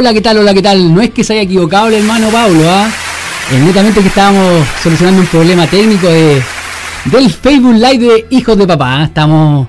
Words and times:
Hola, 0.00 0.14
¿qué 0.14 0.22
tal? 0.22 0.38
Hola, 0.38 0.54
¿qué 0.54 0.62
tal? 0.62 0.94
No 0.94 1.02
es 1.02 1.10
que 1.10 1.22
se 1.22 1.34
haya 1.34 1.42
equivocado 1.42 1.88
el 1.88 1.92
hermano 1.96 2.30
Pablo, 2.30 2.62
¿ah? 2.66 2.88
Es 3.52 3.60
netamente 3.60 4.00
que 4.00 4.08
estábamos 4.08 4.66
solucionando 4.82 5.20
un 5.20 5.26
problema 5.26 5.66
técnico 5.66 6.06
de, 6.06 6.40
del 7.04 7.30
Facebook 7.30 7.74
Live 7.74 7.98
de 7.98 8.26
Hijos 8.30 8.56
de 8.56 8.66
Papá. 8.66 8.96
¿ah? 8.96 9.04
Estamos 9.04 9.68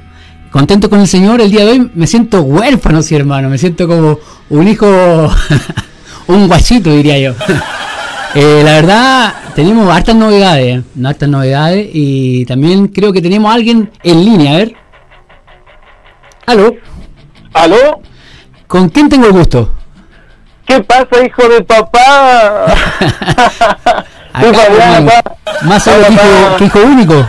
contentos 0.50 0.90
con 0.90 1.02
el 1.02 1.08
Señor. 1.10 1.42
El 1.42 1.52
día 1.52 1.66
de 1.66 1.72
hoy 1.72 1.92
me 1.94 2.08
siento 2.08 2.44
huérfano, 2.44 3.02
sí, 3.02 3.14
hermano. 3.14 3.50
Me 3.50 3.58
siento 3.58 3.90
como 3.90 4.20
un 4.52 4.68
hijo, 4.70 4.88
un 6.28 6.48
guachito, 6.48 6.90
diría 6.96 7.20
yo. 7.20 7.34
Eh, 8.34 8.62
la 8.64 8.72
verdad, 8.76 9.34
tenemos 9.56 9.94
hartas 9.94 10.16
novedades, 10.16 10.78
¿eh? 10.78 11.06
hartas 11.06 11.28
novedades 11.28 11.90
y 11.92 12.46
también 12.46 12.88
creo 12.88 13.12
que 13.12 13.22
tenemos 13.22 13.52
a 13.52 13.56
alguien 13.56 13.92
en 14.04 14.24
línea, 14.24 14.54
a 14.54 14.58
ver. 14.60 14.76
¿Aló? 16.46 16.76
¿Aló? 17.52 18.02
¿Con 18.68 18.88
quién 18.88 19.10
tengo 19.10 19.26
el 19.26 19.34
gusto? 19.34 19.81
¿Qué 20.72 20.82
pasa, 20.84 21.22
hijo 21.26 21.50
de 21.50 21.62
papá? 21.64 22.66
Acá, 24.34 25.24
más 25.64 25.84
solo 25.84 26.06
que 26.08 26.14
hijo, 26.14 26.58
que 26.58 26.64
hijo 26.66 26.80
único. 26.80 27.26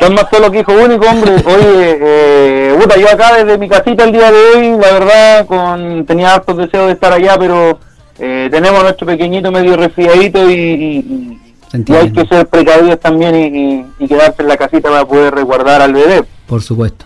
Son 0.00 0.14
más 0.14 0.24
solo 0.32 0.50
que 0.50 0.60
hijo 0.60 0.72
único, 0.72 1.06
hombre. 1.06 1.32
Oye, 1.44 1.98
eh, 2.00 2.76
puta, 2.80 2.96
yo 2.96 3.10
acá 3.10 3.34
desde 3.34 3.58
mi 3.58 3.68
casita 3.68 4.04
el 4.04 4.12
día 4.12 4.32
de 4.32 4.38
hoy, 4.38 4.70
la 4.80 4.92
verdad, 4.92 5.46
con 5.46 6.06
tenía 6.06 6.32
hartos 6.36 6.56
deseos 6.56 6.86
de 6.86 6.92
estar 6.94 7.12
allá, 7.12 7.36
pero 7.38 7.78
eh, 8.18 8.48
tenemos 8.50 8.80
a 8.80 8.84
nuestro 8.84 9.06
pequeñito 9.06 9.52
medio 9.52 9.76
resfriadito 9.76 10.48
y, 10.50 10.54
y- 10.54 11.40
y 11.86 11.94
hay 11.94 12.10
que 12.10 12.26
ser 12.26 12.46
precavidos 12.46 12.98
también 13.00 13.34
y, 13.34 13.84
y- 14.02 14.08
quedarse 14.08 14.40
en 14.40 14.48
la 14.48 14.56
casita 14.56 14.88
para 14.88 15.04
poder 15.04 15.34
resguardar 15.34 15.82
al 15.82 15.92
bebé. 15.92 16.24
Por 16.46 16.62
supuesto. 16.62 17.04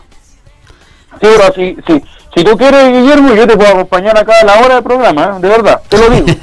Sí, 1.21 1.27
pero 1.37 1.53
si, 1.53 1.77
si, 1.85 2.01
si 2.35 2.45
tú 2.45 2.57
quieres, 2.57 2.89
Guillermo, 2.93 3.35
yo 3.35 3.47
te 3.47 3.57
puedo 3.57 3.71
acompañar 3.71 4.17
acá 4.19 4.33
a 4.43 4.45
la 4.45 4.59
hora 4.61 4.75
del 4.77 4.85
programa, 4.85 5.25
¿eh? 5.37 5.41
de 5.41 5.49
verdad, 5.49 5.81
te 5.89 5.99
lo 5.99 6.11
digo. 6.11 6.27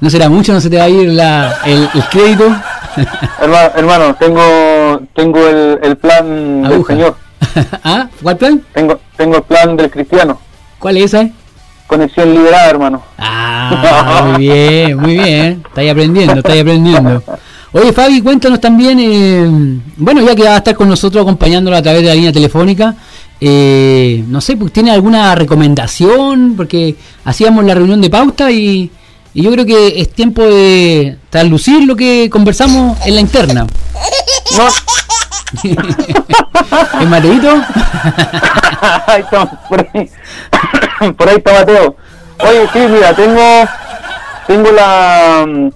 No 0.00 0.08
será 0.10 0.28
mucho, 0.28 0.52
no 0.52 0.60
se 0.60 0.70
te 0.70 0.76
va 0.78 0.84
a 0.84 0.88
ir 0.88 1.08
la, 1.08 1.58
el, 1.64 1.88
el 1.92 2.04
crédito. 2.10 2.44
hermano, 3.40 3.70
hermano, 3.76 4.14
tengo 4.14 5.00
tengo 5.14 5.46
el, 5.46 5.78
el 5.82 5.96
plan 5.96 6.62
del 6.62 6.72
Aguja. 6.72 6.94
Señor, 6.94 7.16
¿Ah? 7.84 8.08
¿Cuál 8.22 8.36
plan? 8.36 8.62
tengo 8.72 9.00
tengo 9.16 9.36
el 9.36 9.42
plan 9.42 9.76
del 9.76 9.90
cristiano, 9.90 10.40
¿Cuál 10.78 10.96
es 10.98 11.12
esa? 11.14 11.28
conexión 11.88 12.32
liberada, 12.32 12.70
hermano. 12.70 13.02
Ah, 13.18 14.24
muy 14.28 14.46
bien, 14.46 14.96
muy 14.98 15.14
bien. 15.14 15.62
Estáis 15.66 15.90
aprendiendo, 15.90 16.34
estáis 16.34 16.60
aprendiendo. 16.62 17.22
Oye, 17.72 17.92
Fabi, 17.92 18.22
cuéntanos 18.22 18.60
también, 18.60 18.98
eh, 19.00 19.80
bueno, 19.96 20.20
ya 20.22 20.34
que 20.36 20.44
va 20.44 20.54
a 20.54 20.58
estar 20.58 20.74
con 20.74 20.88
nosotros 20.88 21.22
acompañándolo 21.22 21.76
a 21.76 21.82
través 21.82 22.02
de 22.02 22.08
la 22.08 22.14
línea 22.14 22.32
telefónica, 22.32 22.94
eh, 23.40 24.24
no 24.26 24.40
sé, 24.40 24.56
pues, 24.56 24.72
¿tiene 24.72 24.90
alguna 24.90 25.34
recomendación? 25.34 26.54
Porque 26.56 26.96
hacíamos 27.24 27.64
la 27.64 27.74
reunión 27.74 28.00
de 28.00 28.10
pauta 28.10 28.50
y, 28.50 28.90
y 29.34 29.42
yo 29.42 29.50
creo 29.52 29.64
que 29.64 30.00
es 30.00 30.12
tiempo 30.12 30.42
de 30.42 31.18
traslucir 31.30 31.84
lo 31.84 31.96
que 31.96 32.28
conversamos 32.30 32.98
en 33.06 33.14
la 33.14 33.20
interna. 33.20 33.66
No, 34.56 34.68
¿Es 37.00 37.08
Mateito? 37.08 37.50
ahí 39.06 39.20
estamos, 39.22 39.48
por 39.68 39.80
ahí, 39.80 40.10
por 41.16 41.28
ahí 41.28 41.36
está 41.36 41.52
Mateo. 41.52 41.96
Oye, 42.40 42.68
sí, 42.72 42.78
mira, 42.90 43.14
tengo 43.14 43.40
tengo 44.46 44.72
la 44.72 45.70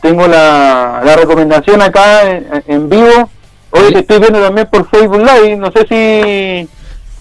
tengo 0.00 0.26
la, 0.28 1.02
la 1.04 1.16
recomendación 1.16 1.82
acá 1.82 2.30
en, 2.30 2.62
en 2.66 2.88
vivo. 2.88 3.30
Oye, 3.70 3.92
te 3.92 3.98
estoy 4.00 4.20
viendo 4.20 4.40
también 4.40 4.68
por 4.70 4.88
Facebook 4.88 5.18
Live, 5.18 5.56
no 5.56 5.70
sé 5.72 5.86
si 5.88 6.68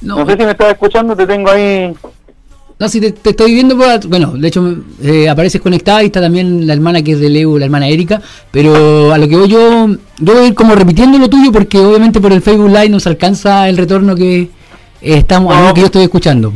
No, 0.05 0.17
no 0.19 0.25
sé 0.25 0.33
si 0.37 0.45
me 0.45 0.51
estás 0.51 0.71
escuchando, 0.71 1.15
te 1.15 1.25
tengo 1.27 1.49
ahí 1.51 1.93
No, 2.79 2.87
si 2.89 2.99
te, 3.01 3.11
te 3.11 3.31
estoy 3.31 3.53
viendo, 3.53 3.77
por- 3.77 4.07
bueno, 4.07 4.31
de 4.35 4.47
hecho 4.47 4.75
eh, 5.01 5.27
apareces 5.29 5.61
conectada 5.61 6.03
y 6.03 6.07
está 6.07 6.21
también 6.21 6.67
la 6.67 6.73
hermana 6.73 7.01
que 7.01 7.13
es 7.13 7.19
de 7.19 7.29
Leo, 7.29 7.57
la 7.57 7.65
hermana 7.65 7.87
Erika, 7.87 8.21
pero 8.51 9.11
a 9.13 9.17
lo 9.17 9.27
que 9.27 9.35
voy 9.37 9.47
yo, 9.47 9.87
yo 10.19 10.33
voy 10.33 10.43
a 10.43 10.47
ir 10.47 10.53
como 10.55 10.75
repitiendo 10.75 11.17
lo 11.17 11.29
tuyo 11.29 11.51
porque 11.51 11.79
obviamente 11.79 12.19
por 12.21 12.31
el 12.33 12.41
Facebook 12.41 12.69
Live 12.69 12.89
nos 12.89 13.07
alcanza 13.07 13.67
el 13.69 13.77
retorno 13.77 14.15
que 14.15 14.41
eh, 14.41 14.49
estamos, 15.01 15.55
a 15.55 15.67
lo 15.67 15.73
que 15.73 15.81
yo 15.81 15.85
estoy 15.87 16.03
escuchando. 16.03 16.53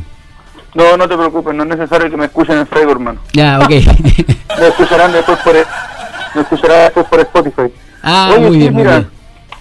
No, 0.76 0.96
no 0.98 1.08
te 1.10 1.18
preocupes, 1.18 1.56
no 1.56 1.64
es 1.64 1.70
necesario 1.70 2.12
que 2.12 2.18
me 2.18 2.26
escuchen 2.26 2.58
en 2.60 2.68
Facebook, 2.68 2.92
hermano. 2.92 3.20
Ya, 3.34 3.60
ok. 3.60 3.70
Me 4.60 4.68
escucharán 4.68 5.12
después 5.14 5.40
por, 5.40 5.54
me 6.36 6.42
escucharán 6.42 6.84
después 6.84 7.06
por 7.08 7.20
Spotify. 7.22 7.74
ah, 8.04 8.32
Oye, 8.34 8.40
muy 8.42 8.52
sí, 8.52 8.58
bien, 8.60 8.74
muy 8.74 8.84
mira, 8.84 8.98
bien. 8.98 9.10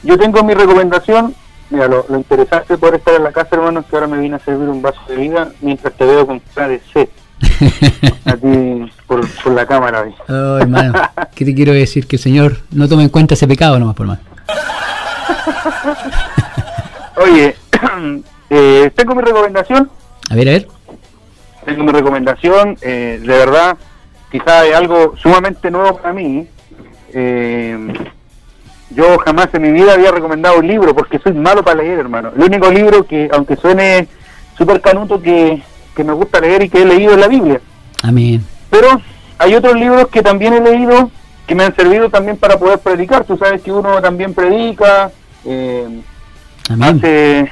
yo 0.03 0.19
tengo 0.19 0.43
mi 0.43 0.53
recomendación. 0.55 1.35
Mira, 1.71 1.87
lo, 1.87 2.07
lo 2.09 2.17
interesante 2.17 2.75
de 2.75 2.79
poder 2.79 2.97
estar 2.97 3.15
en 3.15 3.25
la 3.25 3.33
casa, 3.33 3.51
hermano, 3.53 3.81
es 3.81 3.87
que 3.87 3.97
ahora 3.97 4.07
me 4.07 4.19
vine 4.19 4.37
a 4.37 4.39
servir 4.39 4.69
un 4.69 4.81
vaso 4.81 5.01
de 5.09 5.17
vida 5.17 5.53
mientras 5.61 5.93
te 5.95 6.05
veo 6.05 6.27
con 6.27 6.41
cara 6.55 6.69
de 6.69 6.81
sed 6.93 7.09
a 8.25 8.37
ti 8.37 8.91
por, 9.07 9.29
por 9.43 9.53
la 9.53 9.67
cámara. 9.67 10.07
Oh, 10.29 10.59
hermano, 10.59 10.93
¿qué 11.35 11.45
te 11.45 11.55
quiero 11.55 11.73
decir? 11.73 12.07
Que 12.07 12.17
el 12.17 12.23
Señor 12.23 12.57
no 12.71 12.89
tome 12.89 13.03
en 13.03 13.09
cuenta 13.11 13.35
ese 13.35 13.47
pecado 13.47 13.79
nomás, 13.79 13.95
por 13.95 14.07
más. 14.07 14.19
Oye, 17.17 17.55
eh, 18.51 18.91
tengo 18.95 19.15
mi 19.15 19.23
recomendación. 19.23 19.91
A 20.31 20.35
ver, 20.35 20.49
a 20.49 20.53
ver. 20.53 20.69
tengo 21.65 21.85
mi 21.85 21.93
recomendación, 21.93 22.77
eh, 22.81 23.19
de 23.21 23.27
verdad, 23.27 23.77
quizá 24.31 24.67
es 24.67 24.75
algo 24.75 25.15
sumamente 25.17 25.71
nuevo 25.71 25.99
para 25.99 26.15
mí. 26.15 26.49
Eh, 27.13 27.95
yo 28.91 29.19
jamás 29.19 29.49
en 29.53 29.63
mi 29.63 29.71
vida 29.73 29.93
había 29.95 30.11
recomendado 30.11 30.59
un 30.59 30.67
libro 30.67 30.95
porque 30.95 31.19
soy 31.19 31.33
malo 31.35 31.63
para 31.63 31.83
leer, 31.83 31.99
hermano. 31.99 32.31
El 32.37 32.45
único 32.45 32.71
libro 32.71 33.07
que, 33.07 33.29
aunque 33.33 33.57
suene 33.57 34.09
súper 34.57 34.81
canuto, 34.81 35.21
que, 35.21 35.63
que 35.95 36.05
me 36.05 36.13
gusta 36.13 36.41
leer 36.41 36.63
y 36.65 36.69
que 36.69 36.83
he 36.83 36.85
leído 36.87 37.13
es 37.13 37.19
la 37.19 37.29
Biblia. 37.29 37.61
Amén. 38.03 38.45
Pero 38.71 39.01
hay 39.39 39.55
otros 39.55 39.75
libros 39.75 40.09
que 40.09 40.23
también 40.23 40.55
he 40.55 40.61
leído 40.61 41.11
que 41.47 41.55
me 41.55 41.65
han 41.65 41.75
servido 41.75 42.11
también 42.11 42.37
para 42.37 42.59
poder 42.59 42.79
predicar. 42.79 43.25
Tú 43.25 43.37
sabes 43.37 43.63
que 43.63 43.73
uno 43.73 44.01
también 44.03 44.35
predica, 44.35 45.11
eh, 45.45 46.01
hace, 46.81 47.51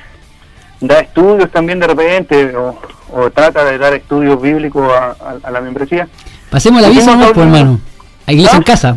da 0.80 1.00
estudios 1.00 1.50
también 1.50 1.80
de 1.80 1.86
repente 1.86 2.54
o, 2.56 2.78
o 3.12 3.30
trata 3.30 3.64
de 3.64 3.78
dar 3.78 3.94
estudios 3.94 4.40
bíblicos 4.40 4.90
a, 4.92 5.16
a- 5.18 5.36
a 5.42 5.50
la 5.50 5.60
membresía. 5.60 6.08
Pasemos 6.50 6.82
la 6.82 6.88
visa 6.88 7.12
un- 7.12 7.22
hermano. 7.22 7.80
A 8.26 8.32
iglesia 8.32 8.54
¿Ah? 8.54 8.58
en 8.58 8.62
casa. 8.62 8.96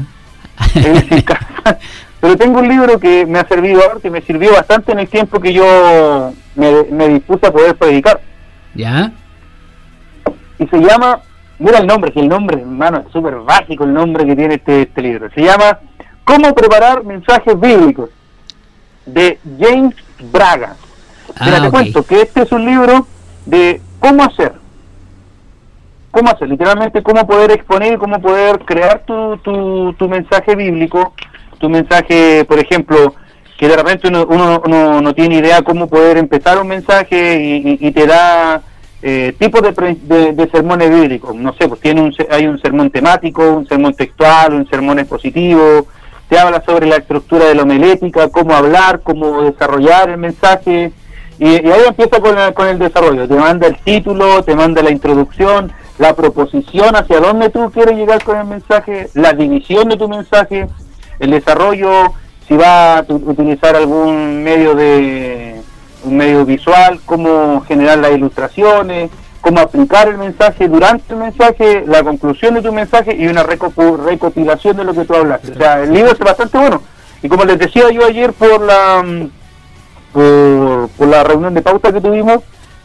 Eh, 0.75 1.23
Pero 2.21 2.35
tengo 2.37 2.59
un 2.59 2.67
libro 2.67 2.99
que 2.99 3.25
me 3.25 3.39
ha 3.39 3.47
servido 3.47 3.81
ahora, 3.81 3.99
que 4.01 4.09
me 4.09 4.21
sirvió 4.21 4.51
bastante 4.53 4.91
en 4.91 4.99
el 4.99 5.07
tiempo 5.07 5.39
que 5.39 5.53
yo 5.53 6.33
me, 6.55 6.83
me 6.91 7.07
dispuse 7.07 7.47
a 7.47 7.51
poder 7.51 7.75
predicar. 7.75 8.19
¿Ya? 8.75 9.11
Y 10.59 10.67
se 10.67 10.77
llama, 10.79 11.21
mira 11.59 11.77
el 11.79 11.87
nombre, 11.87 12.11
que 12.11 12.19
el 12.19 12.27
nombre, 12.27 12.59
hermano, 12.61 13.03
es 13.05 13.11
súper 13.13 13.35
básico 13.37 13.85
el 13.85 13.93
nombre 13.93 14.25
que 14.25 14.35
tiene 14.35 14.55
este, 14.55 14.81
este 14.83 15.01
libro. 15.01 15.29
Se 15.33 15.41
llama 15.41 15.79
¿Cómo 16.25 16.53
preparar 16.53 17.03
mensajes 17.03 17.59
bíblicos? 17.59 18.09
de 19.05 19.39
James 19.59 19.95
Braga. 20.31 20.75
Mira, 21.43 21.57
Ah, 21.57 21.61
te 21.61 21.67
ok. 21.67 21.71
cuento 21.73 22.03
que 22.05 22.21
este 22.21 22.41
es 22.43 22.51
un 22.51 22.65
libro 22.65 23.07
de 23.45 23.81
cómo 23.99 24.23
hacer. 24.23 24.53
Cómo 26.11 26.29
hacer, 26.29 26.47
literalmente 26.49 27.01
cómo 27.01 27.25
poder 27.25 27.51
exponer, 27.51 27.97
cómo 27.97 28.19
poder 28.21 28.59
crear 28.65 29.03
tu, 29.05 29.37
tu, 29.37 29.93
tu 29.93 30.07
mensaje 30.09 30.55
bíblico, 30.55 31.13
tu 31.59 31.69
mensaje, 31.69 32.45
por 32.45 32.59
ejemplo, 32.59 33.13
que 33.57 33.67
de 33.67 33.75
repente 33.75 34.07
uno, 34.07 34.25
uno, 34.29 34.61
uno 34.65 35.01
no 35.01 35.13
tiene 35.13 35.35
idea 35.35 35.61
cómo 35.61 35.87
poder 35.87 36.17
empezar 36.17 36.59
un 36.59 36.67
mensaje 36.67 37.41
y, 37.41 37.77
y- 37.79 37.91
te 37.91 38.07
da 38.07 38.61
eh, 39.01 39.33
tipos 39.37 39.61
de, 39.61 40.49
sermones 40.51 40.89
bíblicos. 40.89 41.35
No 41.35 41.53
sé, 41.53 41.67
pues 41.67 41.81
tiene 41.81 42.01
un, 42.01 42.13
hay 42.31 42.47
un 42.47 42.59
sermón 42.59 42.89
temático, 42.89 43.41
un 43.49 43.67
sermón 43.67 43.93
textual, 43.93 44.53
un 44.53 44.69
sermón 44.69 44.99
expositivo, 44.99 45.87
te 46.29 46.39
habla 46.39 46.63
sobre 46.65 46.87
la 46.87 46.97
estructura 46.97 47.45
de 47.45 47.55
la 47.55 47.63
homilética, 47.63 48.29
cómo 48.29 48.53
hablar, 48.55 49.01
cómo 49.03 49.41
desarrollar 49.41 50.09
el 50.09 50.17
mensaje, 50.17 50.91
y, 51.37 51.45
ahí 51.47 51.81
empieza 51.87 52.19
con, 52.19 52.37
el- 52.37 52.53
con 52.53 52.67
el 52.67 52.79
desarrollo. 52.79 53.27
Te 53.27 53.35
manda 53.35 53.67
el 53.67 53.77
título, 53.77 54.43
te 54.43 54.55
manda 54.55 54.81
la 54.81 54.91
introducción, 54.91 55.71
la 55.97 56.15
proposición 56.15 56.95
hacia 56.95 57.19
dónde 57.19 57.49
tú 57.49 57.69
quieres 57.71 57.97
llegar 57.97 58.23
con 58.23 58.37
el 58.37 58.45
mensaje, 58.45 59.09
la 59.15 59.33
división 59.33 59.89
de 59.89 59.97
tu 59.97 60.07
mensaje, 60.07 60.67
el 61.19 61.31
desarrollo, 61.31 62.13
si 62.47 62.55
va 62.55 62.99
a 62.99 63.05
utilizar 63.07 63.75
algún 63.75 64.43
medio 64.43 64.75
de 64.75 65.61
un 66.03 66.17
medio 66.17 66.45
visual, 66.45 66.99
cómo 67.05 67.61
generar 67.67 67.97
las 67.99 68.11
ilustraciones, 68.11 69.11
cómo 69.41 69.59
aplicar 69.59 70.07
el 70.07 70.17
mensaje 70.17 70.67
durante 70.67 71.13
el 71.13 71.19
mensaje, 71.19 71.83
la 71.87 72.03
conclusión 72.03 72.55
de 72.55 72.61
tu 72.61 72.71
mensaje 72.71 73.15
y 73.15 73.27
una 73.27 73.43
recopilación 73.43 74.77
de 74.77 74.83
lo 74.83 74.93
que 74.93 75.05
tú 75.05 75.15
hablaste. 75.15 75.51
O 75.51 75.55
sea, 75.55 75.83
el 75.83 75.93
libro 75.93 76.11
es 76.11 76.19
bastante 76.19 76.57
bueno. 76.57 76.81
Y 77.21 77.29
como 77.29 77.43
les 77.45 77.59
decía 77.59 77.89
yo 77.91 78.05
ayer 78.05 78.31
por 78.33 78.61
la 78.61 79.03
por, 80.13 80.89
por 80.89 81.07
la 81.07 81.23
reunión 81.23 81.53
de 81.53 81.61
pauta 81.61 81.91
que 81.91 82.01
tuvimos, 82.01 82.39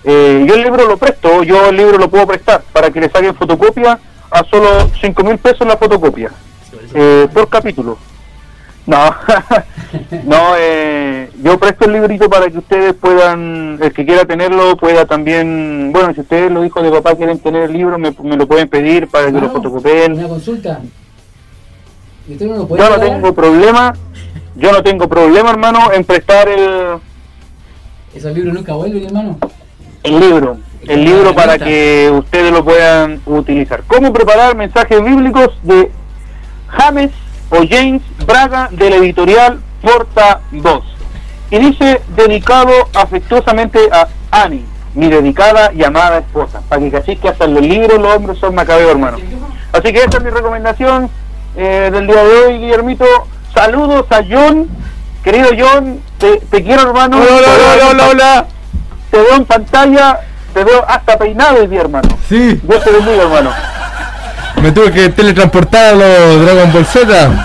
eh, 0.04 0.44
yo 0.46 0.54
el 0.54 0.62
libro 0.62 0.86
lo 0.86 0.98
presto, 0.98 1.42
yo 1.42 1.70
el 1.70 1.76
libro 1.76 1.96
lo 1.96 2.10
puedo 2.10 2.26
prestar 2.26 2.62
para 2.72 2.90
que 2.90 3.00
le 3.00 3.08
saquen 3.08 3.34
fotocopia 3.34 3.98
a 4.30 4.44
solo 4.44 4.90
5 5.00 5.24
mil 5.24 5.38
pesos 5.38 5.66
la 5.66 5.76
fotocopia 5.76 6.30
eh, 6.92 7.28
por 7.32 7.48
capítulo. 7.48 7.96
No, 8.86 8.98
no, 10.24 10.54
eh, 10.58 11.30
yo 11.42 11.58
presto 11.58 11.86
el 11.86 11.92
librito 11.92 12.28
para 12.28 12.50
que 12.50 12.58
ustedes 12.58 12.92
puedan, 12.94 13.78
el 13.80 13.92
que 13.92 14.04
quiera 14.04 14.26
tenerlo 14.26 14.76
pueda 14.76 15.06
también, 15.06 15.90
bueno, 15.90 16.12
si 16.12 16.20
ustedes 16.20 16.50
los 16.50 16.66
hijos 16.66 16.82
de 16.82 16.90
papá 16.90 17.14
quieren 17.14 17.38
tener 17.38 17.62
el 17.62 17.72
libro, 17.72 17.98
me, 17.98 18.14
me 18.22 18.36
lo 18.36 18.46
pueden 18.46 18.68
pedir 18.68 19.08
para 19.08 19.26
que 19.26 19.32
lo 19.32 19.38
Claro, 19.40 19.54
fotocopien. 19.54 20.12
Una 20.12 20.28
consulta. 20.28 20.80
¿Y 22.28 22.32
usted 22.32 22.46
no 22.46 22.56
lo 22.56 22.68
puede 22.68 22.82
Yo 22.82 22.90
no 22.90 23.00
tengo 23.00 23.34
problema, 23.34 23.94
yo 24.56 24.72
no 24.72 24.82
tengo 24.82 25.08
problema, 25.08 25.50
hermano, 25.50 25.92
en 25.92 26.04
prestar 26.04 26.48
el, 26.48 26.98
Esos 28.14 28.34
libros 28.34 28.52
nunca 28.52 28.74
vuelven, 28.74 29.06
hermano. 29.06 29.38
el 30.02 30.20
libro, 30.20 30.58
el 30.86 31.04
libro 31.04 31.34
para 31.34 31.58
que 31.58 32.12
ustedes 32.14 32.52
lo 32.52 32.62
puedan 32.62 33.22
utilizar. 33.24 33.82
¿Cómo 33.86 34.12
preparar 34.12 34.54
mensajes 34.54 35.02
bíblicos 35.02 35.48
de 35.62 35.90
James 36.68 37.10
o 37.54 37.66
James 37.68 38.02
Braga 38.26 38.68
de 38.70 38.90
la 38.90 38.96
editorial 38.96 39.60
Porta 39.80 40.40
2? 40.50 40.84
Y 41.50 41.58
dice, 41.58 42.00
dedicado 42.16 42.72
afectuosamente 42.94 43.78
a 43.92 44.08
Annie, 44.30 44.64
mi 44.94 45.08
dedicada 45.08 45.72
y 45.72 45.84
amada 45.84 46.18
esposa. 46.18 46.62
Para 46.68 46.80
que 46.80 46.90
cachis 46.90 47.18
que 47.20 47.28
hasta 47.28 47.44
en 47.44 47.54
los 47.54 47.62
libros 47.62 48.00
los 48.00 48.16
hombres 48.16 48.38
son 48.38 48.54
macabeos, 48.54 48.90
hermano. 48.90 49.18
Así 49.72 49.92
que 49.92 49.98
esa 49.98 50.18
es 50.18 50.22
mi 50.22 50.30
recomendación 50.30 51.10
eh, 51.56 51.90
del 51.92 52.06
día 52.06 52.24
de 52.24 52.30
hoy, 52.30 52.58
Guillermito. 52.58 53.06
Saludos 53.54 54.06
a 54.10 54.22
John. 54.28 54.68
Querido 55.22 55.50
John, 55.56 56.00
te, 56.18 56.38
te 56.50 56.62
quiero, 56.62 56.82
hermano. 56.82 57.18
Hola, 57.18 57.30
hola, 57.30 57.74
hola, 57.74 57.90
hola, 57.90 58.08
hola. 58.10 58.46
Te 59.10 59.18
veo 59.18 59.36
en 59.36 59.44
pantalla, 59.44 60.20
te 60.52 60.64
veo 60.64 60.84
hasta 60.88 61.16
peinado 61.16 61.60
hoy 61.60 61.66
día, 61.68 61.82
hermano. 61.82 62.08
Sí, 62.28 62.60
Dios 62.62 62.82
te 62.82 62.90
bendiga, 62.90 63.22
hermano. 63.22 63.50
Me 64.64 64.72
tuve 64.72 64.90
que 64.92 65.10
teletransportar 65.10 65.92
a 65.92 65.92
los 65.92 66.40
Dragon 66.40 66.72
Ball 66.72 66.86
Z. 66.86 67.44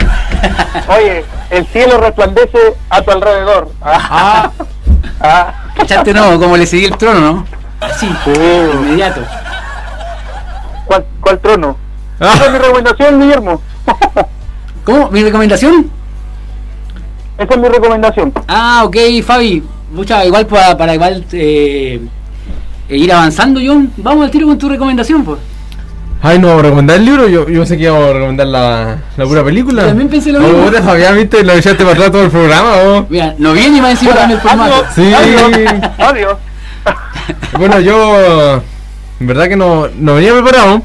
Oye, 0.88 1.26
el 1.50 1.68
cielo 1.68 1.98
resplandece 2.00 2.58
a 2.90 3.02
tu 3.02 3.12
alrededor. 3.12 3.70
Ah, 3.82 4.50
ah, 5.20 5.54
¿Cachaste 5.76 6.14
no? 6.14 6.40
Como 6.40 6.56
le 6.56 6.66
seguí 6.66 6.86
el 6.86 6.96
trono, 6.96 7.20
¿no? 7.20 7.46
Así, 7.82 8.08
sí. 8.24 8.32
inmediato. 8.32 9.20
¿Cuál, 10.86 11.06
cuál 11.20 11.40
trono? 11.40 11.76
Esa 12.22 12.46
es 12.46 12.52
mi 12.54 12.58
recomendación, 12.58 13.20
Guillermo. 13.20 13.62
¿Cómo? 14.86 15.12
¿Mi 15.12 15.22
recomendación? 15.22 15.92
Esa 17.38 17.54
es 17.54 17.60
mi 17.60 17.68
recomendación. 17.68 18.34
Ah, 18.48 18.84
ok, 18.86 18.96
Fabi. 19.26 19.62
Mucha, 19.92 20.24
igual 20.24 20.48
para, 20.48 20.78
para 20.78 20.96
igual 20.96 21.26
eh, 21.34 22.00
eh, 22.88 22.98
ir 22.98 23.12
avanzando, 23.12 23.60
John. 23.62 23.92
Vamos 23.98 24.24
al 24.24 24.32
tiro 24.32 24.48
con 24.48 24.58
tu 24.58 24.70
recomendación, 24.70 25.26
pues. 25.26 25.49
Ay, 26.22 26.38
no, 26.38 26.48
¿vamos 26.48 26.60
a 26.60 26.64
recomendar 26.64 26.98
el 26.98 27.06
libro? 27.06 27.28
Yo, 27.30 27.48
yo 27.48 27.60
pensé 27.60 27.78
que 27.78 27.84
íbamos 27.84 28.10
a 28.10 28.14
recomendar 28.14 28.48
la, 28.48 28.98
la 29.16 29.26
pura 29.26 29.44
película. 29.44 29.86
También 29.86 30.10
pensé 30.10 30.32
lo 30.34 30.40
Oh, 30.40 30.42
mismo. 30.42 30.66
puta, 30.66 30.82
Fabián, 30.82 31.16
viste, 31.16 31.44
lo 31.46 31.54
echaste 31.54 31.84
para 31.84 31.92
atrás 31.96 32.12
todo 32.12 32.24
el 32.24 32.30
programa, 32.32 32.72
oh. 32.86 33.06
Mira, 33.10 33.36
no 33.38 33.54
viene 33.54 33.78
y 33.78 33.82
más 33.82 33.92
encima 33.92 34.16
cambia 34.16 34.36
el 34.36 34.42
formato. 34.42 34.74
Adiós, 34.76 34.88
Sí. 34.96 35.14
adiós, 35.14 35.82
adiós. 35.98 36.38
Bueno, 37.58 37.80
yo, 37.80 38.62
en 39.20 39.28
verdad 39.28 39.48
que 39.48 39.56
no, 39.56 39.88
no 39.98 40.16
venía 40.16 40.34
preparado. 40.34 40.82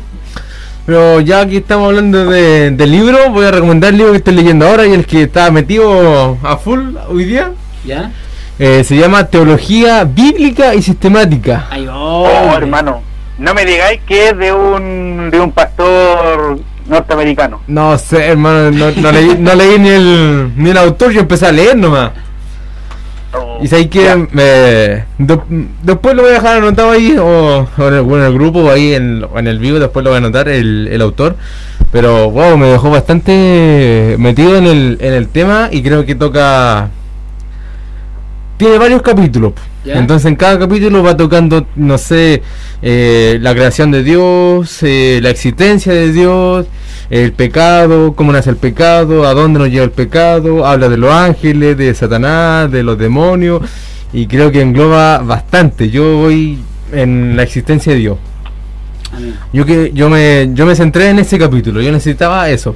Pero 0.86 1.20
ya 1.20 1.46
que 1.46 1.56
estamos 1.56 1.86
hablando 1.88 2.26
de, 2.26 2.70
de 2.70 2.86
libro, 2.86 3.30
voy 3.30 3.46
a 3.46 3.50
recomendar 3.50 3.90
el 3.90 3.96
libro 3.96 4.12
que 4.12 4.18
estoy 4.18 4.34
leyendo 4.34 4.66
ahora 4.68 4.86
y 4.86 4.92
el 4.92 5.06
que 5.06 5.22
está 5.22 5.50
metido 5.50 6.36
a 6.42 6.58
full 6.58 6.80
hoy 7.08 7.24
día. 7.24 7.52
¿Ya? 7.86 8.10
Eh, 8.58 8.84
se 8.84 8.96
llama 8.96 9.24
Teología 9.26 10.04
Bíblica 10.04 10.74
y 10.74 10.82
Sistemática. 10.82 11.66
Ahí 11.70 11.86
va. 11.86 11.96
Oh, 11.96 12.54
hermano, 12.54 13.00
no 13.38 13.54
me 13.54 13.64
digáis 13.64 14.00
que 14.06 14.28
es 14.28 14.36
de 14.38 14.52
un, 14.52 15.30
de 15.30 15.40
un 15.40 15.52
pastor 15.52 16.58
norteamericano. 16.86 17.60
No 17.66 17.96
sé, 17.98 18.26
hermano, 18.26 18.70
no, 18.70 18.90
no 18.90 19.12
leí, 19.12 19.36
no 19.38 19.54
leí 19.54 19.78
ni, 19.78 19.88
el, 19.88 20.52
ni 20.56 20.70
el 20.70 20.76
autor, 20.78 21.12
yo 21.12 21.20
empecé 21.20 21.46
a 21.46 21.52
leer 21.52 21.76
nomás. 21.76 22.10
Oh, 23.32 23.58
Y 23.60 23.66
sabéis 23.66 23.88
que 23.88 24.04
ya. 24.04 24.16
me, 24.16 24.42
de- 24.42 25.40
después 25.82 26.14
lo 26.14 26.22
voy 26.22 26.30
a 26.30 26.34
dejar 26.34 26.58
anotado 26.58 26.90
ahí, 26.92 27.16
o, 27.18 27.66
o 27.76 27.88
en, 27.88 27.94
el, 27.94 28.00
o 28.00 28.16
en 28.16 28.22
el 28.22 28.34
grupo, 28.34 28.60
o 28.60 28.70
ahí 28.70 28.94
en, 28.94 29.26
en 29.34 29.46
el 29.48 29.58
vivo, 29.58 29.78
después 29.80 30.04
lo 30.04 30.10
voy 30.10 30.16
a 30.16 30.18
anotar 30.18 30.48
el, 30.48 30.88
el 30.90 31.02
autor. 31.02 31.36
Pero 31.90 32.30
wow, 32.30 32.56
me 32.56 32.66
dejó 32.66 32.90
bastante 32.90 34.16
metido 34.18 34.56
en 34.56 34.66
el, 34.66 34.98
en 35.00 35.12
el 35.14 35.28
tema 35.28 35.68
y 35.72 35.82
creo 35.82 36.04
que 36.04 36.14
toca... 36.14 36.90
Tiene 38.56 38.78
varios 38.78 39.02
capítulos. 39.02 39.52
Ya. 39.84 39.98
Entonces 39.98 40.26
en 40.26 40.36
cada 40.36 40.58
capítulo 40.58 41.02
va 41.02 41.16
tocando, 41.16 41.66
no 41.76 41.98
sé, 41.98 42.42
eh, 42.80 43.38
la 43.40 43.54
creación 43.54 43.90
de 43.90 44.02
Dios, 44.02 44.82
eh, 44.82 45.20
la 45.22 45.30
existencia 45.30 45.92
de 45.92 46.10
Dios, 46.10 46.66
el 47.10 47.32
pecado, 47.32 48.14
cómo 48.14 48.32
nace 48.32 48.50
el 48.50 48.56
pecado, 48.56 49.26
a 49.26 49.34
dónde 49.34 49.58
nos 49.58 49.68
lleva 49.68 49.84
el 49.84 49.90
pecado, 49.90 50.66
habla 50.66 50.88
de 50.88 50.96
los 50.96 51.12
ángeles, 51.12 51.76
de 51.76 51.94
Satanás, 51.94 52.70
de 52.70 52.82
los 52.82 52.98
demonios, 52.98 53.62
y 54.12 54.26
creo 54.26 54.50
que 54.50 54.62
engloba 54.62 55.18
bastante. 55.18 55.90
Yo 55.90 56.16
voy 56.16 56.58
en 56.92 57.36
la 57.36 57.42
existencia 57.42 57.92
de 57.92 57.98
Dios. 57.98 58.18
Yo 59.52 59.64
que 59.64 59.92
yo 59.94 60.08
me 60.10 60.50
yo 60.54 60.66
me 60.66 60.74
centré 60.74 61.10
en 61.10 61.20
ese 61.20 61.38
capítulo, 61.38 61.80
yo 61.80 61.92
necesitaba 61.92 62.48
eso. 62.50 62.74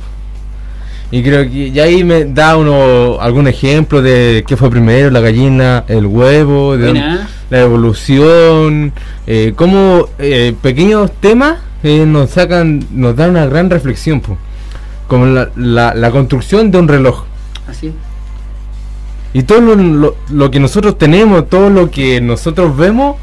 Y 1.10 1.22
creo 1.22 1.44
que 1.44 1.68
y 1.68 1.80
ahí 1.80 2.04
me 2.04 2.26
da 2.26 2.56
uno 2.56 3.18
algún 3.20 3.48
ejemplo 3.48 4.02
de 4.02 4.44
qué 4.46 4.56
fue 4.56 4.70
primero, 4.70 5.10
la 5.10 5.20
gallina, 5.20 5.84
el 5.88 6.04
huevo, 6.06 6.76
de 6.76 6.90
Buena. 6.90 7.28
la 7.48 7.60
evolución, 7.60 8.92
eh, 9.26 9.52
cómo 9.56 10.06
eh, 10.18 10.54
pequeños 10.60 11.10
temas 11.20 11.60
eh, 11.82 12.04
nos 12.06 12.30
sacan, 12.30 12.84
nos 12.92 13.16
dan 13.16 13.30
una 13.30 13.46
gran 13.46 13.70
reflexión, 13.70 14.20
po. 14.20 14.36
como 15.06 15.24
la, 15.26 15.48
la, 15.56 15.94
la 15.94 16.10
construcción 16.10 16.70
de 16.70 16.78
un 16.78 16.88
reloj. 16.88 17.24
Así. 17.66 17.92
Y 19.32 19.42
todo 19.44 19.60
lo, 19.62 19.76
lo- 19.76 20.16
lo 20.30 20.50
que 20.50 20.60
nosotros 20.60 20.98
tenemos, 20.98 21.48
todo 21.48 21.70
lo 21.70 21.90
que 21.90 22.20
nosotros 22.20 22.76
vemos, 22.76 23.16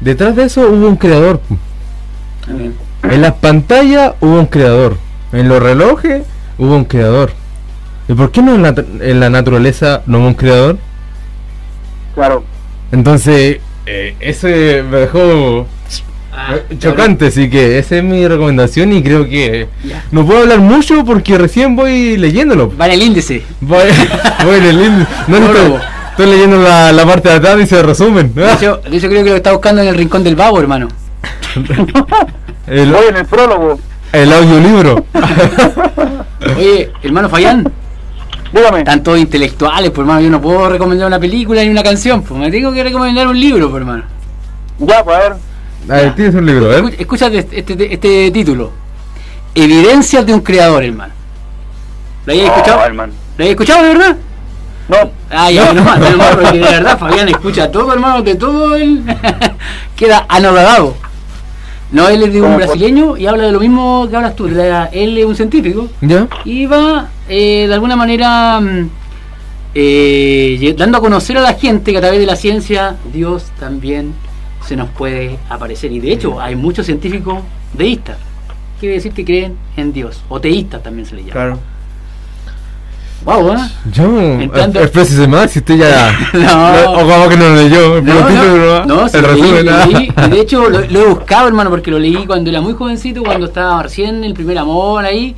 detrás 0.00 0.36
de 0.36 0.44
eso 0.44 0.62
hubo 0.70 0.88
un 0.88 0.96
creador. 0.96 1.40
En 3.02 3.22
las 3.22 3.32
pantallas 3.34 4.12
hubo 4.20 4.38
un 4.40 4.46
creador. 4.46 4.96
En 5.32 5.48
los 5.48 5.62
relojes 5.62 6.22
hubo 6.60 6.76
un 6.76 6.84
creador. 6.84 7.32
¿Y 8.08 8.14
por 8.14 8.30
qué 8.30 8.42
no 8.42 8.54
en 8.54 8.62
la, 8.62 8.74
en 9.00 9.20
la 9.20 9.30
naturaleza 9.30 10.02
no 10.06 10.18
hubo 10.18 10.28
un 10.28 10.34
creador? 10.34 10.78
Claro. 12.14 12.44
Entonces, 12.92 13.58
eh, 13.86 14.14
ese 14.20 14.84
me 14.88 14.98
dejó 14.98 15.66
Ah, 16.32 16.54
eh, 16.70 16.76
chocante, 16.78 17.26
así 17.26 17.50
que 17.50 17.78
esa 17.78 17.96
es 17.96 18.04
mi 18.04 18.26
recomendación 18.26 18.92
y 18.92 19.02
creo 19.02 19.28
que 19.28 19.66
no 20.12 20.24
puedo 20.24 20.40
hablar 20.40 20.60
mucho 20.60 21.04
porque 21.04 21.36
recién 21.36 21.74
voy 21.74 22.16
leyéndolo. 22.16 22.70
Vale 22.70 22.94
el 22.94 23.02
índice. 23.02 23.42
Voy, 23.60 23.82
voy 24.44 24.56
en 24.58 24.64
el 24.64 24.80
índice. 24.80 25.10
No, 25.26 25.40
no, 25.40 25.46
estoy, 25.46 25.60
Prólogo. 25.60 25.80
estoy 26.10 26.26
leyendo 26.26 26.58
la, 26.58 26.92
la 26.92 27.04
parte 27.04 27.28
de 27.30 27.34
atrás 27.34 27.58
y 27.60 27.66
se 27.66 27.82
resumen. 27.82 28.32
De 28.32 28.52
hecho, 28.52 28.80
de 28.88 28.96
hecho, 28.96 29.08
creo 29.08 29.24
que 29.24 29.30
lo 29.30 29.36
está 29.36 29.52
buscando 29.52 29.82
en 29.82 29.88
el 29.88 29.96
rincón 29.96 30.22
del 30.22 30.36
babo, 30.36 30.60
hermano. 30.60 30.88
El, 32.66 32.92
Voy 32.92 33.06
en 33.08 33.16
el 33.16 33.26
prólogo. 33.26 33.80
El 34.12 34.32
audiolibro. 34.32 35.04
Oye, 36.56 36.90
hermano 37.02 37.28
Fayán, 37.28 37.70
Dígame. 38.52 38.82
tanto 38.84 39.16
intelectuales, 39.16 39.90
pues 39.90 40.00
hermano, 40.00 40.20
yo 40.20 40.30
no 40.30 40.40
puedo 40.40 40.68
recomendar 40.68 41.06
una 41.06 41.18
película 41.20 41.62
ni 41.62 41.68
una 41.68 41.82
canción, 41.82 42.22
pues 42.22 42.38
me 42.40 42.50
tengo 42.50 42.72
que 42.72 42.82
recomendar 42.82 43.26
un 43.28 43.38
libro, 43.38 43.70
pues 43.70 43.80
hermano. 43.80 44.04
Ya, 44.78 45.04
pues 45.04 45.16
a 45.16 45.20
ver. 45.20 45.32
A 45.88 45.94
ver, 46.02 46.14
tienes 46.14 46.34
un 46.34 46.46
libro, 46.46 46.72
¿eh? 46.76 46.94
Escúchate 46.98 47.38
este, 47.38 47.58
este, 47.60 47.94
este 47.94 48.30
título. 48.30 48.72
Evidencias 49.54 50.24
de 50.26 50.34
un 50.34 50.40
creador, 50.40 50.84
hermano. 50.84 51.12
¿Lo 52.26 52.32
habías 52.32 52.48
Oh, 52.50 52.54
escuchado? 52.56 52.84
hermano. 52.84 53.12
¿Lo 53.36 53.44
habías 53.44 53.50
escuchado 53.50 53.82
de 53.82 53.88
verdad? 53.94 54.16
No. 54.88 54.96
Ah, 55.30 55.50
ya, 55.50 55.66
menos 55.72 55.84
mal, 55.84 56.00
porque 56.40 56.58
de 56.58 56.64
verdad 56.70 56.98
Fabián 56.98 57.28
escucha 57.28 57.70
todo, 57.70 57.92
hermano, 57.92 58.22
de 58.22 58.34
todo 58.34 58.74
él 58.76 59.02
queda 59.96 60.26
anodado. 60.28 60.96
No, 61.92 62.08
él 62.08 62.22
es 62.22 62.32
de 62.32 62.40
un 62.40 62.56
brasileño 62.56 63.16
y 63.16 63.26
habla 63.26 63.44
de 63.44 63.52
lo 63.52 63.60
mismo 63.60 64.06
que 64.08 64.16
hablas 64.16 64.36
tú. 64.36 64.46
Él 64.46 65.18
es 65.18 65.24
un 65.24 65.34
científico 65.34 65.88
¿Ya? 66.00 66.28
y 66.44 66.66
va 66.66 67.08
eh, 67.28 67.66
de 67.66 67.74
alguna 67.74 67.96
manera 67.96 68.60
mm, 68.60 68.90
eh, 69.74 70.74
dando 70.78 70.98
a 70.98 71.00
conocer 71.00 71.36
a 71.38 71.40
la 71.40 71.54
gente 71.54 71.90
que 71.92 71.98
a 71.98 72.00
través 72.00 72.20
de 72.20 72.26
la 72.26 72.36
ciencia 72.36 72.96
Dios 73.12 73.50
también 73.58 74.14
se 74.66 74.76
nos 74.76 74.88
puede 74.90 75.38
aparecer. 75.48 75.90
Y 75.92 76.00
de 76.00 76.12
hecho 76.12 76.40
hay 76.40 76.54
muchos 76.54 76.86
científicos 76.86 77.40
deístas. 77.72 78.18
Quiere 78.78 78.94
decir 78.94 79.12
que 79.12 79.24
creen 79.24 79.56
en 79.76 79.92
Dios. 79.92 80.22
O 80.28 80.40
teístas 80.40 80.82
también 80.82 81.06
se 81.06 81.16
le 81.16 81.22
llama. 81.22 81.32
Claro. 81.32 81.58
Wow, 83.24 83.52
¿eh? 83.52 83.56
Yo, 83.92 84.40
exprésese 84.80 85.28
más 85.28 85.50
si 85.50 85.58
usted 85.58 85.76
ya. 85.76 86.18
No. 86.32 86.92
O 86.92 87.08
como 87.08 87.28
que 87.28 87.36
no 87.36 87.48
lo 87.50 87.54
leyó. 87.56 88.02
No, 88.02 88.30
no, 88.30 88.84
no, 88.86 89.06
el 89.06 89.40
leí, 89.40 89.62
leí, 89.62 90.30
de 90.30 90.40
hecho 90.40 90.68
lo, 90.70 90.80
lo 90.80 91.00
he 91.00 91.06
buscado, 91.08 91.48
hermano, 91.48 91.70
porque 91.70 91.90
lo 91.90 91.98
leí 91.98 92.26
cuando 92.26 92.50
era 92.50 92.60
muy 92.60 92.72
jovencito, 92.72 93.22
cuando 93.22 93.46
estaba 93.46 93.82
recién 93.82 94.24
el 94.24 94.32
primer 94.32 94.58
amor 94.58 95.04
ahí, 95.04 95.36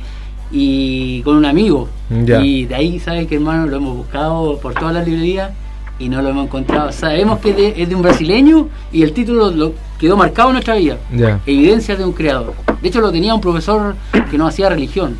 y 0.51 1.21
con 1.23 1.35
un 1.35 1.45
amigo. 1.45 1.89
Ya. 2.09 2.41
Y 2.41 2.65
de 2.65 2.75
ahí, 2.75 2.99
¿sabes 2.99 3.27
que 3.27 3.35
hermano? 3.35 3.65
Lo 3.65 3.77
hemos 3.77 3.97
buscado 3.97 4.57
por 4.59 4.73
todas 4.73 4.93
las 4.93 5.05
librerías 5.05 5.51
y 5.99 6.09
no 6.09 6.21
lo 6.21 6.29
hemos 6.29 6.45
encontrado. 6.45 6.91
Sabemos 6.91 7.39
que 7.39 7.49
es 7.49 7.57
de, 7.57 7.81
es 7.81 7.89
de 7.89 7.95
un 7.95 8.01
brasileño 8.01 8.69
y 8.91 9.01
el 9.01 9.13
título 9.13 9.51
lo 9.51 9.73
quedó 9.99 10.15
marcado 10.15 10.49
en 10.49 10.53
nuestra 10.53 10.75
vida. 10.75 10.97
Ya. 11.11 11.39
Evidencias 11.45 11.97
de 11.97 12.05
un 12.05 12.13
creador. 12.13 12.53
De 12.81 12.87
hecho, 12.87 13.01
lo 13.01 13.11
tenía 13.11 13.33
un 13.33 13.41
profesor 13.41 13.95
que 14.29 14.37
no 14.37 14.47
hacía 14.47 14.69
religión. 14.69 15.17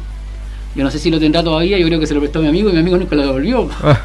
Yo 0.76 0.84
no 0.84 0.90
sé 0.90 0.98
si 0.98 1.12
lo 1.12 1.20
tendrá 1.20 1.44
todavía, 1.44 1.78
yo 1.78 1.86
creo 1.86 2.00
que 2.00 2.08
se 2.08 2.16
lo 2.16 2.20
prestó 2.20 2.42
mi 2.42 2.48
amigo 2.48 2.70
y 2.70 2.74
mi 2.74 2.80
amigo 2.80 2.98
nunca 2.98 3.16
lo 3.16 3.22
devolvió. 3.22 3.70
Ah, 3.84 4.00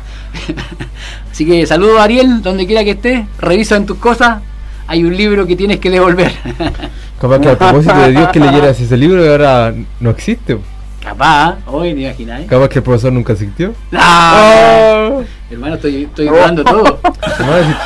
Así 1.33 1.47
que 1.47 1.67
saludo 1.67 1.99
a 1.99 2.05
Ariel, 2.05 2.43
donde 2.43 2.67
quiera 2.67 2.85
que 2.85 2.91
estés, 2.91 3.27
revisa 3.39 3.77
en 3.77 3.87
tus 3.87 3.97
cosas, 3.97 4.43
hay 4.87 5.05
un 5.05 5.17
libro 5.17 5.47
que 5.47 5.57
tienes 5.57 5.79
que 5.81 5.91
devolver. 5.91 6.33
capaz 7.21 7.39
que 7.41 7.49
a 7.49 7.59
propósito 7.59 7.97
de 7.97 8.11
Dios 8.11 8.29
que 8.29 8.41
leyeras 8.41 8.79
ese 8.81 8.97
libro 8.97 9.25
y 9.25 9.29
ahora 9.29 9.75
no 10.01 10.11
existe. 10.11 10.59
Capaz, 11.01 11.57
hoy 11.67 11.95
te 11.95 12.01
imaginas. 12.01 12.45
Capaz 12.45 12.69
que 12.69 12.81
el 12.81 12.83
profesor 12.83 13.13
nunca 13.13 13.33
existió. 13.33 13.73
¡Ah! 13.93 14.85
Ah. 15.11 15.23
Hermano, 15.51 15.77
estoy, 15.77 16.05
estoy 16.05 16.27
todo. 16.27 17.01
Hermano, 17.39 17.77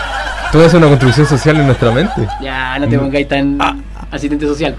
Todo 0.50 0.64
es 0.66 0.74
una 0.74 0.88
construcción 0.88 1.26
social 1.26 1.56
en 1.60 1.66
nuestra 1.66 1.92
mente. 1.92 2.26
Ya, 2.42 2.78
no 2.78 2.88
te 2.88 2.98
pongáis 2.98 3.28
tan 3.28 3.58
asistente 4.10 4.46
social. 4.46 4.74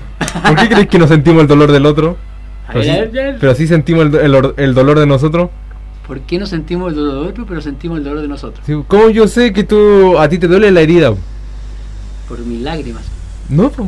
¿Por 0.46 0.56
qué 0.56 0.68
crees 0.68 0.88
que 0.88 1.00
no 1.00 1.08
sentimos 1.08 1.42
el 1.42 1.48
dolor 1.48 1.72
del 1.72 1.86
otro? 1.86 2.18
A 2.68 2.74
Pero 2.74 2.80
ver, 2.80 2.84
sí, 2.86 2.90
a 2.90 2.94
ver, 2.94 3.08
a 3.08 3.24
ver. 3.32 3.38
pero 3.40 3.56
sí 3.56 3.68
sentimos 3.68 4.06
el, 4.08 4.16
el- 4.16 4.54
el 4.58 4.74
dolor 4.74 5.00
de 5.00 5.06
nosotros. 5.06 5.50
¿Por 6.08 6.20
qué 6.22 6.38
no 6.38 6.46
sentimos 6.46 6.90
el 6.92 6.96
dolor 6.98 7.24
de 7.24 7.30
otro, 7.30 7.46
pero 7.46 7.62
sentimos 7.62 7.98
el 7.98 8.04
dolor 8.04 8.22
de 8.22 8.28
nosotros? 8.28 8.66
Sí, 8.66 8.74
¿Cómo 8.88 9.10
yo 9.10 9.28
sé 9.28 9.54
que 9.54 9.64
tú 9.64 10.18
a 10.20 10.28
ti 10.30 10.38
te 10.38 10.48
duele 10.48 10.70
la 10.72 10.82
herida? 10.82 11.14
Por 12.28 12.40
mis 12.40 12.62
lágrimas. 12.62 13.04
No, 13.50 13.70
po. 13.70 13.88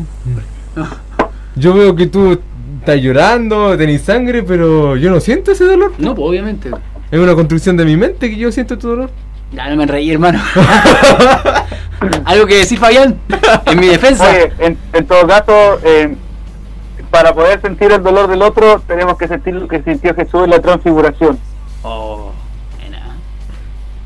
yo 1.56 1.74
veo 1.74 1.96
que 1.96 2.08
tú 2.08 2.40
estás 2.80 3.02
llorando, 3.02 3.78
tenés 3.78 4.02
sangre, 4.02 4.44
pero 4.44 4.96
yo 4.98 5.10
no 5.10 5.20
siento 5.20 5.52
ese 5.52 5.66
dolor. 5.66 5.94
No, 5.98 6.16
pues 6.16 6.28
obviamente. 6.30 6.70
Es 7.12 7.20
una 7.20 7.34
construcción 7.36 7.78
de 7.78 7.86
mi 7.86 7.96
mente 7.98 8.30
que 8.30 8.38
yo 8.38 8.52
siento 8.52 8.78
tu 8.78 8.88
dolor. 8.90 9.10
Ya 9.54 9.70
no 9.70 9.76
me 9.76 9.86
reí, 9.86 10.12
hermano. 10.12 10.42
¿Algo 12.26 12.46
que 12.46 12.58
decir, 12.58 12.78
Fabián? 12.78 13.16
En 13.66 13.80
mi 13.80 13.88
defensa. 13.88 14.30
Oye, 14.30 14.52
en, 14.60 14.78
en 14.94 15.06
todo 15.06 15.26
caso, 15.28 15.80
eh, 15.84 16.16
para 17.16 17.34
poder 17.34 17.62
sentir 17.62 17.94
el 17.94 18.04
dolor 18.04 18.28
del 18.28 18.42
otro, 18.42 18.82
tenemos 18.86 19.18
que 19.18 19.30
sentir 19.30 19.54
lo 19.54 19.70
que 19.70 19.82
sintió 19.82 20.14
Jesús 20.14 20.44
en 20.44 20.50
la 20.50 20.60
transfiguración. 20.60 21.40
Oh. 21.82 22.34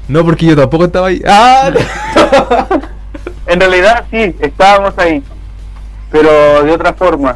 No, 0.08 0.24
porque 0.24 0.46
yo 0.46 0.56
tampoco 0.56 0.86
estaba 0.86 1.08
ahí. 1.08 1.20
¡Ah! 1.28 1.72
En 3.48 3.60
realidad, 3.60 4.06
sí, 4.12 4.36
estábamos 4.40 4.94
ahí, 5.00 5.24
pero 6.12 6.62
de 6.62 6.72
otra 6.72 6.94
forma. 6.94 7.36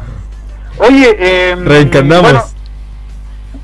Oye, 0.78 1.16
eh, 1.18 1.56
Reencarnamos. 1.56 2.22
Bueno, 2.22 2.44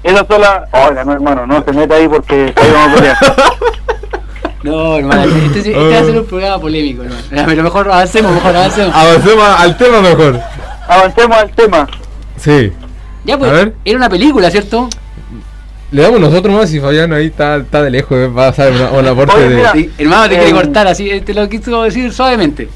esa 0.02 0.26
sola. 0.26 0.68
Oiga, 0.72 1.04
no, 1.04 1.12
hermano, 1.12 1.46
no 1.46 1.62
se 1.62 1.72
meta 1.72 1.94
ahí 1.94 2.08
porque 2.08 2.52
ahí 2.56 2.70
vamos 2.72 2.90
a 2.90 2.94
pelear. 2.96 3.16
No, 4.62 4.96
hermano, 4.96 5.22
este, 5.22 5.60
este 5.60 5.72
va 5.72 6.00
a 6.00 6.04
ser 6.04 6.18
un 6.18 6.26
programa 6.26 6.58
polémico, 6.60 7.02
hermano. 7.02 7.22
Pero 7.30 7.62
mejor 7.62 7.88
avancemos, 7.90 8.32
mejor 8.32 8.56
avancemos. 8.56 8.94
Avancemos 8.94 9.44
al 9.58 9.76
tema 9.78 10.00
mejor. 10.02 10.40
Avancemos 10.90 11.36
al 11.38 11.50
tema. 11.52 11.86
Sí. 12.36 12.72
Ya, 13.24 13.38
pues, 13.38 13.50
A 13.50 13.54
ver. 13.54 13.74
era 13.84 13.96
una 13.96 14.08
película, 14.08 14.50
¿cierto? 14.50 14.88
Le 15.92 16.02
damos 16.02 16.20
nosotros 16.20 16.54
más 16.54 16.72
y 16.72 16.80
Fabián 16.80 17.12
ahí 17.12 17.26
está, 17.26 17.56
está 17.56 17.82
de 17.82 17.90
lejos, 17.90 18.16
eh, 18.16 18.26
va 18.28 18.48
a 18.48 18.52
saber 18.52 18.74
una, 18.74 18.90
un 18.90 19.06
aporte 19.06 19.34
Oye, 19.36 19.48
de... 19.48 19.68
Sí, 19.72 19.90
hermano, 19.98 20.28
te 20.28 20.34
Eh, 20.34 20.38
quiere 20.38 20.52
cortar 20.52 20.86
así, 20.86 21.10
eh, 21.10 21.20
te 21.20 21.34
lo 21.34 21.48
quiso 21.48 21.82
decir 21.82 22.12
suavemente. 22.12 22.68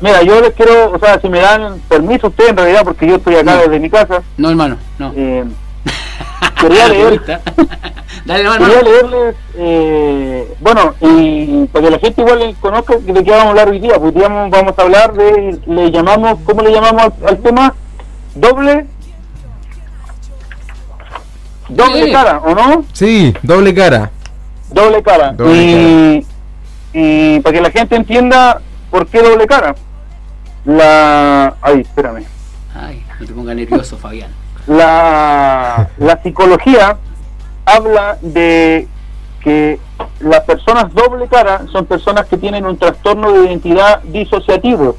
Mira, 0.00 0.22
yo 0.22 0.40
les 0.40 0.52
quiero, 0.52 0.90
o 0.92 0.98
sea, 0.98 1.20
si 1.20 1.28
me 1.28 1.38
dan 1.40 1.80
permiso 1.88 2.26
ustedes 2.28 2.50
en 2.50 2.56
realidad, 2.56 2.82
porque 2.84 3.06
yo 3.06 3.16
estoy 3.16 3.36
acá 3.36 3.54
No. 3.56 3.62
desde 3.62 3.78
mi 3.80 3.88
casa, 3.88 4.22
No, 4.36 4.50
hermano, 4.50 4.76
no. 4.98 5.12
eh, 5.16 5.44
quería 6.60 6.88
leer 6.88 7.06
Egoísta. 7.06 7.40
Dale, 8.24 8.42
hermano. 8.42 8.66
Quería 8.66 8.82
leerles, 8.82 9.36
eh, 9.56 10.54
bueno, 10.60 10.94
y 11.00 11.66
para 11.66 11.84
que 11.84 11.90
la 11.90 11.98
gente 11.98 12.20
igual 12.20 12.56
conozca 12.60 12.96
de 12.96 13.24
qué 13.24 13.30
vamos 13.30 13.46
a 13.46 13.50
hablar 13.50 13.68
hoy 13.68 13.80
día, 13.80 13.98
pues 13.98 14.14
digamos, 14.14 14.50
vamos 14.50 14.74
a 14.78 14.82
hablar 14.82 15.12
de, 15.14 15.58
le 15.66 15.90
llamamos, 15.90 16.38
¿cómo 16.44 16.62
le 16.62 16.72
llamamos 16.72 17.02
al, 17.02 17.12
al 17.28 17.38
tema? 17.38 17.74
Doble, 18.34 18.86
doble 21.68 22.04
Sí. 22.06 22.12
cara, 22.12 22.38
¿o 22.38 22.54
no? 22.54 22.84
Sí, 22.92 23.34
doble 23.42 23.74
cara. 23.74 24.10
Doble 24.70 25.02
cara. 25.02 25.32
Doble 25.32 25.54
y, 25.54 26.26
y 26.92 27.40
para 27.40 27.54
que 27.56 27.60
la 27.62 27.70
gente 27.70 27.96
entienda 27.96 28.60
por 28.90 29.06
qué 29.06 29.20
doble 29.22 29.46
cara. 29.46 29.74
La, 30.64 31.54
ay, 31.60 31.80
espérame. 31.80 32.24
Ay, 32.74 33.04
no 33.20 33.26
te 33.26 33.32
pongas 33.32 33.56
nervioso, 33.56 33.96
Fabián. 33.98 34.30
La, 34.66 35.88
la 35.98 36.22
psicología 36.22 36.96
habla 37.64 38.18
de 38.20 38.88
que 39.42 39.78
las 40.20 40.40
personas 40.40 40.92
doble 40.94 41.26
cara 41.28 41.62
son 41.70 41.86
personas 41.86 42.26
que 42.26 42.36
tienen 42.36 42.64
un 42.64 42.76
trastorno 42.78 43.32
de 43.32 43.46
identidad 43.46 44.02
disociativo, 44.02 44.96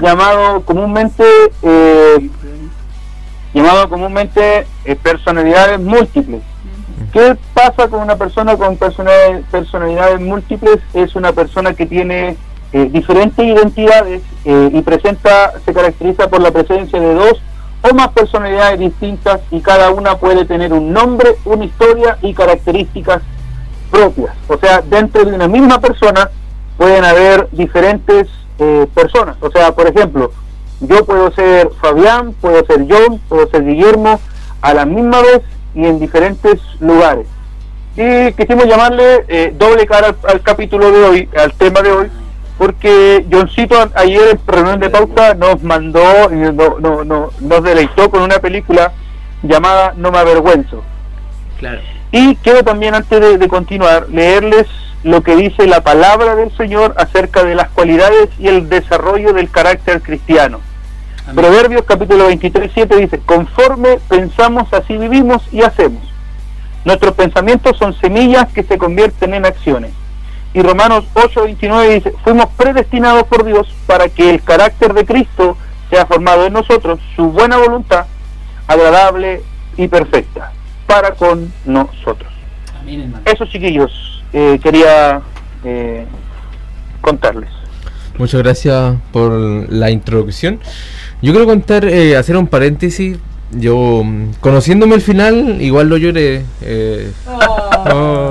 llamado 0.00 0.62
comúnmente 0.62 1.24
eh, 1.62 2.30
llamado 3.52 3.88
comúnmente 3.88 4.66
eh, 4.84 4.96
personalidades 4.96 5.80
múltiples. 5.80 6.42
¿Qué 7.12 7.36
pasa 7.54 7.88
con 7.88 8.00
una 8.00 8.16
persona 8.16 8.56
con 8.56 8.76
personalidades, 8.76 9.44
personalidades 9.50 10.20
múltiples? 10.20 10.78
Es 10.94 11.16
una 11.16 11.32
persona 11.32 11.74
que 11.74 11.86
tiene 11.86 12.36
eh, 12.72 12.88
diferentes 12.92 13.44
identidades 13.44 14.22
eh, 14.44 14.70
y 14.72 14.80
presenta, 14.82 15.52
se 15.64 15.74
caracteriza 15.74 16.28
por 16.28 16.40
la 16.40 16.52
presencia 16.52 17.00
de 17.00 17.14
dos 17.14 17.42
o 17.82 17.94
más 17.94 18.08
personalidades 18.08 18.78
distintas 18.78 19.40
y 19.50 19.60
cada 19.60 19.90
una 19.90 20.16
puede 20.18 20.44
tener 20.44 20.72
un 20.72 20.92
nombre, 20.92 21.36
una 21.44 21.64
historia 21.64 22.18
y 22.22 22.34
características 22.34 23.22
propias. 23.90 24.34
O 24.48 24.56
sea, 24.58 24.82
dentro 24.82 25.24
de 25.24 25.34
una 25.34 25.48
misma 25.48 25.80
persona 25.80 26.30
pueden 26.76 27.04
haber 27.04 27.48
diferentes 27.52 28.28
eh, 28.58 28.86
personas. 28.94 29.36
O 29.40 29.50
sea, 29.50 29.72
por 29.72 29.86
ejemplo, 29.88 30.32
yo 30.80 31.04
puedo 31.04 31.30
ser 31.32 31.70
Fabián, 31.80 32.34
puedo 32.40 32.64
ser 32.66 32.86
John, 32.88 33.20
puedo 33.28 33.48
ser 33.48 33.64
Guillermo, 33.64 34.20
a 34.60 34.74
la 34.74 34.84
misma 34.84 35.20
vez 35.22 35.42
y 35.74 35.86
en 35.86 35.98
diferentes 35.98 36.60
lugares. 36.80 37.26
Y 37.96 38.32
quisimos 38.32 38.66
llamarle 38.66 39.24
eh, 39.28 39.54
doble 39.56 39.86
cara 39.86 40.08
al, 40.08 40.16
al 40.28 40.40
capítulo 40.42 40.90
de 40.90 41.04
hoy, 41.04 41.28
al 41.36 41.52
tema 41.54 41.82
de 41.82 41.90
hoy, 41.90 42.10
porque 42.60 43.24
Johncito 43.32 43.74
ayer 43.94 44.20
en 44.32 44.40
reunión 44.46 44.80
de 44.80 44.90
pauta 44.90 45.32
nos 45.32 45.62
mandó, 45.62 46.02
y 46.30 46.34
no, 46.52 46.78
no, 46.78 47.04
no- 47.04 47.30
nos 47.40 47.62
deleitó 47.64 48.10
con 48.10 48.20
una 48.20 48.38
película 48.38 48.92
llamada 49.42 49.94
No 49.96 50.10
me 50.12 50.18
avergüenzo. 50.18 50.82
Claro. 51.58 51.80
Y 52.12 52.36
quiero 52.36 52.62
también, 52.62 52.94
antes 52.94 53.18
de, 53.18 53.38
de 53.38 53.48
continuar, 53.48 54.10
leerles 54.10 54.66
lo 55.04 55.22
que 55.22 55.36
dice 55.36 55.66
la 55.66 55.80
palabra 55.80 56.36
del 56.36 56.54
Señor 56.54 56.92
acerca 56.98 57.44
de 57.44 57.54
las 57.54 57.70
cualidades 57.70 58.28
y 58.38 58.48
el 58.48 58.68
desarrollo 58.68 59.32
del 59.32 59.50
carácter 59.50 60.02
cristiano. 60.02 60.60
Amén. 61.24 61.36
Proverbios 61.36 61.84
capítulo 61.86 62.26
23, 62.26 62.70
7 62.74 62.96
dice, 62.98 63.20
conforme 63.24 63.96
pensamos, 64.06 64.70
así 64.74 64.98
vivimos 64.98 65.42
y 65.50 65.62
hacemos. 65.62 66.02
Nuestros 66.84 67.14
pensamientos 67.14 67.78
son 67.78 67.94
semillas 67.94 68.52
que 68.52 68.64
se 68.64 68.76
convierten 68.76 69.32
en 69.32 69.46
acciones. 69.46 69.92
Y 70.52 70.62
Romanos 70.62 71.04
8, 71.14 71.44
29 71.44 71.94
dice, 71.94 72.12
fuimos 72.24 72.46
predestinados 72.56 73.24
por 73.24 73.44
Dios 73.44 73.68
para 73.86 74.08
que 74.08 74.30
el 74.30 74.42
carácter 74.42 74.94
de 74.94 75.04
Cristo 75.04 75.56
sea 75.90 76.06
formado 76.06 76.46
en 76.46 76.52
nosotros, 76.52 76.98
su 77.14 77.30
buena 77.30 77.56
voluntad, 77.56 78.06
agradable 78.66 79.42
y 79.76 79.88
perfecta, 79.88 80.52
para 80.86 81.12
con 81.12 81.52
nosotros. 81.64 82.32
Amén, 82.80 83.02
hermano. 83.02 83.22
Eso 83.26 83.46
chiquillos, 83.46 84.22
eh, 84.32 84.58
quería 84.62 85.20
eh, 85.64 86.06
contarles. 87.00 87.50
Muchas 88.18 88.42
gracias 88.42 88.96
por 89.12 89.32
la 89.32 89.90
introducción. 89.90 90.60
Yo 91.22 91.32
quiero 91.32 91.46
contar, 91.46 91.84
eh, 91.84 92.16
hacer 92.16 92.36
un 92.36 92.46
paréntesis. 92.46 93.18
Yo, 93.52 94.02
mm, 94.04 94.34
conociéndome 94.40 94.94
el 94.94 95.00
final, 95.00 95.60
igual 95.60 95.88
lo 95.88 95.96
lloré. 95.96 96.44
Eh, 96.62 97.10
no, 97.86 98.29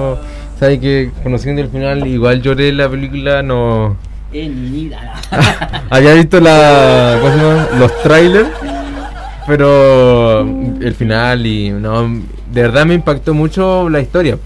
¿Sabes 0.59 0.79
que 0.79 1.11
Conociendo 1.23 1.61
el 1.61 1.69
final, 1.69 2.05
igual 2.05 2.41
lloré 2.41 2.71
la 2.73 2.89
película, 2.89 3.41
no... 3.41 3.95
Había 5.89 6.13
visto 6.13 6.39
la, 6.39 7.17
¿cómo 7.21 7.33
se 7.33 7.39
llama? 7.39 7.67
los 7.79 8.01
trailers, 8.03 8.49
pero 9.47 10.41
el 10.41 10.93
final 10.93 11.47
y 11.47 11.71
no, 11.71 12.03
de 12.07 12.61
verdad 12.61 12.85
me 12.85 12.93
impactó 12.93 13.33
mucho 13.33 13.89
la 13.89 14.01
historia. 14.01 14.37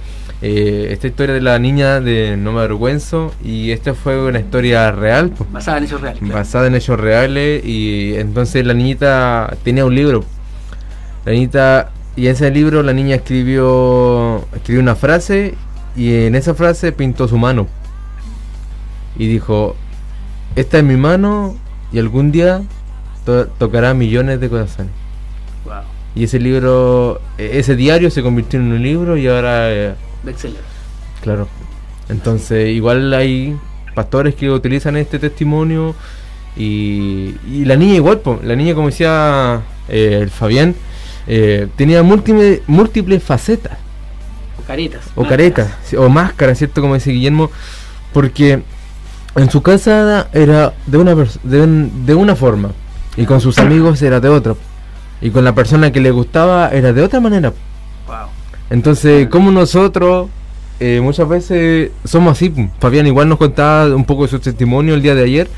Eh, 0.41 0.87
esta 0.91 1.07
historia 1.07 1.33
de 1.35 1.41
la 1.41 1.57
niña 1.57 1.99
de 2.01 2.35
No 2.37 2.51
me 2.51 2.59
avergüenzo 2.59 3.33
y 3.43 3.71
esta 3.71 3.93
fue 3.93 4.21
una 4.25 4.39
historia 4.39 4.91
real, 4.91 5.31
pues, 5.37 5.51
Basada 5.51 5.77
en 5.79 5.83
hechos 5.85 6.01
reales. 6.01 6.19
claro. 6.19 6.33
basada 6.35 6.67
en 6.67 6.75
hechos 6.75 6.99
reales 6.99 7.65
y 7.65 8.15
entonces 8.15 8.65
la 8.65 8.73
niñita 8.73 9.53
tenía 9.63 9.83
un 9.85 9.95
libro. 9.95 10.23
La 11.25 11.31
niñita 11.33 11.91
y 12.15 12.27
en 12.27 12.33
ese 12.33 12.51
libro 12.51 12.83
la 12.83 12.93
niña 12.93 13.15
escribió 13.15 14.45
escribió 14.55 14.81
una 14.81 14.95
frase 14.95 15.55
y 15.95 16.25
en 16.25 16.35
esa 16.35 16.53
frase 16.53 16.91
pintó 16.91 17.27
su 17.27 17.37
mano 17.37 17.67
y 19.17 19.27
dijo 19.27 19.75
esta 20.55 20.77
es 20.79 20.83
mi 20.83 20.97
mano 20.97 21.55
y 21.91 21.99
algún 21.99 22.31
día 22.31 22.61
to- 23.25 23.47
tocará 23.47 23.93
millones 23.93 24.39
de 24.39 24.49
corazones. 24.49 24.91
Wow. 25.65 25.73
Y 26.15 26.23
ese 26.25 26.39
libro, 26.39 27.21
e- 27.37 27.59
ese 27.59 27.75
diario 27.75 28.09
se 28.11 28.21
convirtió 28.21 28.59
en 28.59 28.71
un 28.71 28.81
libro 28.81 29.17
y 29.17 29.27
ahora, 29.27 29.71
eh, 29.71 29.93
claro. 31.21 31.47
Entonces, 32.09 32.69
igual 32.69 33.13
hay 33.13 33.55
pastores 33.95 34.35
que 34.35 34.49
utilizan 34.51 34.97
este 34.97 35.19
testimonio 35.19 35.95
y, 36.57 37.35
y 37.51 37.65
la 37.65 37.75
niña 37.75 37.95
igual, 37.95 38.21
la 38.43 38.55
niña 38.55 38.75
como 38.75 38.87
decía 38.89 39.61
eh, 39.89 40.19
el 40.21 40.29
Fabián, 40.29 40.75
eh, 41.27 41.67
tenía 41.75 42.03
múltiples, 42.03 42.61
múltiples 42.67 43.23
facetas. 43.23 43.77
O 44.63 44.67
caretas. 44.67 45.01
O 45.15 45.23
caretas, 45.25 45.71
sí, 45.85 45.95
o 45.95 46.09
máscaras, 46.09 46.57
¿cierto? 46.57 46.81
Como 46.81 46.93
dice 46.95 47.11
Guillermo. 47.11 47.49
Porque 48.13 48.61
en 49.35 49.49
su 49.49 49.61
casa 49.61 50.27
era 50.33 50.73
de 50.85 50.97
una, 50.97 51.15
de, 51.43 51.61
un- 51.61 52.05
de 52.05 52.15
una 52.15 52.35
forma. 52.35 52.71
Y 53.17 53.25
con 53.25 53.41
sus 53.41 53.57
amigos 53.59 54.01
era 54.01 54.19
de 54.19 54.29
otra. 54.29 54.55
Y 55.21 55.29
con 55.31 55.43
la 55.43 55.53
persona 55.55 55.91
que 55.91 55.99
le 55.99 56.11
gustaba 56.11 56.69
era 56.69 56.93
de 56.93 57.01
otra 57.01 57.19
manera. 57.19 57.49
Wow. 58.07 58.27
Entonces, 58.69 59.27
como 59.29 59.51
nosotros 59.51 60.29
eh, 60.79 60.99
muchas 61.01 61.27
veces 61.29 61.91
somos 62.03 62.33
así. 62.33 62.53
Fabián 62.79 63.07
igual 63.07 63.29
nos 63.29 63.37
contaba 63.37 63.95
un 63.95 64.05
poco 64.05 64.23
de 64.23 64.29
su 64.29 64.39
testimonio 64.39 64.93
el 64.95 65.01
día 65.01 65.15
de 65.15 65.23
ayer. 65.23 65.49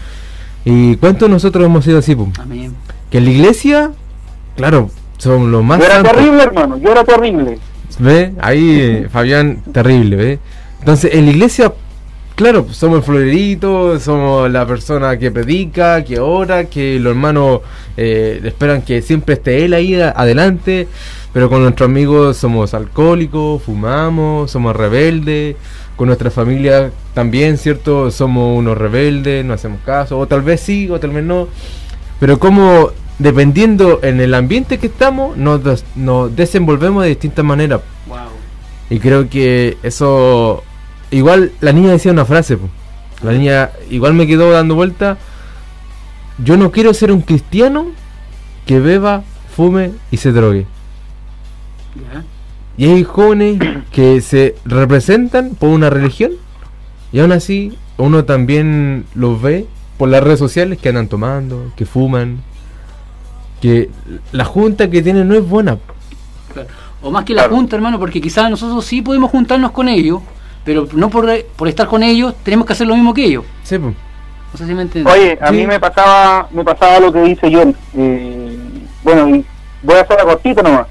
¿Y 0.65 0.95
cuántos 0.97 1.29
nosotros 1.29 1.65
hemos 1.65 1.83
sido 1.85 1.99
así? 1.99 2.15
pum? 2.15 2.31
Amén. 2.39 2.73
Que 3.09 3.19
en 3.19 3.25
la 3.25 3.31
iglesia, 3.31 3.91
claro, 4.57 4.89
somos 5.17 5.47
los 5.49 5.63
más 5.63 5.79
Yo 5.79 5.85
era 5.85 5.95
santos. 5.95 6.11
terrible, 6.13 6.43
hermano, 6.43 6.77
yo 6.77 6.91
era 6.91 7.03
terrible. 7.03 7.59
¿Ve? 7.99 8.33
Ahí, 8.39 8.79
eh, 8.79 9.07
Fabián, 9.09 9.61
terrible, 9.71 10.15
¿ve? 10.15 10.39
Entonces, 10.79 11.13
en 11.13 11.25
la 11.25 11.31
iglesia, 11.31 11.73
claro, 12.35 12.67
somos 12.71 12.97
el 12.97 13.03
florerito, 13.03 13.99
somos 13.99 14.51
la 14.51 14.65
persona 14.67 15.17
que 15.17 15.31
predica, 15.31 16.03
que 16.03 16.19
ora, 16.19 16.65
que 16.65 16.99
los 16.99 17.11
hermanos 17.11 17.61
eh, 17.95 18.41
esperan 18.43 18.81
que 18.81 19.01
siempre 19.01 19.35
esté 19.35 19.65
él 19.65 19.73
ahí 19.73 19.95
adelante, 19.95 20.87
pero 21.33 21.49
con 21.49 21.61
nuestros 21.63 21.89
amigos 21.89 22.37
somos 22.37 22.73
alcohólicos, 22.73 23.63
fumamos, 23.63 24.51
somos 24.51 24.75
rebeldes, 24.75 25.55
con 25.95 26.07
nuestra 26.07 26.29
familia 26.29 26.91
también, 27.13 27.57
¿cierto? 27.57 28.11
Somos 28.11 28.57
unos 28.57 28.77
rebeldes, 28.77 29.45
no 29.45 29.53
hacemos 29.53 29.79
caso, 29.85 30.19
o 30.19 30.27
tal 30.27 30.41
vez 30.41 30.59
sí, 30.59 30.89
o 30.89 30.99
tal 30.99 31.11
vez 31.11 31.23
no, 31.23 31.47
pero 32.19 32.37
como 32.37 32.91
dependiendo 33.19 33.99
en 34.03 34.19
el 34.19 34.33
ambiente 34.33 34.77
que 34.77 34.87
estamos, 34.87 35.37
nos, 35.37 35.63
des- 35.63 35.85
nos 35.95 36.35
desenvolvemos 36.35 37.03
de 37.03 37.09
distintas 37.09 37.45
maneras. 37.45 37.81
Wow. 38.07 38.17
Y 38.89 38.99
creo 38.99 39.29
que 39.29 39.77
eso. 39.83 40.63
Igual 41.11 41.51
la 41.61 41.71
niña 41.71 41.91
decía 41.91 42.11
una 42.11 42.25
frase. 42.25 42.57
po. 42.57 42.67
La 43.23 43.31
niña 43.31 43.71
igual 43.89 44.13
me 44.13 44.27
quedó 44.27 44.51
dando 44.51 44.75
vuelta. 44.75 45.17
Yo 46.43 46.57
no 46.57 46.71
quiero 46.71 46.93
ser 46.93 47.11
un 47.11 47.21
cristiano 47.21 47.87
que 48.65 48.79
beba, 48.79 49.23
fume 49.55 49.91
y 50.11 50.17
se 50.17 50.31
drogue. 50.31 50.65
Y 52.77 52.87
hay 52.87 53.03
jóvenes 53.05 53.57
que 53.91 54.19
se 54.19 54.55
representan 54.65 55.51
por 55.55 55.69
una 55.69 55.89
religión. 55.89 56.31
Y 57.13 57.19
aún 57.19 57.31
así, 57.31 57.77
uno 57.97 58.25
también 58.25 59.05
los 59.15 59.41
ve 59.41 59.65
por 59.97 60.09
las 60.09 60.21
redes 60.21 60.39
sociales 60.39 60.77
que 60.77 60.89
andan 60.89 61.07
tomando, 61.07 61.71
que 61.77 61.85
fuman. 61.85 62.41
Que 63.65 63.89
la 64.31 64.45
junta 64.45 64.89
que 64.89 65.01
tienen 65.01 65.27
no 65.27 65.33
es 65.33 65.47
buena. 65.47 65.77
Claro. 66.53 66.69
O 67.01 67.09
más 67.09 67.25
que 67.25 67.33
la 67.33 67.43
Claro. 67.43 67.55
junta, 67.55 67.75
hermano, 67.75 67.97
porque 67.99 68.21
quizás 68.21 68.47
nosotros 68.49 68.85
sí 68.85 69.01
podemos 69.01 69.31
juntarnos 69.31 69.71
con 69.71 69.89
ellos, 69.89 70.21
pero 70.63 70.87
no 70.93 71.09
por, 71.09 71.27
por 71.55 71.67
estar 71.67 71.87
con 71.87 72.03
ellos 72.03 72.35
tenemos 72.43 72.67
que 72.67 72.73
hacer 72.73 72.85
lo 72.85 72.93
mismo 72.95 73.13
que 73.13 73.25
ellos. 73.25 73.43
Sí, 73.63 73.79
po. 73.79 73.87
No 73.87 74.57
sé 74.57 74.67
si 74.67 74.73
me 74.75 74.83
entiendes. 74.83 75.11
Oye, 75.13 75.37
a 75.41 75.47
Sí. 75.49 75.55
mí 75.55 75.65
me 75.67 75.79
pasaba, 75.79 76.47
me 76.51 76.63
pasaba 76.63 76.99
lo 76.99 77.11
que 77.11 77.21
dice 77.21 77.49
John. 77.51 77.75
Eh, 77.97 78.57
bueno, 79.03 79.29
y 79.35 79.45
voy 79.83 79.95
a 79.95 80.01
hacer 80.01 80.17
la 80.17 80.23
cortita 80.25 80.61
nomás. 80.61 80.87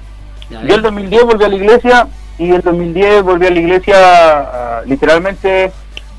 Yo 0.49 0.75
el 0.75 0.81
2010 0.81 1.23
volví 1.23 1.43
a 1.45 1.47
la 1.49 1.55
iglesia 1.55 2.07
y 2.37 2.51
el 2.51 2.61
2010 2.61 3.23
volví 3.23 3.47
a 3.47 3.51
la 3.51 3.59
iglesia, 3.59 3.95
ah, 3.97 4.81
literalmente 4.85 5.71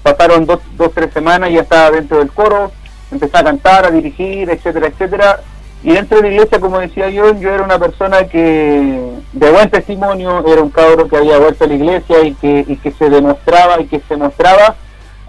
pasaron 0.03 0.47
dos, 0.47 0.61
dos, 0.77 0.91
tres 0.95 1.13
semanas 1.13 1.51
y 1.51 1.55
ya 1.55 1.61
estaba 1.61 1.91
dentro 1.91 2.19
del 2.19 2.31
coro, 2.33 2.73
empecé 3.13 3.37
a 3.37 3.45
cantar, 3.45 3.85
a 3.87 3.91
dirigir, 3.91 4.49
etcétera, 4.51 4.87
etcétera. 4.89 5.41
Y 5.83 5.93
dentro 5.93 6.17
de 6.17 6.29
la 6.29 6.35
iglesia, 6.35 6.59
como 6.59 6.79
decía 6.79 7.11
yo, 7.11 7.39
yo 7.39 7.51
era 7.51 7.63
una 7.63 7.79
persona 7.79 8.25
que 8.25 9.13
de 9.33 9.51
buen 9.51 9.71
testimonio, 9.71 10.45
era 10.47 10.63
un 10.63 10.71
cabro 10.71 11.07
que 11.07 11.17
había 11.17 11.39
vuelto 11.39 11.65
a 11.65 11.69
la 11.69 11.75
iglesia 11.75 12.23
y 12.25 12.35
que, 12.35 12.65
y 12.67 12.77
que 12.77 12.91
se 12.93 13.09
demostraba 13.11 13.81
y 13.81 13.87
que 13.87 14.01
se 14.01 14.17
mostraba 14.17 14.75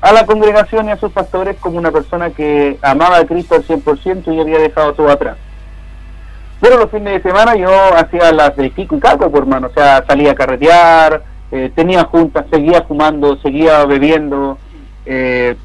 a 0.01 0.11
la 0.13 0.25
congregación 0.25 0.87
y 0.87 0.91
a 0.91 0.97
sus 0.97 1.11
pastores 1.11 1.57
como 1.59 1.77
una 1.77 1.91
persona 1.91 2.29
que 2.29 2.77
amaba 2.81 3.17
a 3.17 3.25
Cristo 3.25 3.55
al 3.55 3.65
100% 3.65 4.33
y 4.33 4.39
había 4.39 4.59
dejado 4.59 4.93
todo 4.93 5.09
atrás. 5.09 5.37
Pero 6.59 6.77
los 6.77 6.89
fines 6.89 7.13
de 7.13 7.29
semana 7.29 7.55
yo 7.55 7.69
hacía 7.95 8.31
las 8.31 8.55
de 8.55 8.71
Kiko 8.71 8.97
y 8.97 8.99
Caco, 8.99 9.29
por 9.29 9.41
hermano. 9.41 9.67
O 9.67 9.73
sea, 9.73 10.03
salía 10.07 10.31
a 10.31 10.35
carretear, 10.35 11.23
eh, 11.51 11.71
tenía 11.75 12.03
juntas, 12.05 12.45
seguía 12.49 12.81
fumando, 12.83 13.37
seguía 13.37 13.85
bebiendo. 13.85 14.57
eh, 15.05 15.55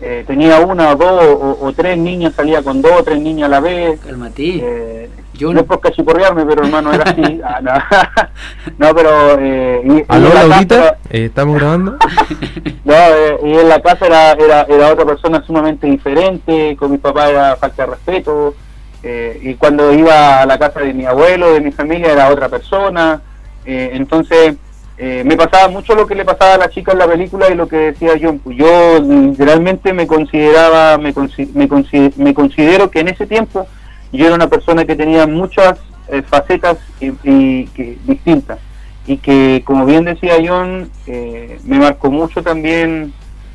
eh, 0.00 0.24
tenía 0.26 0.58
una 0.60 0.90
o 0.90 0.96
dos 0.96 1.22
o, 1.40 1.58
o 1.66 1.72
tres 1.72 1.96
niñas, 1.98 2.34
salía 2.34 2.62
con 2.62 2.82
dos 2.82 2.92
o 3.00 3.02
tres 3.04 3.20
niñas 3.20 3.46
a 3.46 3.50
la 3.50 3.60
vez. 3.60 4.00
Cálmate. 4.00 4.60
Eh, 4.62 5.10
Yo 5.34 5.48
no 5.48 5.54
no- 5.54 5.60
es 5.60 5.66
por 5.66 5.80
cachiporrearme, 5.80 6.44
pero 6.44 6.64
hermano, 6.64 6.92
era 6.92 7.04
así. 7.10 7.40
Ah, 7.44 7.60
no. 7.60 7.72
no, 8.78 8.94
pero... 8.94 9.36
Eh, 9.40 10.04
¿Aló, 10.08 10.28
la 10.34 10.44
Laurita? 10.44 10.74
era- 10.74 10.98
Eh, 11.10 11.24
¿Estamos 11.26 11.56
grabando? 11.56 11.96
no, 12.84 12.94
eh, 12.94 13.38
y 13.44 13.52
en 13.58 13.68
la 13.68 13.80
casa 13.80 14.06
era, 14.06 14.32
era, 14.32 14.62
era 14.68 14.92
otra 14.92 15.04
persona 15.04 15.42
sumamente 15.46 15.86
diferente, 15.86 16.76
con 16.76 16.90
mi 16.90 16.98
papá 16.98 17.28
era 17.30 17.56
falta 17.56 17.84
de 17.84 17.90
respeto, 17.92 18.54
eh, 19.02 19.38
y 19.42 19.54
cuando 19.54 19.92
iba 19.92 20.40
a 20.42 20.46
la 20.46 20.58
casa 20.58 20.80
de 20.80 20.94
mi 20.94 21.04
abuelo, 21.06 21.52
de 21.54 21.60
mi 21.60 21.72
familia, 21.72 22.12
era 22.12 22.28
otra 22.28 22.48
persona, 22.48 23.20
eh, 23.64 23.90
entonces 23.94 24.54
eh, 24.98 25.22
me 25.24 25.36
pasaba 25.36 25.68
mucho 25.68 25.94
lo 25.94 26.06
que 26.06 26.14
le 26.14 26.24
pasaba 26.24 26.54
a 26.54 26.58
la 26.58 26.70
chica 26.70 26.92
en 26.92 26.98
la 26.98 27.06
película 27.08 27.50
y 27.50 27.54
lo 27.54 27.66
que 27.68 27.76
decía 27.76 28.12
John, 28.20 28.40
yo 28.46 29.00
literalmente 29.00 29.92
me 29.92 30.06
consideraba, 30.06 30.98
me, 30.98 31.14
consi- 31.14 31.50
me, 31.54 31.68
consi- 31.68 32.12
me 32.16 32.34
considero 32.34 32.90
que 32.90 33.00
en 33.00 33.08
ese 33.08 33.26
tiempo 33.26 33.66
yo 34.12 34.26
era 34.26 34.34
una 34.34 34.48
persona 34.48 34.84
que 34.84 34.94
tenía 34.94 35.26
muchas 35.26 35.78
eh, 36.08 36.22
facetas 36.22 36.78
y, 37.00 37.12
y 37.24 37.66
que, 37.68 37.96
distintas. 38.06 38.58
Y 39.06 39.16
que 39.16 39.62
como 39.64 39.84
bien 39.86 40.04
decía 40.04 40.34
John 40.46 40.88
eh, 41.06 41.58
me 41.64 41.78
marcó 41.78 42.10
mucho 42.10 42.42
también 42.42 43.12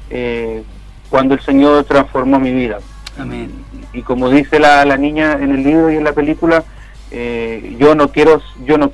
eh, 0.10 0.64
cuando 1.10 1.36
el 1.36 1.42
Señor 1.42 1.84
transformó 1.86 2.40
mi 2.40 2.52
vida. 2.52 2.80
Amén. 3.20 3.52
y 3.94 4.02
como 4.04 4.30
dice 4.30 4.60
la, 4.60 4.86
la 4.86 4.96
niña 4.98 5.34
en 5.42 5.52
el 5.52 5.64
libro 5.64 5.90
y 5.92 5.96
en 5.96 6.04
la 6.04 6.12
película 6.14 6.64
eh, 7.10 7.76
yo 7.80 7.96
no 7.96 8.10
quiero 8.10 8.42
yo 8.64 8.78
no 8.78 8.92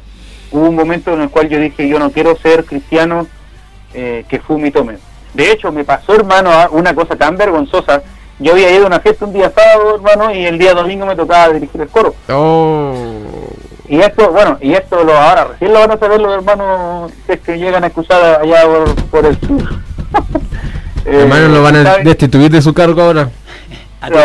hubo 0.53 0.69
un 0.69 0.75
momento 0.75 1.13
en 1.13 1.21
el 1.21 1.29
cual 1.29 1.49
yo 1.49 1.59
dije 1.59 1.87
yo 1.89 1.99
no 1.99 2.09
quiero 2.11 2.35
ser 2.37 2.63
cristiano 2.63 3.27
eh, 3.93 4.23
que 4.29 4.39
fume 4.39 4.69
y 4.69 4.71
tome 4.71 4.97
de 5.33 5.51
hecho 5.51 5.71
me 5.71 5.83
pasó 5.83 6.15
hermano 6.15 6.49
una 6.71 6.93
cosa 6.95 7.15
tan 7.15 7.35
vergonzosa 7.37 8.01
yo 8.39 8.53
había 8.53 8.71
ido 8.73 8.85
a 8.85 8.87
una 8.87 8.99
fiesta 8.99 9.25
un 9.25 9.33
día 9.33 9.51
sábado 9.55 9.95
hermano 9.95 10.33
y 10.33 10.45
el 10.45 10.57
día 10.57 10.73
domingo 10.73 11.05
me 11.05 11.15
tocaba 11.15 11.53
dirigir 11.53 11.81
el 11.81 11.89
coro 11.89 12.15
Oh. 12.29 12.93
y 13.89 13.99
esto, 13.99 14.31
bueno, 14.31 14.57
y 14.61 14.73
esto 14.73 15.03
lo 15.03 15.15
ahora 15.17 15.45
recién 15.45 15.73
lo 15.73 15.79
van 15.79 15.91
a 15.91 15.97
saber 15.97 16.21
los 16.21 16.33
hermanos 16.33 17.11
que, 17.27 17.33
es 17.33 17.39
que 17.41 17.57
llegan 17.57 17.83
a 17.83 17.87
escuchar 17.87 18.41
allá 18.41 18.63
por, 18.63 18.95
por 19.05 19.25
el 19.25 19.39
sur. 19.39 19.63
Eh, 21.05 21.19
Hermanos 21.19 21.49
lo 21.49 21.61
van 21.63 21.75
a 21.75 21.83
¿sabes? 21.83 22.05
destituir 22.05 22.49
de 22.49 22.61
su 22.61 22.73
cargo 22.73 23.01
ahora. 23.01 23.29
A 23.99 24.09
No, 24.09 24.15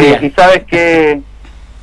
eh, 0.00 0.18
y 0.20 0.30
sabes 0.30 0.64
que 0.64 1.20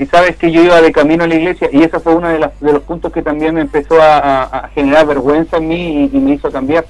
y 0.02 0.06
sabes 0.08 0.36
que 0.36 0.52
yo 0.52 0.64
iba 0.64 0.82
de 0.82 0.92
camino 0.92 1.24
a 1.24 1.28
la 1.28 1.36
iglesia 1.36 1.70
y 1.72 1.84
ese 1.84 2.00
fue 2.00 2.16
uno 2.16 2.28
de, 2.28 2.40
las- 2.40 2.60
de 2.60 2.74
los 2.74 2.82
puntos 2.84 3.12
que 3.14 3.22
también 3.22 3.54
me 3.56 3.62
empezó 3.62 4.02
a, 4.02 4.18
a- 4.18 4.44
a 4.44 4.68
generar 4.70 5.06
vergüenza 5.06 5.58
en 5.58 5.68
mí 5.68 6.10
y, 6.12 6.18
y 6.18 6.20
me 6.20 6.32
hizo 6.32 6.52
cambiar 6.52 6.86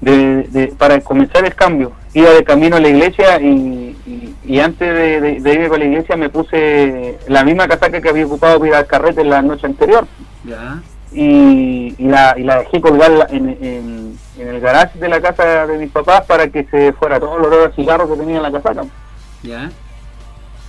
de, 0.00 0.44
de- 0.50 0.68
para 0.68 1.00
comenzar 1.00 1.44
el 1.44 1.54
cambio 1.54 1.92
iba 2.14 2.30
de 2.30 2.44
camino 2.44 2.76
a 2.76 2.80
la 2.80 2.88
iglesia 2.88 3.40
y, 3.40 3.96
y- 4.06 4.34
y 4.44 4.60
antes 4.60 4.88
de, 4.94 5.40
de- 5.40 5.52
irme 5.52 5.68
para 5.68 5.78
la 5.78 5.84
iglesia 5.86 6.16
me 6.16 6.28
puse 6.28 7.18
la 7.28 7.44
misma 7.44 7.66
casaca 7.68 8.00
que 8.00 8.08
había 8.08 8.26
ocupado 8.26 8.58
para 8.58 8.68
ir 8.68 8.74
al 8.74 8.86
carrete 8.86 9.24
la 9.24 9.42
noche 9.42 9.66
anterior 9.66 10.06
Ya. 10.44 10.80
y, 11.12 11.94
y 11.98 12.04
la, 12.08 12.34
y 12.36 12.42
la 12.42 12.58
dejé 12.60 12.80
colgar 12.80 13.28
en, 13.30 13.48
en, 13.48 14.18
en 14.38 14.48
el 14.48 14.60
garage 14.60 14.98
de 14.98 15.08
la 15.08 15.20
casa 15.20 15.66
de 15.66 15.78
mis 15.78 15.90
papás 15.90 16.22
para 16.26 16.48
que 16.48 16.64
se 16.64 16.92
fuera 16.94 17.18
todo 17.20 17.36
el 17.38 17.44
olor 17.44 17.70
a 17.70 17.74
cigarro 17.74 18.08
que 18.10 18.16
tenía 18.18 18.36
en 18.38 18.42
la 18.42 18.52
casaca 18.52 18.84
Ya. 19.42 19.70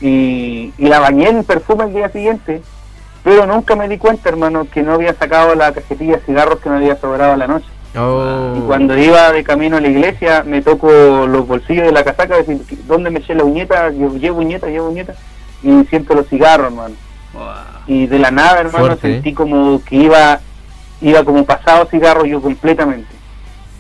Y, 0.02 0.74
y 0.78 0.88
la 0.88 1.00
bañé 1.00 1.30
en 1.30 1.44
perfume 1.44 1.86
el 1.86 1.94
día 1.94 2.10
siguiente, 2.10 2.62
pero 3.24 3.46
nunca 3.46 3.76
me 3.76 3.88
di 3.88 3.98
cuenta, 3.98 4.30
hermano, 4.30 4.68
que 4.72 4.82
no 4.84 4.94
había 4.94 5.14
sacado 5.14 5.56
la 5.56 5.72
cajetilla 5.74 6.18
de 6.18 6.24
cigarros 6.24 6.60
que 6.60 6.70
me 6.70 6.78
había 6.78 6.96
sobrado 6.98 7.36
la 7.38 7.48
noche. 7.48 7.66
Oh. 7.98 8.56
Y 8.58 8.62
cuando 8.62 8.98
iba 8.98 9.32
de 9.32 9.44
camino 9.44 9.78
a 9.78 9.82
la 9.82 9.88
iglesia, 9.88 10.44
me 10.44 10.62
toco 10.62 10.90
los 11.28 11.48
bolsillos 11.48 11.86
de 11.86 11.92
la 11.92 12.04
casaca, 12.04 12.38
decir, 12.38 12.60
¿dónde 12.86 13.10
me 13.12 13.20
eché 13.20 13.36
la 13.36 13.44
uñeta? 13.44 13.92
Yo 13.92 14.14
llevo 14.18 14.40
uñeta, 14.40 14.68
llevo 14.68 14.90
uñeta, 14.90 15.14
y 15.62 15.84
siento 15.86 16.16
los 16.16 16.28
cigarros, 16.28 16.68
hermano. 16.68 16.96
Wow. 17.34 17.44
Y 17.88 18.08
de 18.08 18.20
la 18.20 18.32
nada, 18.32 18.60
hermano, 18.62 18.86
Fuerte, 18.88 19.08
¿eh? 19.10 19.14
sentí 19.14 19.34
como 19.34 19.82
que 19.84 19.96
iba 19.96 20.40
iba 21.02 21.24
como 21.26 21.44
pasado 21.46 21.86
cigarro 21.92 22.26
yo 22.26 22.42
completamente. 22.42 23.10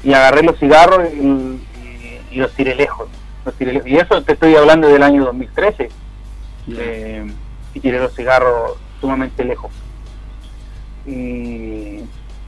Y 0.03 0.13
agarré 0.13 0.43
los 0.43 0.59
cigarros 0.59 1.07
y, 1.13 1.25
y- 1.25 2.19
y 2.31 2.35
los 2.37 2.51
tiré 2.53 2.75
lejos. 2.75 3.07
Los 3.45 3.55
tiré 3.55 3.71
lejos. 3.73 3.87
Y 3.89 3.95
eso 3.97 4.21
te 4.23 4.33
estoy 4.33 4.55
hablando 4.55 4.89
del 4.89 5.01
año 5.03 5.23
2013 5.25 5.87
Ya. 5.87 5.93
Eh, 6.67 7.25
y 7.73 7.79
tiré 7.79 7.99
los 7.99 8.13
cigarros 8.15 8.73
sumamente 9.01 9.43
lejos. 9.43 9.71
Y, 11.05 11.99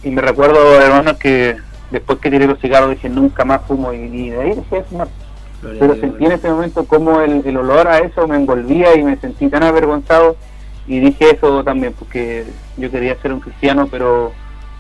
y 0.04 0.10
me 0.12 0.22
recuerdo, 0.22 0.80
hermano, 0.82 1.18
que 1.18 1.58
después 1.92 2.20
que 2.20 2.32
tiré 2.32 2.48
los 2.48 2.60
cigarros 2.60 2.92
dije 2.92 3.10
nunca 3.10 3.46
más 3.46 3.62
fumo 3.68 3.94
y, 3.94 3.98
y 3.98 4.30
de 4.30 4.42
ahí 4.42 4.54
dejé 4.56 4.76
de 4.78 4.84
fumar. 4.84 5.08
Gloria 5.62 5.80
Pero 5.80 5.96
sentí 5.96 6.26
en 6.26 6.32
ese 6.32 6.50
momento 6.50 6.86
como 6.86 7.22
el, 7.22 7.46
el 7.46 7.58
olor 7.58 7.88
a 7.88 8.00
eso 8.00 8.28
me 8.28 8.36
envolvía 8.36 8.96
y 8.96 9.04
me 9.04 9.18
sentí 9.18 9.50
tan 9.50 9.64
avergonzado 9.64 10.36
y 10.88 11.00
dije 11.00 11.32
eso 11.32 11.64
también 11.64 11.94
porque 11.94 12.46
yo 12.78 12.92
quería 12.92 13.20
ser 13.22 13.34
un 13.34 13.40
cristiano, 13.40 13.88
pero 13.90 14.32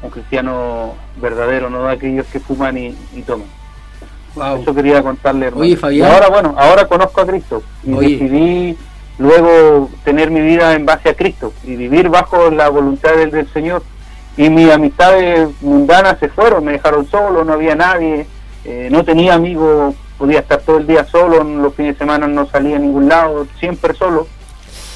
un 0.01 0.09
cristiano 0.09 0.93
verdadero, 1.21 1.69
no 1.69 1.85
de 1.85 1.93
aquellos 1.93 2.27
que 2.27 2.39
fuman 2.39 2.77
y, 2.77 2.95
toman. 3.25 3.47
Eso 4.61 4.75
quería 4.75 5.01
contarle. 5.01 5.49
Oye, 5.55 5.77
Fabián. 5.77 6.09
Y 6.09 6.13
ahora, 6.13 6.29
bueno, 6.29 6.55
ahora 6.57 6.87
conozco 6.87 7.21
a 7.21 7.25
Cristo 7.25 7.63
y 7.83 7.91
decidí 7.91 8.77
luego 9.17 9.89
tener 10.03 10.31
mi 10.31 10.41
vida 10.41 10.73
en 10.73 10.85
base 10.85 11.09
a 11.09 11.15
Cristo 11.15 11.53
y 11.63 11.75
vivir 11.75 12.09
bajo 12.09 12.49
la 12.49 12.69
voluntad 12.69 13.15
del, 13.15 13.47
Señor. 13.51 13.83
Y 14.37 14.49
mis 14.49 14.69
amistades 14.69 15.49
mundanas 15.61 16.19
se 16.19 16.27
fueron, 16.27 16.65
me 16.65 16.73
dejaron 16.73 17.07
solo, 17.07 17.45
no 17.45 17.53
había 17.53 17.75
nadie, 17.75 18.27
eh, 18.65 18.89
no 18.91 19.05
tenía 19.05 19.33
amigos, 19.33 19.95
podía 20.17 20.39
estar 20.39 20.59
todo 20.59 20.77
el 20.77 20.87
día 20.87 21.05
solo, 21.05 21.41
los 21.43 21.73
fines 21.73 21.95
de 21.95 21.99
semana 21.99 22.27
no 22.27 22.45
salía 22.47 22.75
a 22.75 22.79
ningún 22.79 23.07
lado, 23.07 23.47
siempre 23.59 23.93
solo. 23.93 24.27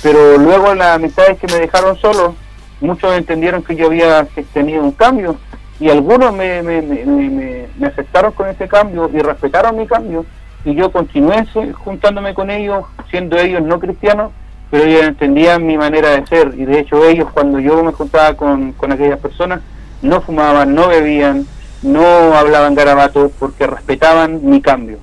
Pero 0.04 0.38
luego 0.38 0.74
las 0.76 0.96
amistades 0.96 1.40
que 1.40 1.48
me 1.48 1.60
dejaron 1.60 1.98
solo, 1.98 2.36
muchos 2.82 3.14
entendieron 3.14 3.64
que 3.64 3.76
yo 3.76 3.88
había 3.88 4.28
tenido 4.54 4.84
un 4.84 4.92
cambio 4.92 5.38
y 5.80 5.90
algunos 5.90 6.34
me, 6.34 6.62
me, 6.62 6.82
me 6.82 7.88
aceptaron 7.88 8.34
con 8.34 8.50
ese 8.50 8.68
cambio 8.68 9.10
y 9.14 9.20
respetaron 9.20 9.78
mi 9.78 9.88
cambio 9.88 10.26
y 10.66 10.76
yo 10.76 10.92
continué 10.92 11.46
juntándome 11.74 12.34
con 12.34 12.50
ellos, 12.50 12.86
siendo 13.10 13.38
ellos 13.38 13.62
no 13.62 13.80
cristianos, 13.80 14.32
pero 14.70 14.84
ellos 14.84 15.04
entendían 15.04 15.66
mi 15.66 15.78
manera 15.78 16.10
de 16.10 16.26
ser 16.28 16.54
y 16.58 16.66
de 16.66 16.80
hecho 16.80 17.04
ellos 17.06 17.30
cuando 17.34 17.60
yo 17.60 17.84
me 17.84 17.92
juntaba 17.92 18.36
con, 18.36 18.74
con 18.74 18.92
aquellas 18.92 19.20
personas 19.20 19.62
no 20.02 20.22
fumaban, 20.22 20.76
no 20.76 20.88
bebían, 20.88 21.46
no 21.82 22.36
hablaban 22.36 22.76
garabatos 22.76 23.32
porque 23.40 23.68
respetaban 23.68 24.42
mi 24.44 24.62
cambio. 24.62 25.00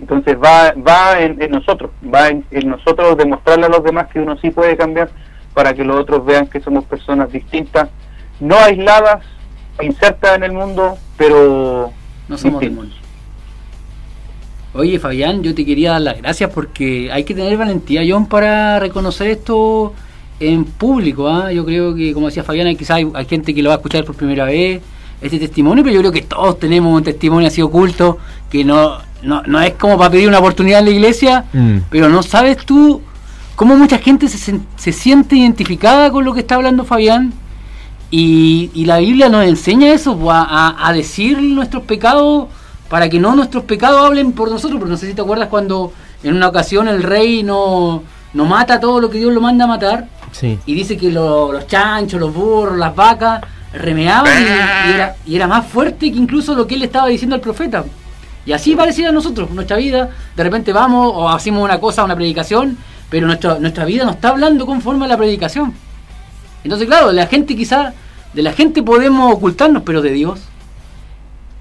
Entonces 0.00 0.36
va, 0.36 0.72
va 0.74 1.18
en, 1.20 1.38
nosotros, 1.50 1.90
va 2.02 2.28
en, 2.28 2.44
nosotros 2.64 3.16
demostrarle 3.16 3.66
a 3.66 3.70
los 3.70 3.82
demás 3.82 4.08
que 4.08 4.20
uno 4.20 4.36
sí 4.38 4.50
puede 4.50 4.76
cambiar 4.76 5.10
para 5.54 5.74
que 5.74 5.84
los 5.84 5.96
otros 5.98 6.24
vean 6.24 6.46
que 6.46 6.60
somos 6.60 6.84
personas 6.84 7.32
distintas, 7.32 7.88
no 8.38 8.56
aisladas, 8.56 9.24
insertas 9.80 10.36
en 10.36 10.44
el 10.44 10.52
mundo, 10.52 10.96
pero 11.16 11.92
no 12.28 12.38
somos 12.38 12.60
del 12.60 12.72
mundo. 12.72 12.94
Oye, 14.74 14.98
Fabián, 14.98 15.42
yo 15.42 15.54
te 15.54 15.64
quería 15.64 15.92
dar 15.92 16.02
las 16.02 16.18
gracias 16.18 16.50
porque 16.50 17.10
hay 17.10 17.24
que 17.24 17.34
tener 17.34 17.56
valentía, 17.56 18.02
John, 18.06 18.26
para 18.26 18.78
reconocer 18.78 19.28
esto 19.28 19.94
en 20.40 20.64
público. 20.64 21.28
¿ah? 21.28 21.50
Yo 21.52 21.64
creo 21.64 21.94
que, 21.94 22.12
como 22.12 22.26
decía 22.26 22.44
Fabián, 22.44 22.76
quizás 22.76 22.96
hay, 22.96 23.10
hay, 23.14 23.24
gente 23.24 23.54
que 23.54 23.62
lo 23.62 23.70
va 23.70 23.76
a 23.76 23.78
escuchar 23.78 24.04
por 24.04 24.14
primera 24.14 24.44
vez, 24.44 24.82
este 25.20 25.38
testimonio, 25.38 25.82
pero 25.82 25.94
yo 25.94 26.00
creo 26.00 26.12
que 26.12 26.22
todos 26.22 26.58
tenemos 26.58 26.94
un 26.96 27.02
testimonio 27.02 27.48
así 27.48 27.62
oculto, 27.62 28.18
que 28.50 28.64
no, 28.64 28.98
no, 29.22 29.42
no 29.42 29.60
es 29.60 29.72
como 29.74 29.96
para 29.98 30.10
pedir 30.10 30.28
una 30.28 30.38
oportunidad 30.38 30.80
en 30.80 30.84
la 30.84 30.90
iglesia, 30.92 31.44
mm. 31.52 31.78
pero 31.90 32.08
no 32.08 32.22
sabes 32.22 32.58
tú 32.58 33.00
cómo 33.56 33.76
mucha 33.76 33.98
gente 33.98 34.28
se, 34.28 34.60
se 34.76 34.92
siente 34.92 35.34
identificada 35.34 36.10
con 36.10 36.24
lo 36.24 36.34
que 36.34 36.40
está 36.40 36.54
hablando 36.56 36.84
Fabián. 36.84 37.32
Y, 38.10 38.70
y 38.72 38.86
la 38.86 38.98
Biblia 38.98 39.28
nos 39.28 39.44
enseña 39.44 39.92
eso, 39.92 40.16
pues, 40.16 40.34
a, 40.34 40.86
a 40.86 40.92
decir 40.92 41.42
nuestros 41.42 41.82
pecados 41.82 42.48
para 42.88 43.08
que 43.08 43.18
no 43.18 43.34
nuestros 43.34 43.64
pecados 43.64 44.04
hablen 44.04 44.32
por 44.32 44.50
nosotros, 44.50 44.78
porque 44.78 44.92
no 44.92 44.96
sé 44.96 45.06
si 45.06 45.14
te 45.14 45.20
acuerdas 45.20 45.48
cuando 45.48 45.92
en 46.22 46.34
una 46.34 46.48
ocasión 46.48 46.88
el 46.88 47.02
rey 47.02 47.42
no, 47.42 48.02
no 48.32 48.44
mata 48.44 48.80
todo 48.80 49.00
lo 49.00 49.10
que 49.10 49.18
Dios 49.18 49.32
lo 49.32 49.40
manda 49.40 49.64
a 49.64 49.68
matar, 49.68 50.08
y 50.66 50.74
dice 50.74 50.96
que 50.96 51.10
los 51.10 51.66
chanchos, 51.66 52.20
los 52.20 52.32
burros, 52.32 52.78
las 52.78 52.94
vacas 52.94 53.42
remeaban 53.72 54.32
y, 54.42 54.92
era, 54.94 55.16
y 55.26 55.36
era 55.36 55.46
más 55.46 55.66
fuerte 55.66 56.10
que 56.10 56.18
incluso 56.18 56.54
lo 56.54 56.66
que 56.66 56.76
él 56.76 56.82
estaba 56.82 57.08
diciendo 57.08 57.34
al 57.34 57.40
profeta. 57.40 57.84
Y 58.46 58.52
así 58.52 58.74
pareciera 58.74 59.10
a 59.10 59.12
nosotros, 59.12 59.50
nuestra 59.50 59.76
vida, 59.76 60.10
de 60.36 60.42
repente 60.42 60.72
vamos 60.72 61.12
o 61.14 61.28
hacemos 61.28 61.62
una 61.62 61.78
cosa, 61.80 62.04
una 62.04 62.16
predicación, 62.16 62.78
pero 63.10 63.26
nuestra, 63.26 63.58
nuestra 63.58 63.84
vida 63.84 64.04
no 64.04 64.12
está 64.12 64.30
hablando 64.30 64.64
conforme 64.64 65.04
a 65.04 65.08
la 65.08 65.16
predicación. 65.16 65.74
Entonces, 66.64 66.86
claro, 66.86 67.12
la 67.12 67.26
gente 67.26 67.56
quizá, 67.56 67.92
de 68.32 68.42
la 68.42 68.52
gente 68.52 68.82
podemos 68.82 69.34
ocultarnos, 69.34 69.82
pero 69.82 70.00
de 70.00 70.12
Dios 70.12 70.47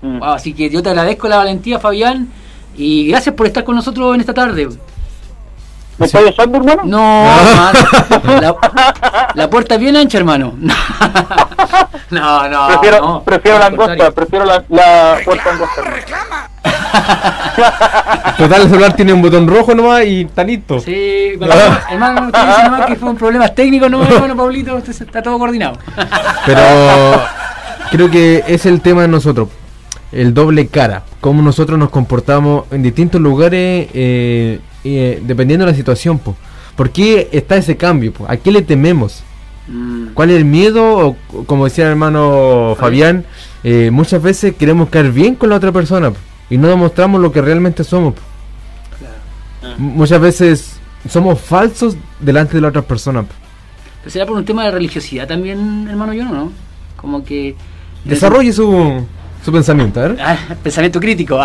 Mm. 0.02 0.22
así 0.22 0.54
que 0.54 0.70
yo 0.70 0.84
te 0.84 0.90
agradezco 0.90 1.28
la 1.28 1.38
valentía, 1.38 1.80
Fabián, 1.80 2.30
y 2.76 3.08
gracias 3.08 3.34
por 3.36 3.48
estar 3.48 3.64
con 3.64 3.76
nosotros 3.76 4.14
en 4.16 4.22
esta 4.22 4.34
tarde. 4.34 4.70
¿Me 5.98 6.06
estás 6.06 6.24
besando, 6.24 6.60
hermano? 6.60 6.84
No, 6.86 7.26
La, 9.34 9.50
puerta 9.50 9.76
es 9.76 9.82
bien 9.82 9.96
ancha, 9.96 10.20
hermano. 10.20 10.54
no, 12.12 12.50
no. 12.50 12.68
Prefiero, 12.68 13.24
prefiero 13.26 13.58
la 13.58 13.66
angosta, 13.66 14.12
prefiero 14.12 14.46
la, 14.46 14.64
la 14.70 15.18
puerta 15.26 15.52
angosta. 15.52 15.82
reclama! 15.82 16.50
Total, 18.38 18.62
el 18.62 18.70
celular 18.70 18.96
tiene 18.96 19.14
un 19.14 19.24
botón 19.24 19.48
rojo 19.48 19.74
nomás 19.74 20.06
y 20.06 20.22
está 20.22 20.44
listo. 20.44 20.80
Sí, 20.80 21.32
hermano, 21.90 22.28
usted 22.28 22.48
dice 22.48 22.64
nomás 22.64 22.86
que 22.86 22.96
fue 22.96 23.10
un 23.10 23.18
problema 23.18 23.48
técnico, 23.48 23.90
no, 23.90 24.04
hermano 24.04 24.36
Paulito, 24.36 24.78
está 24.78 25.24
todo 25.24 25.40
coordinado. 25.40 25.80
Pero 26.46 26.62
creo 27.90 28.12
que 28.12 28.44
es 28.48 28.68
el 28.68 28.82
tema 28.82 29.02
de 29.02 29.08
nosotros 29.08 29.50
el 30.12 30.34
doble 30.34 30.68
cara, 30.68 31.04
cómo 31.22 31.42
nosotros 31.42 31.78
nos 31.78 31.90
comportamos 31.90 32.66
en 32.72 32.84
distintos 32.84 33.20
lugares 33.22 33.90
eh, 33.94 34.60
eh, 34.84 35.22
dependiendo 35.24 35.66
de 35.66 35.72
la 35.72 35.78
situación. 35.78 36.20
¿Por 36.76 36.92
qué 36.92 37.30
está 37.32 37.58
ese 37.58 37.76
cambio? 37.76 38.14
¿A 38.28 38.38
qué 38.38 38.52
le 38.52 38.62
tememos? 38.62 39.24
Mm. 39.68 40.14
¿Cuál 40.14 40.30
es 40.30 40.38
el 40.38 40.46
miedo? 40.46 41.08
O, 41.10 41.18
como 41.46 41.66
decía 41.66 41.86
el 41.86 41.92
hermano 41.92 42.76
Fabián, 42.80 43.26
eh, 43.64 43.90
muchas 43.92 44.22
veces 44.22 44.56
queremos 44.56 44.90
caer 44.90 45.12
bien 45.12 45.36
con 45.36 45.50
la 45.50 45.58
otra 45.58 45.72
persona 45.72 46.14
y 46.50 46.58
no 46.58 46.68
demostramos 46.68 47.22
lo 47.22 47.32
que 47.32 47.42
realmente 47.42 47.84
somos. 47.84 48.14
Muchas 49.78 50.22
veces 50.22 50.80
somos 51.10 51.40
falsos 51.40 51.98
delante 52.20 52.54
de 52.56 52.62
la 52.62 52.70
otra 52.70 52.82
persona. 52.82 53.26
Pero 54.02 54.12
será 54.12 54.26
por 54.26 54.38
un 54.38 54.46
tema 54.46 54.64
de 54.64 54.72
religiosidad 54.72 55.28
también, 55.28 55.88
hermano 55.90 56.14
yo, 56.14 56.26
¿no? 56.26 56.52
Como 56.96 57.24
que... 57.24 57.56
Desarrolle 58.06 58.54
su... 58.54 59.06
Su 59.48 59.54
pensamiento, 59.54 60.02
a 60.02 60.08
ver. 60.10 60.18
Ah, 60.20 60.38
pensamiento 60.62 61.00
crítico. 61.00 61.40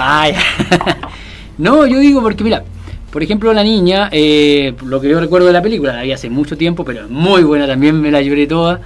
no, 1.58 1.86
yo 1.86 2.00
digo 2.00 2.20
porque, 2.20 2.42
mira, 2.42 2.64
por 3.12 3.22
ejemplo, 3.22 3.52
la 3.52 3.62
niña, 3.62 4.08
eh, 4.10 4.74
lo 4.84 5.00
que 5.00 5.08
yo 5.08 5.20
recuerdo 5.20 5.46
de 5.46 5.52
la 5.52 5.62
película, 5.62 5.92
la 5.92 6.02
vi 6.02 6.10
hace 6.10 6.28
mucho 6.28 6.56
tiempo, 6.56 6.84
pero 6.84 7.08
muy 7.08 7.44
buena 7.44 7.64
también, 7.64 8.00
me 8.02 8.10
la 8.10 8.20
lloré 8.20 8.48
toda. 8.48 8.80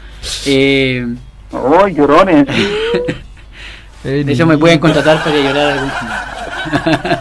Eh, 0.45 1.07
¡Oh, 1.51 1.89
llorones! 1.89 2.47
de 4.05 4.31
hecho, 4.31 4.47
me 4.47 4.59
pueden 4.59 4.79
contratar 4.79 5.25
para 5.25 5.35
llorar 5.35 5.79
algún 5.79 5.91
final. 5.91 7.21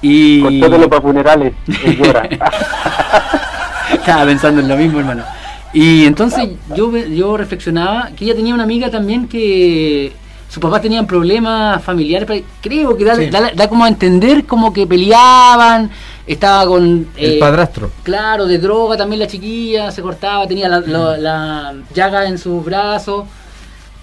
y... 0.02 0.60
para 0.60 1.00
funerales, 1.02 1.54
llora. 1.66 2.28
Estaba 3.92 4.26
pensando 4.26 4.60
en 4.60 4.68
lo 4.68 4.76
mismo, 4.76 5.00
hermano. 5.00 5.24
Y 5.72 6.04
entonces 6.04 6.50
yo, 6.76 6.96
yo 6.96 7.36
reflexionaba 7.36 8.10
que 8.16 8.26
ella 8.26 8.36
tenía 8.36 8.54
una 8.54 8.62
amiga 8.62 8.92
también 8.92 9.26
que 9.26 10.12
sus 10.52 10.60
papás 10.60 10.82
tenían 10.82 11.06
problemas 11.06 11.82
familiares, 11.82 12.42
creo 12.60 12.94
que 12.94 13.06
da, 13.06 13.68
como 13.70 13.86
a 13.86 13.88
entender 13.88 14.44
como 14.44 14.70
que 14.70 14.86
peleaban, 14.86 15.90
estaba 16.26 16.66
con... 16.66 17.08
el 17.16 17.32
eh, 17.32 17.38
padrastro. 17.38 17.90
Claro, 18.02 18.44
de 18.44 18.58
droga 18.58 18.98
también 18.98 19.20
la 19.20 19.26
chiquilla, 19.26 19.90
se 19.90 20.02
cortaba, 20.02 20.46
tenía 20.46 20.68
la, 20.68 21.74
llaga 21.94 22.28
en 22.28 22.36
sus 22.36 22.62
brazos. 22.62 23.24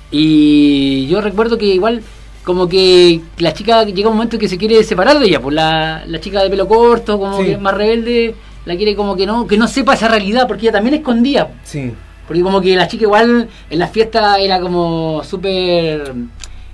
Y 0.10 1.06
yo 1.06 1.22
recuerdo 1.22 1.56
que 1.56 1.68
igual 1.68 2.02
como 2.44 2.68
que 2.68 3.22
la 3.38 3.54
chica 3.54 3.84
llega 3.84 4.10
un 4.10 4.16
momento 4.16 4.40
que 4.40 4.50
se 4.50 4.58
quiere 4.58 4.84
separar 4.84 5.20
de 5.20 5.28
ella, 5.28 5.40
pues 5.40 5.54
la, 5.54 6.04
chica 6.20 6.42
de 6.42 6.50
pelo 6.50 6.68
corto, 6.68 7.20
como 7.20 7.44
que 7.44 7.60
más 7.60 7.76
rebelde, 7.76 8.34
la 8.66 8.76
quiere 8.76 8.96
como 8.96 9.16
que 9.16 9.28
no, 9.28 9.46
que 9.46 9.56
no 9.56 9.68
sepa 9.68 9.94
esa 9.94 10.08
realidad, 10.08 10.48
porque 10.48 10.64
ella 10.64 10.72
también 10.72 10.96
escondía. 10.96 11.48
Sí. 11.64 11.94
Porque 12.30 12.44
como 12.44 12.62
que 12.62 12.76
la 12.76 12.88
chica 12.88 13.06
igual 13.06 13.50
en 13.72 13.80
las 13.80 13.90
fiestas 13.90 14.38
era 14.40 14.62
como 14.62 15.24
súper 15.24 16.14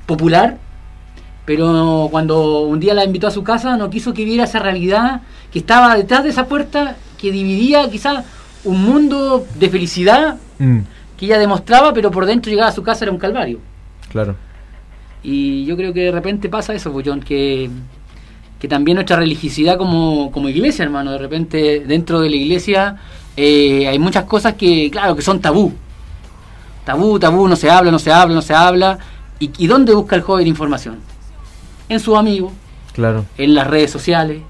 popular, 0.06 0.58
pero 1.46 2.10
cuando 2.12 2.64
un 2.64 2.78
día 2.78 2.94
la 2.94 3.06
invitó 3.06 3.28
a 3.28 3.32
su 3.32 3.42
casa 3.42 3.78
no 3.78 3.90
quiso 3.90 4.14
que 4.14 4.26
viera 4.26 4.44
esa 4.44 4.60
realidad 4.60 5.22
que 5.54 5.60
estaba 5.60 5.96
detrás 5.96 6.26
de 6.26 6.32
esa 6.32 6.48
puerta, 6.48 6.98
que 7.18 7.32
dividía 7.32 7.90
quizá 7.90 8.26
un 8.66 8.84
mundo 8.84 9.48
de 9.58 9.70
felicidad 9.70 10.36
mm. 10.60 10.80
que 11.16 11.26
ella 11.26 11.40
demostraba, 11.40 11.94
pero 11.94 12.12
por 12.12 12.26
dentro 12.26 12.52
llegaba 12.52 12.68
a 12.68 12.74
su 12.74 12.84
casa 12.84 13.06
era 13.06 13.14
un 13.14 13.18
calvario. 13.18 13.62
Claro. 14.12 14.36
Y 15.24 15.64
yo 15.64 15.78
creo 15.78 15.94
que 15.94 16.02
de 16.02 16.12
repente 16.12 16.50
pasa 16.50 16.74
eso, 16.74 16.92
Bullón, 16.92 17.20
pues, 17.20 17.30
que, 17.30 17.70
que 18.60 18.68
también 18.68 18.96
nuestra 18.96 19.16
religiosidad 19.16 19.78
como, 19.78 20.34
como 20.34 20.50
iglesia, 20.50 20.84
hermano, 20.84 21.14
de 21.14 21.18
repente 21.18 21.86
dentro 21.88 22.20
de 22.20 22.30
la 22.30 22.36
iglesia 22.36 22.98
eh, 23.38 23.88
hay 23.88 24.00
muchas 24.00 24.26
cosas 24.26 24.54
que, 24.54 24.90
claro, 24.92 25.16
que 25.16 25.22
son 25.22 25.40
tabú. 25.40 25.74
Tabú, 26.86 27.20
tabú, 27.20 27.48
no 27.48 27.56
se 27.56 27.70
habla, 27.70 27.92
no 27.92 28.00
se 28.00 28.12
habla, 28.12 28.36
no 28.36 28.42
se 28.42 28.54
habla 28.54 29.00
¿Y, 29.40 29.68
dónde 29.68 29.94
busca 29.94 30.16
el 30.16 30.22
joven 30.22 30.48
información? 30.48 31.00
En 31.90 32.00
sus 32.00 32.18
amigos, 32.18 32.54
claro. 32.94 33.26
en 33.38 33.54
las 33.54 33.68
redes 33.68 33.92
sociales. 33.92 34.42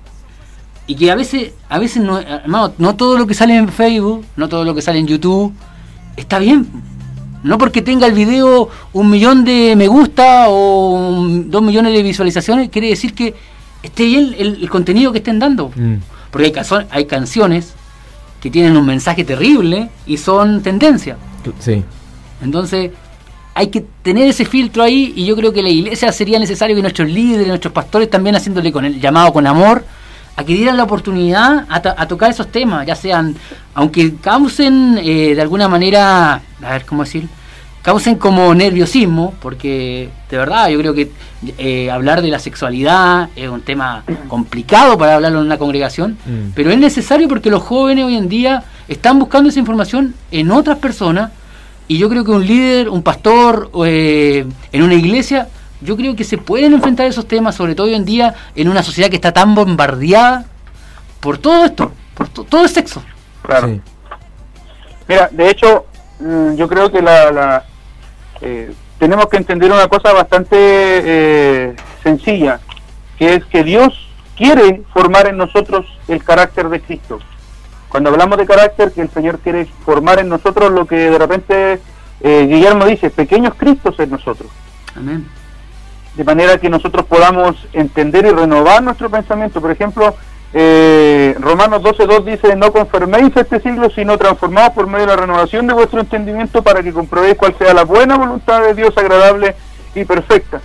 Y 0.87 0.95
que 0.95 1.11
a 1.11 1.15
veces, 1.15 1.53
a 1.67 1.79
veces 1.79 2.03
no, 2.03 2.21
no 2.77 2.95
todo 2.95 3.17
lo 3.17 3.25
que 3.25 3.33
sale 3.33 3.55
en 3.55 3.69
Facebook, 3.69 4.23
no 4.35 4.47
todo 4.47 4.63
lo 4.63 4.75
que 4.75 4.83
sale 4.83 4.99
en 4.99 5.07
YouTube, 5.07 5.51
está 6.15 6.37
bien. 6.37 6.67
No 7.43 7.57
porque 7.57 7.81
tenga 7.81 8.05
el 8.05 8.13
video 8.13 8.69
un 8.93 9.09
millón 9.09 9.43
de 9.43 9.75
me 9.75 9.87
gusta 9.87 10.45
o 10.49 11.27
dos 11.45 11.61
millones 11.63 11.93
de 11.93 12.03
visualizaciones, 12.03 12.69
quiere 12.69 12.89
decir 12.89 13.13
que 13.13 13.33
esté 13.81 14.05
bien 14.05 14.35
el, 14.37 14.69
contenido 14.69 15.11
que 15.11 15.17
estén 15.17 15.39
dando. 15.39 15.71
Mm. 15.75 15.95
Porque 16.29 16.53
hay, 16.55 16.85
hay 16.91 17.05
canciones 17.05 17.73
que 18.45 18.51
tienen 18.51 18.77
un 18.77 18.85
mensaje 18.85 19.23
terrible 19.23 19.89
y 20.05 20.17
son 20.17 20.61
tendencia. 20.61 21.17
Sí. 21.57 21.83
Entonces, 22.43 22.91
hay 23.55 23.69
que 23.69 23.83
tener 24.03 24.27
ese 24.27 24.45
filtro 24.45 24.83
ahí 24.83 25.13
y 25.15 25.25
yo 25.25 25.35
creo 25.35 25.51
que 25.51 25.63
la 25.63 25.69
iglesia 25.69 26.11
sería 26.11 26.37
necesario 26.37 26.75
que 26.75 26.83
nuestros 26.83 27.09
líderes, 27.09 27.47
nuestros 27.47 27.73
pastores 27.73 28.07
también 28.07 28.35
haciéndole 28.35 28.71
con 28.71 28.85
el 28.85 29.01
llamado 29.01 29.33
con 29.33 29.47
amor, 29.47 29.83
a 30.35 30.43
que 30.43 30.53
dieran 30.53 30.77
la 30.77 30.83
oportunidad 30.83 31.65
a, 31.67 32.07
tocar 32.07 32.29
esos 32.29 32.51
temas, 32.51 32.85
ya 32.85 32.93
sean, 32.93 33.35
aunque 33.73 34.13
causen 34.17 34.99
eh, 35.01 35.33
de 35.33 35.41
alguna 35.41 35.67
manera, 35.67 36.33
a 36.61 36.69
ver 36.69 36.85
cómo 36.85 37.03
decir, 37.03 37.27
causen 37.85 38.15
como 38.15 38.51
nerviosismo, 38.55 39.35
porque 39.39 40.09
de 40.27 40.37
verdad 40.39 40.69
yo 40.69 40.79
creo 40.79 40.95
que 40.95 41.11
eh, 41.59 41.91
hablar 41.91 42.23
de 42.23 42.29
la 42.29 42.39
sexualidad 42.39 43.29
es 43.35 43.47
un 43.47 43.61
tema 43.61 44.03
complicado 44.27 44.97
para 44.97 45.13
hablarlo 45.13 45.41
en 45.41 45.45
una 45.45 45.59
congregación, 45.59 46.17
mm. 46.25 46.53
pero 46.55 46.71
es 46.71 46.79
necesario 46.79 47.27
porque 47.27 47.51
los 47.51 47.61
jóvenes 47.61 48.05
hoy 48.05 48.15
en 48.15 48.27
día 48.27 48.63
están 48.87 49.19
buscando 49.19 49.49
esa 49.49 49.59
información 49.59 50.15
en 50.31 50.49
otras 50.49 50.79
personas 50.79 51.31
y 51.87 51.99
yo 51.99 52.09
creo 52.09 52.25
que 52.25 52.31
un 52.31 52.47
líder, 52.47 52.89
un 52.89 53.03
pastor 53.03 53.69
eh, 53.85 54.47
en 54.71 54.81
una 54.81 54.95
iglesia, 54.95 55.47
yo 55.79 55.95
creo 55.95 56.15
que 56.15 56.23
se 56.23 56.39
pueden 56.39 56.73
enfrentar 56.73 57.05
esos 57.05 57.27
temas, 57.27 57.53
sobre 57.53 57.75
todo 57.75 57.85
hoy 57.85 57.93
en 57.93 58.03
día, 58.03 58.33
en 58.55 58.67
una 58.67 58.81
sociedad 58.81 59.11
que 59.11 59.17
está 59.17 59.31
tan 59.31 59.53
bombardeada 59.53 60.45
por 61.19 61.37
todo 61.37 61.65
esto, 61.65 61.91
por 62.15 62.29
todo 62.29 62.63
el 62.63 62.69
sexo. 62.69 63.03
Claro. 63.43 63.79
Mira, 65.07 65.29
de 65.31 65.51
hecho, 65.51 65.85
mm, 66.19 66.55
yo 66.55 66.67
creo 66.67 66.91
que 66.91 66.99
la, 66.99 67.63
eh, 68.41 68.73
tenemos 68.99 69.27
que 69.27 69.37
entender 69.37 69.71
una 69.71 69.87
cosa 69.87 70.13
bastante 70.13 70.55
eh, 70.57 71.75
sencilla, 72.03 72.59
que 73.17 73.35
es 73.35 73.45
que 73.45 73.63
Dios 73.63 74.09
quiere 74.35 74.83
formar 74.93 75.27
en 75.27 75.37
nosotros 75.37 75.85
el 76.07 76.23
carácter 76.23 76.69
de 76.69 76.81
Cristo. 76.81 77.19
Cuando 77.89 78.09
hablamos 78.09 78.37
de 78.37 78.45
carácter, 78.45 78.91
que 78.91 79.01
el 79.01 79.09
Señor 79.09 79.39
quiere 79.39 79.65
formar 79.85 80.19
en 80.19 80.29
nosotros 80.29 80.71
lo 80.71 80.85
que 80.85 80.95
de 80.95 81.17
repente 81.17 81.79
eh, 82.21 82.47
Guillermo 82.49 82.85
dice, 82.85 83.09
pequeños 83.09 83.53
Cristos 83.55 83.99
en 83.99 84.11
nosotros. 84.11 84.49
Amén. 84.95 85.27
De 86.15 86.23
manera 86.23 86.57
que 86.57 86.69
nosotros 86.69 87.05
podamos 87.05 87.55
entender 87.73 88.25
y 88.25 88.31
renovar 88.31 88.81
nuestro 88.81 89.09
pensamiento. 89.09 89.59
Por 89.59 89.71
ejemplo, 89.71 90.15
eh, 90.53 91.35
Romanos 91.39 91.81
12.2 91.81 92.23
dice, 92.23 92.55
no 92.55 92.71
conforméis 92.71 93.35
a 93.35 93.41
este 93.41 93.59
siglo, 93.59 93.89
sino 93.89 94.17
transformados 94.17 94.73
por 94.73 94.87
medio 94.87 95.05
de 95.05 95.15
la 95.15 95.21
renovación 95.21 95.67
de 95.67 95.73
vuestro 95.73 95.99
entendimiento 95.99 96.63
para 96.63 96.81
que 96.81 96.93
comprobéis 96.93 97.35
cuál 97.35 97.55
sea 97.57 97.73
la 97.73 97.83
buena 97.83 98.17
voluntad 98.17 98.61
de 98.61 98.73
Dios 98.73 98.97
agradable 98.97 99.55
y 99.93 100.05
perfecta. 100.05 100.61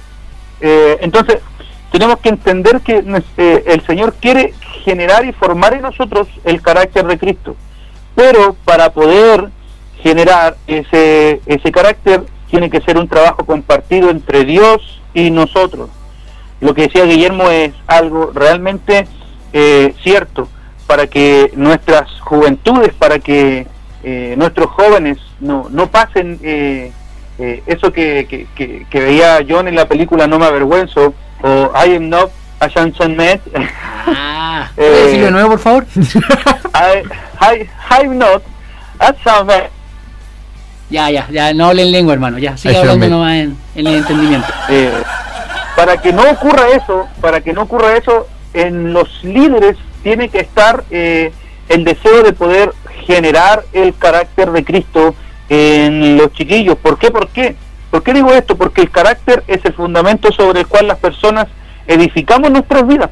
Eh, 0.61 0.99
entonces, 1.01 1.39
tenemos 1.91 2.19
que 2.19 2.29
entender 2.29 2.81
que 2.83 3.03
eh, 3.37 3.65
el 3.67 3.85
Señor 3.87 4.15
quiere 4.15 4.55
generar 4.85 5.25
y 5.25 5.33
formar 5.33 5.75
en 5.75 5.83
nosotros 5.83 6.29
el 6.45 6.63
carácter 6.63 7.07
de 7.07 7.19
Cristo. 7.19 7.57
Pero 8.15 8.55
para 8.65 8.93
poder 8.93 9.49
generar 10.03 10.57
ese, 10.67 11.41
ese 11.47 11.73
carácter 11.73 12.23
tiene 12.49 12.71
que 12.71 12.81
ser 12.81 12.97
un 12.97 13.09
trabajo 13.09 13.45
compartido 13.45 14.11
entre 14.11 14.45
Dios 14.45 15.01
y 15.15 15.31
nosotros. 15.31 15.91
Lo 16.61 16.75
que 16.75 16.83
decía 16.83 17.05
Guillermo 17.05 17.49
es 17.49 17.73
algo 17.87 18.31
realmente 18.35 19.09
eh, 19.53 19.95
cierto 20.03 20.49
para 20.87 21.07
que 21.07 21.53
nuestras 21.55 22.11
juventudes, 22.21 22.93
para 22.95 23.19
que 23.19 23.67
eh, 24.03 24.35
nuestros 24.37 24.67
jóvenes 24.71 25.19
no, 25.41 25.69
no 25.71 25.91
pasen 25.91 26.39
eso 27.67 27.91
que, 27.93 28.47
que, 28.55 28.87
que 28.91 29.01
veía 29.01 29.39
John 29.49 29.67
en 29.67 29.75
la 29.75 29.89
película 29.89 30.27
No 30.27 30.39
me 30.39 30.45
avergüenzo, 30.45 31.15
o 31.43 31.73
I 31.75 31.97
am 31.97 32.11
not 32.11 32.31
a 32.61 32.69
Johnson 32.69 33.17
Met. 33.17 33.41
Ah, 34.13 34.71
eh, 34.79 34.83
decirlo 34.83 35.27
de 35.27 35.31
nuevo, 35.31 35.51
por 35.51 35.59
favor? 35.59 35.87
I, 36.75 37.05
I, 37.41 37.69
I'm 37.91 38.19
not 38.19 38.43
a 38.99 39.45
Met. 39.45 39.71
Ya, 40.89 41.11
ya, 41.11 41.29
ya, 41.31 41.53
no 41.53 41.67
hablen 41.67 41.93
lengua, 41.93 42.15
hermano, 42.15 42.39
ya, 42.39 42.57
sigue 42.57 42.77
hablando 42.79 43.09
nomás 43.09 43.35
en, 43.35 43.57
en, 43.77 43.87
el 43.87 43.95
entendimiento. 43.97 44.49
Eh, 44.71 44.91
para 45.77 45.99
que 45.99 46.13
no 46.13 46.23
ocurra 46.31 46.69
eso, 46.71 47.07
para 47.21 47.41
que 47.43 47.53
no 47.53 47.63
ocurra 47.63 47.97
eso, 47.97 48.27
en 48.55 48.93
los 48.93 49.23
líderes 49.23 49.77
tiene 50.03 50.29
que 50.29 50.41
estar 50.41 50.85
eh, 50.91 51.33
el 51.69 51.85
deseo 51.85 52.23
de 52.23 52.33
poder 52.33 52.73
generar 53.07 53.65
el 53.73 53.95
carácter 53.95 54.51
de 54.51 54.65
Cristo 54.65 55.15
en 55.49 56.17
los 56.17 56.33
chiquillos. 56.33 56.77
¿Por 56.77 56.99
qué? 56.99 57.11
¿Por 57.11 57.29
qué? 57.29 57.57
¿Por 57.91 58.03
qué 58.03 58.15
digo 58.15 58.33
esto? 58.33 58.57
Porque 58.57 58.83
el 58.83 58.91
carácter 58.91 59.43
es 59.49 59.65
el 59.65 59.73
fundamento 59.73 60.31
sobre 60.33 60.61
el 60.61 60.67
cual 60.67 60.87
las 60.87 60.99
personas 60.99 61.47
edificamos 61.87 62.51
nuestras 62.51 62.87
vidas. 62.87 63.11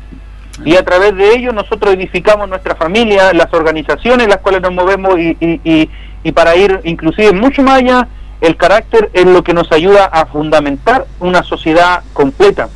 Y 0.64 0.76
a 0.76 0.84
través 0.84 1.16
de 1.16 1.34
ello 1.34 1.52
nosotros 1.52 1.94
edificamos 1.94 2.48
nuestra 2.48 2.74
familia, 2.74 3.32
las 3.32 3.52
organizaciones 3.52 4.24
en 4.24 4.30
las 4.30 4.40
cuales 4.40 4.60
nos 4.60 4.72
movemos 4.72 5.18
y, 5.18 5.36
y, 5.40 5.90
y, 6.22 6.32
para 6.32 6.56
ir 6.56 6.80
inclusive 6.84 7.32
mucho 7.32 7.62
más 7.62 7.78
allá, 7.78 8.08
el 8.40 8.56
carácter 8.56 9.10
es 9.12 9.24
lo 9.24 9.42
que 9.42 9.54
nos 9.54 9.70
ayuda 9.72 10.06
a 10.06 10.26
fundamentar 10.26 11.06
una 11.20 11.42
sociedad 11.42 12.02
completa. 12.12 12.68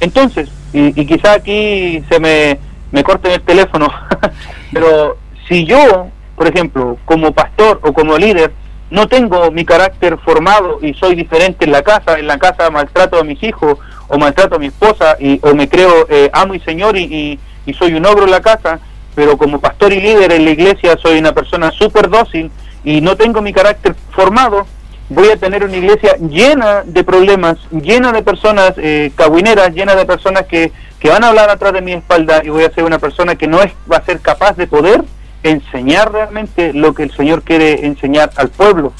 Entonces, 0.00 0.50
y, 0.72 1.00
y 1.00 1.06
quizá 1.06 1.32
aquí 1.32 2.02
se 2.08 2.20
me, 2.20 2.58
me 2.92 3.02
corte 3.02 3.34
el 3.34 3.42
teléfono, 3.42 3.88
pero 4.72 5.16
si 5.48 5.64
yo, 5.64 6.08
por 6.36 6.46
ejemplo, 6.46 6.98
como 7.04 7.32
pastor 7.32 7.80
o 7.82 7.92
como 7.92 8.16
líder, 8.16 8.52
no 8.90 9.06
tengo 9.06 9.50
mi 9.50 9.64
carácter 9.64 10.18
formado 10.18 10.78
y 10.82 10.94
soy 10.94 11.14
diferente 11.14 11.64
en 11.64 11.72
la 11.72 11.82
casa, 11.82 12.18
en 12.18 12.26
la 12.26 12.38
casa 12.38 12.70
maltrato 12.70 13.18
a 13.18 13.24
mis 13.24 13.42
hijos 13.42 13.78
o 14.08 14.18
maltrato 14.18 14.56
a 14.56 14.58
mi 14.58 14.66
esposa 14.66 15.16
y, 15.20 15.40
o 15.42 15.54
me 15.54 15.68
creo 15.68 16.06
eh, 16.08 16.28
amo 16.32 16.54
y 16.54 16.60
señor 16.60 16.96
y, 16.96 17.38
y, 17.64 17.74
soy 17.74 17.94
un 17.94 18.04
ogro 18.04 18.24
en 18.24 18.32
la 18.32 18.40
casa, 18.40 18.80
pero 19.14 19.38
como 19.38 19.60
pastor 19.60 19.92
y 19.92 20.00
líder 20.00 20.32
en 20.32 20.44
la 20.44 20.50
iglesia 20.50 20.96
soy 21.00 21.18
una 21.18 21.32
persona 21.32 21.70
súper 21.70 22.10
dócil 22.10 22.50
y 22.82 23.00
no 23.00 23.16
tengo 23.16 23.40
mi 23.42 23.52
carácter 23.52 23.94
formado, 24.10 24.66
voy 25.10 25.28
a 25.28 25.36
tener 25.36 25.64
una 25.64 25.76
iglesia 25.76 26.16
llena 26.16 26.82
de 26.84 27.04
problemas, 27.04 27.58
llena 27.70 28.12
de 28.12 28.22
personas 28.22 28.72
eh, 28.78 29.12
cabuineras, 29.14 29.74
llena 29.74 29.94
de 29.94 30.06
personas 30.06 30.46
que, 30.46 30.72
que 30.98 31.10
van 31.10 31.24
a 31.24 31.28
hablar 31.28 31.50
atrás 31.50 31.72
de 31.72 31.82
mi 31.82 31.92
espalda 31.92 32.40
y 32.44 32.48
voy 32.48 32.64
a 32.64 32.72
ser 32.72 32.84
una 32.84 32.98
persona 32.98 33.34
que 33.34 33.48
no 33.48 33.60
es, 33.60 33.72
va 33.90 33.98
a 33.98 34.04
ser 34.04 34.20
capaz 34.20 34.56
de 34.56 34.66
poder 34.66 35.02
enseñar 35.42 36.12
realmente 36.12 36.72
lo 36.72 36.94
que 36.94 37.02
el 37.02 37.12
Señor 37.12 37.42
quiere 37.42 37.86
enseñar 37.86 38.30
al 38.36 38.50
pueblo. 38.50 38.92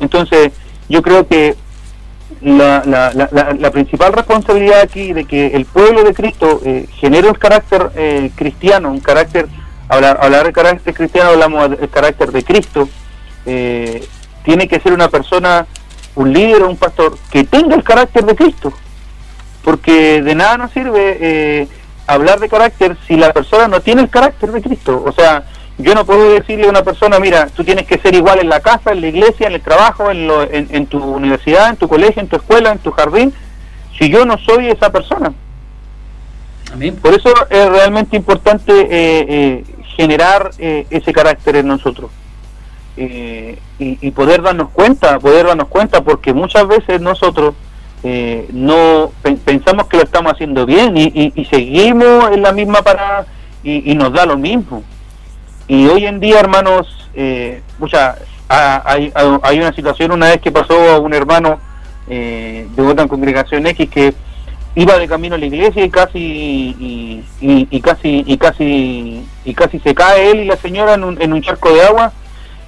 Entonces, 0.00 0.52
yo 0.88 1.00
creo 1.02 1.26
que 1.26 1.54
la, 2.40 2.82
la, 3.58 3.70
principal 3.70 4.12
responsabilidad 4.12 4.80
aquí 4.80 5.12
de 5.12 5.24
que 5.26 5.48
el 5.48 5.64
pueblo 5.64 6.02
de 6.02 6.14
Cristo 6.14 6.60
eh, 6.64 6.86
genere 6.92 7.28
un 7.28 7.34
carácter 7.34 7.90
eh, 7.96 8.30
cristiano, 8.34 8.90
un 8.90 9.00
carácter, 9.00 9.46
hablar, 9.88 10.18
hablar 10.20 10.46
de 10.46 10.52
carácter 10.52 10.94
cristiano, 10.94 11.30
hablamos 11.30 11.70
del 11.70 11.88
carácter 11.90 12.32
de 12.32 12.42
Cristo, 12.42 12.88
eh, 13.46 14.06
tiene 14.50 14.66
que 14.66 14.80
ser 14.80 14.92
una 14.92 15.08
persona, 15.08 15.64
un 16.16 16.32
líder 16.32 16.64
o 16.64 16.68
un 16.70 16.76
pastor 16.76 17.16
que 17.30 17.44
tenga 17.44 17.76
el 17.76 17.84
carácter 17.84 18.24
de 18.24 18.34
Cristo, 18.34 18.72
porque 19.62 20.22
de 20.22 20.34
nada 20.34 20.58
nos 20.58 20.72
sirve 20.72 21.18
eh, 21.20 21.68
hablar 22.08 22.40
de 22.40 22.48
carácter 22.48 22.96
si 23.06 23.16
la 23.16 23.32
persona 23.32 23.68
no 23.68 23.80
tiene 23.80 24.02
el 24.02 24.10
carácter 24.10 24.50
de 24.50 24.60
Cristo. 24.60 25.04
O 25.06 25.12
sea, 25.12 25.44
yo 25.78 25.94
no 25.94 26.04
puedo 26.04 26.32
decirle 26.32 26.66
a 26.66 26.70
una 26.70 26.82
persona, 26.82 27.20
mira, 27.20 27.46
tú 27.46 27.62
tienes 27.62 27.86
que 27.86 27.98
ser 27.98 28.12
igual 28.12 28.40
en 28.40 28.48
la 28.48 28.58
casa, 28.58 28.90
en 28.90 29.02
la 29.02 29.06
iglesia, 29.06 29.46
en 29.46 29.52
el 29.52 29.60
trabajo, 29.60 30.10
en, 30.10 30.26
lo, 30.26 30.42
en, 30.42 30.86
tu 30.86 30.98
universidad, 30.98 31.70
en 31.70 31.76
tu 31.76 31.86
colegio, 31.86 32.20
en 32.20 32.26
tu 32.26 32.34
escuela, 32.34 32.72
en 32.72 32.78
tu 32.78 32.90
jardín, 32.90 33.32
si 33.96 34.10
yo 34.10 34.24
no 34.24 34.36
soy 34.36 34.66
esa 34.66 34.90
persona. 34.90 35.32
Por 37.00 37.14
eso 37.14 37.32
es 37.50 37.68
realmente 37.68 38.16
importante 38.16 38.72
eh, 38.72 38.88
eh, 39.28 39.64
generar 39.96 40.50
eh, 40.58 40.88
ese 40.90 41.12
carácter 41.12 41.54
en 41.54 41.68
nosotros. 41.68 42.10
Y, 43.00 43.58
y, 43.78 44.10
poder 44.10 44.42
darnos 44.42 44.68
cuenta, 44.70 45.18
poder 45.18 45.46
darnos 45.46 45.68
cuenta, 45.68 46.02
porque 46.02 46.34
muchas 46.34 46.68
veces 46.68 47.00
nosotros 47.00 47.54
eh, 48.02 48.48
no 48.52 49.12
pensamos 49.44 49.86
que 49.86 49.98
lo 49.98 50.04
estamos 50.04 50.32
haciendo 50.32 50.64
bien 50.64 50.96
y, 50.96 51.44
seguimos 51.50 52.30
en 52.32 52.42
la 52.42 52.52
misma 52.52 52.80
parada 52.82 53.26
y, 53.62 53.94
nos 53.94 54.12
da 54.12 54.26
lo 54.26 54.36
mismo. 54.36 54.82
Y 55.68 55.86
hoy 55.86 56.06
en 56.06 56.20
día, 56.20 56.40
hermanos, 56.40 57.08
eh, 57.14 57.62
hay, 58.48 59.58
una 59.58 59.72
situación 59.72 60.12
una 60.12 60.28
vez 60.28 60.40
que 60.40 60.50
pasó 60.50 60.74
a 60.90 60.98
un 60.98 61.14
hermano 61.14 61.58
eh, 62.08 62.66
de 62.74 62.82
otra 62.82 63.06
congregación 63.06 63.66
X 63.66 63.88
que 63.88 64.14
iba 64.74 64.98
de 64.98 65.08
camino 65.08 65.34
a 65.34 65.38
la 65.38 65.46
iglesia 65.46 65.84
y 65.84 65.90
casi 65.90 66.18
y, 67.40 67.80
casi 67.80 68.24
y 68.26 68.36
casi 68.38 69.24
y 69.44 69.54
casi 69.54 69.78
se 69.80 69.94
cae 69.94 70.30
él 70.30 70.40
y 70.40 70.44
la 70.44 70.56
señora 70.56 70.94
en 70.94 71.04
un, 71.04 71.20
en 71.20 71.32
un 71.32 71.42
charco 71.42 71.72
de 71.72 71.82
agua 71.82 72.12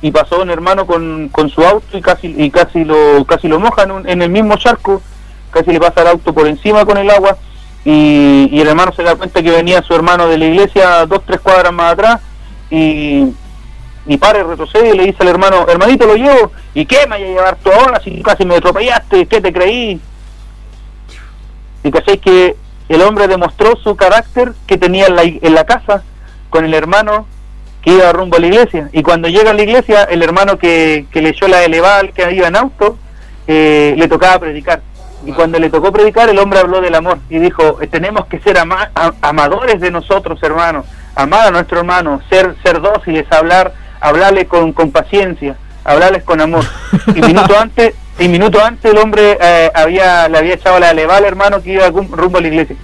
y 0.02 0.10
pasó 0.10 0.42
un 0.42 0.50
hermano 0.50 0.86
con, 0.86 1.28
con 1.30 1.48
su 1.48 1.62
auto 1.62 1.96
y 1.96 2.02
casi 2.02 2.34
y 2.36 2.50
casi 2.50 2.84
lo 2.84 3.24
casi 3.24 3.48
lo 3.48 3.60
moja 3.60 3.86
en 4.04 4.20
el 4.20 4.30
mismo 4.30 4.56
charco 4.56 5.00
casi 5.50 5.70
le 5.70 5.78
pasa 5.80 6.02
el 6.02 6.08
auto 6.08 6.34
por 6.34 6.46
encima 6.46 6.84
con 6.84 6.98
el 6.98 7.08
agua 7.08 7.38
y, 7.84 8.60
el 8.60 8.68
hermano 8.68 8.92
se 8.92 9.02
da 9.02 9.16
cuenta 9.16 9.42
que 9.42 9.50
venía 9.50 9.82
su 9.82 9.94
hermano 9.94 10.28
de 10.28 10.38
la 10.38 10.44
iglesia 10.46 11.06
dos, 11.06 11.22
tres 11.26 11.40
cuadras 11.40 11.72
más 11.72 11.92
atrás 11.92 12.20
y, 12.70 13.32
y 14.06 14.16
para 14.18 14.42
retrocede 14.42 14.94
y 14.94 14.96
le 14.96 15.04
dice 15.06 15.18
al 15.20 15.28
hermano, 15.28 15.66
hermanito 15.68 16.06
lo 16.06 16.14
llevo, 16.14 16.52
¿y 16.74 16.86
qué 16.86 17.00
me 17.04 17.10
vaya 17.10 17.26
a 17.26 17.28
llevar 17.28 17.56
tú 17.56 17.70
ahora 17.70 18.00
si 18.00 18.22
casi 18.22 18.44
me 18.44 18.56
atropellaste? 18.56 19.26
¿Qué 19.26 19.40
te 19.40 19.52
creí? 19.52 20.00
Y 21.84 21.90
que 21.90 22.18
que 22.18 22.56
el 22.88 23.02
hombre 23.02 23.26
demostró 23.26 23.76
su 23.76 23.96
carácter 23.96 24.52
que 24.66 24.78
tenía 24.78 25.06
en 25.06 25.16
la, 25.16 25.22
en 25.22 25.54
la 25.54 25.64
casa 25.64 26.02
con 26.50 26.64
el 26.64 26.74
hermano 26.74 27.26
que 27.82 27.90
iba 27.90 28.12
rumbo 28.12 28.36
a 28.36 28.40
la 28.40 28.46
iglesia. 28.46 28.88
Y 28.92 29.02
cuando 29.02 29.28
llega 29.28 29.50
a 29.50 29.54
la 29.54 29.62
iglesia, 29.62 30.04
el 30.04 30.22
hermano 30.22 30.56
que, 30.58 31.06
que 31.10 31.20
leyó 31.20 31.48
la 31.48 31.64
eleval 31.64 32.12
que 32.12 32.32
iba 32.32 32.46
en 32.48 32.56
auto, 32.56 32.96
eh, 33.46 33.94
le 33.98 34.08
tocaba 34.08 34.38
predicar. 34.38 34.80
Y 35.26 35.32
cuando 35.32 35.58
le 35.58 35.68
tocó 35.70 35.92
predicar, 35.92 36.28
el 36.28 36.38
hombre 36.38 36.58
habló 36.60 36.80
del 36.80 36.94
amor 36.94 37.18
y 37.30 37.38
dijo, 37.38 37.78
tenemos 37.90 38.26
que 38.26 38.40
ser 38.40 38.58
ama- 38.58 38.90
amadores 39.20 39.80
de 39.80 39.90
nosotros, 39.90 40.40
hermanos, 40.42 40.86
amar 41.14 41.46
a 41.48 41.50
nuestro 41.50 41.78
hermano, 41.78 42.20
ser, 42.28 42.54
ser 42.62 42.80
dóciles, 42.80 43.26
hablar, 43.30 43.72
hablarle 44.00 44.46
con, 44.46 44.72
con 44.72 44.90
paciencia, 44.90 45.56
hablarles 45.84 46.24
con 46.24 46.40
amor. 46.40 46.64
Y 47.14 47.20
minuto 47.26 47.56
antes, 47.58 47.94
y 48.18 48.26
minuto 48.28 48.64
antes 48.64 48.90
el 48.92 48.98
hombre 48.98 49.38
eh, 49.40 49.70
había, 49.74 50.28
le 50.28 50.38
había 50.38 50.54
echado 50.54 50.80
la 50.80 50.90
eleval 50.90 51.18
al 51.18 51.24
hermano 51.24 51.62
que 51.62 51.72
iba 51.74 51.88
rum- 51.88 52.10
rumbo 52.10 52.38
a 52.38 52.40
la 52.40 52.48
iglesia. 52.48 52.76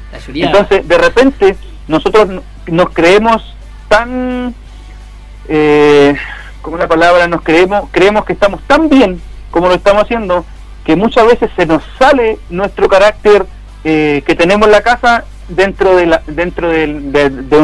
La. 0.42 0.46
Entonces, 0.46 0.86
de 0.86 0.98
repente, 0.98 1.56
nosotros 1.88 2.28
nos 2.68 2.90
creemos 2.90 3.54
tan, 3.88 4.54
eh, 5.48 6.14
como 6.62 6.76
la 6.76 6.86
palabra, 6.86 7.26
nos 7.26 7.42
creemos, 7.42 7.88
creemos 7.90 8.24
que 8.24 8.34
estamos 8.34 8.60
tan 8.66 8.88
bien 8.88 9.20
como 9.50 9.68
lo 9.68 9.74
estamos 9.74 10.04
haciendo, 10.04 10.44
que 10.84 10.96
muchas 10.96 11.26
veces 11.26 11.50
se 11.56 11.66
nos 11.66 11.82
sale 11.98 12.38
nuestro 12.50 12.88
carácter 12.88 13.46
eh, 13.84 14.22
que 14.26 14.34
tenemos 14.34 14.66
en 14.66 14.72
la 14.72 14.82
casa 14.82 15.24
dentro 15.48 15.96
de 15.96 16.06
la, 16.06 16.22
dentro 16.26 16.68
de, 16.68 16.86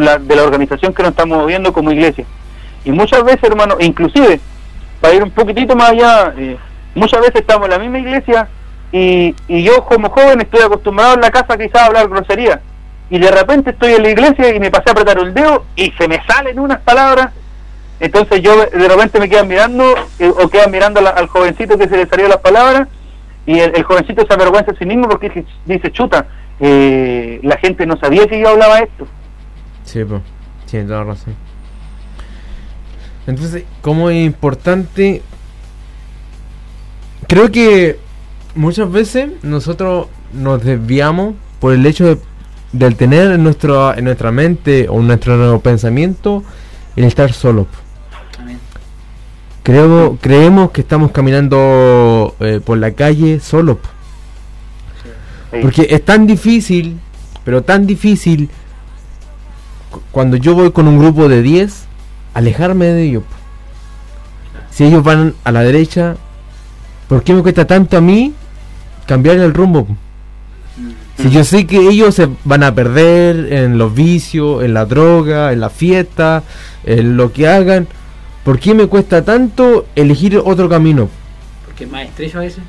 la, 0.01 0.42
organización 0.42 0.94
que 0.94 1.03
nos 1.03 1.11
estamos 1.11 1.38
moviendo 1.38 1.73
como 1.73 1.90
iglesia. 1.90 2.25
Y 2.85 2.92
muchas 2.92 3.23
veces, 3.25 3.44
hermano, 3.44 3.77
inclusive, 3.81 4.40
para 5.01 5.14
ir 5.14 5.23
un 5.23 5.31
poquitito 5.31 5.77
más 5.77 5.90
allá, 5.90 6.33
eh, 6.38 6.57
muchas 6.94 7.20
veces 7.20 7.42
estamos 7.42 7.66
en 7.66 7.73
la 7.73 7.79
misma 7.79 7.99
iglesia 7.99 8.49
y, 8.92 9.35
y 9.49 9.62
yo 9.62 9.85
como 9.85 10.09
joven 10.09 10.40
estoy 10.40 10.62
acostumbrado 10.62 11.14
en 11.14 11.20
la 11.20 11.31
casa 11.31 11.59
quizás 11.59 11.83
a 11.83 11.87
hablar 11.87 12.09
grosería 12.09 12.61
y 13.11 13.18
de 13.18 13.31
repente 13.31 13.70
estoy 13.70 13.94
en 13.94 14.03
la 14.03 14.11
iglesia 14.11 14.55
y 14.55 14.61
me 14.61 14.70
pasé 14.70 14.90
a 14.90 14.92
apretar 14.92 15.18
el 15.18 15.35
dedo 15.35 15.64
y 15.77 15.90
se 15.92 16.09
me 16.09 16.23
salen 16.27 16.59
unas 16.59 16.81
palabras 16.81 17.33
entonces 18.00 18.42
yo 18.42 18.57
de 18.57 18.88
repente 18.88 19.20
me 19.20 19.28
quedan 19.28 19.48
mirando 19.48 19.85
eh, 20.18 20.28
o 20.28 20.48
quedan 20.48 20.70
mirando 20.70 21.00
al 21.00 21.26
jovencito 21.28 21.78
que 21.78 21.88
se 21.88 21.96
le 21.96 22.07
salió 22.07 22.28
las 22.28 22.38
palabras 22.38 22.88
y 23.46 23.59
el, 23.59 23.83
jovencito 23.83 24.26
se 24.26 24.33
avergüenza 24.33 24.72
a 24.72 24.76
sí 24.76 24.87
mismo 24.87 25.09
porque 25.09 25.44
dice, 25.66 25.92
chuta 25.92 26.26
eh, 26.61 27.40
la 27.42 27.57
gente 27.59 27.87
no 27.87 27.96
sabía 27.96 28.26
que 28.26 28.40
yo 28.40 28.48
hablaba 28.48 28.78
esto 28.80 29.07
Sí, 29.85 30.02
pues, 30.04 30.22
tiene 30.70 30.87
toda 30.87 31.04
razón. 31.04 31.35
Entonces, 33.26 33.64
como 33.80 34.11
es 34.11 34.24
importante, 34.24 35.22
creo 37.26 37.50
que 37.50 37.98
muchas 38.54 38.90
veces 38.90 39.30
nosotros 39.42 40.09
nos 40.33 40.62
desviamos 40.62 41.35
por 41.61 41.72
el 41.72 41.87
hecho 41.87 42.04
de, 42.07 42.18
del 42.72 42.96
tener 42.96 43.33
en, 43.33 43.42
nuestro, 43.42 43.96
en 43.96 44.04
nuestra 44.04 44.30
mente 44.30 44.88
o 44.88 45.00
en 45.00 45.07
nuestro 45.07 45.61
pensamiento 45.61 46.42
el 46.96 47.04
estar 47.04 47.33
solo. 47.33 47.66
Creo, 49.64 50.18
creemos 50.20 50.70
que 50.72 50.83
estamos 50.83 51.11
caminando 51.11 52.37
eh, 52.40 52.61
por 52.64 52.79
la 52.79 52.92
calle 52.92 53.40
solo. 53.40 53.79
Porque 55.62 55.87
es 55.90 56.05
tan 56.05 56.27
difícil, 56.27 56.98
pero 57.44 57.62
tan 57.62 57.87
difícil, 57.87 58.50
cu- 59.90 60.00
cuando 60.11 60.37
yo 60.37 60.55
voy 60.55 60.70
con 60.72 60.87
un 60.87 60.98
grupo 60.98 61.29
de 61.29 61.40
10, 61.42 61.87
alejarme 62.35 62.87
de 62.87 63.03
ellos. 63.05 63.22
Si 64.70 64.85
ellos 64.85 65.03
van 65.03 65.35
a 65.44 65.53
la 65.53 65.62
derecha, 65.62 66.16
¿por 67.09 67.22
qué 67.22 67.33
me 67.33 67.42
cuesta 67.42 67.66
tanto 67.66 67.96
a 67.96 68.00
mí 68.03 68.35
cambiar 69.07 69.37
el 69.38 69.55
rumbo? 69.55 69.87
Si 71.16 71.31
yo 71.31 71.44
sé 71.44 71.66
que 71.66 71.79
ellos 71.88 72.16
se 72.16 72.29
van 72.44 72.64
a 72.64 72.74
perder 72.74 73.53
en 73.53 73.79
los 73.79 73.94
vicios, 73.94 74.62
en 74.64 74.74
la 74.74 74.85
droga, 74.85 75.53
en 75.53 75.61
la 75.61 75.70
fiesta, 75.70 76.42
en 76.85 77.16
lo 77.16 77.33
que 77.33 77.46
hagan, 77.48 77.87
¿por 78.44 78.59
qué 78.59 78.74
me 78.74 78.87
cuesta 78.87 79.24
tanto 79.24 79.87
elegir 79.94 80.38
otro 80.44 80.68
camino? 80.68 81.09
Porque 81.64 81.85
es 81.85 81.90
más 81.90 82.02
estrecho 82.04 82.38
a 82.38 82.42
veces. 82.42 82.62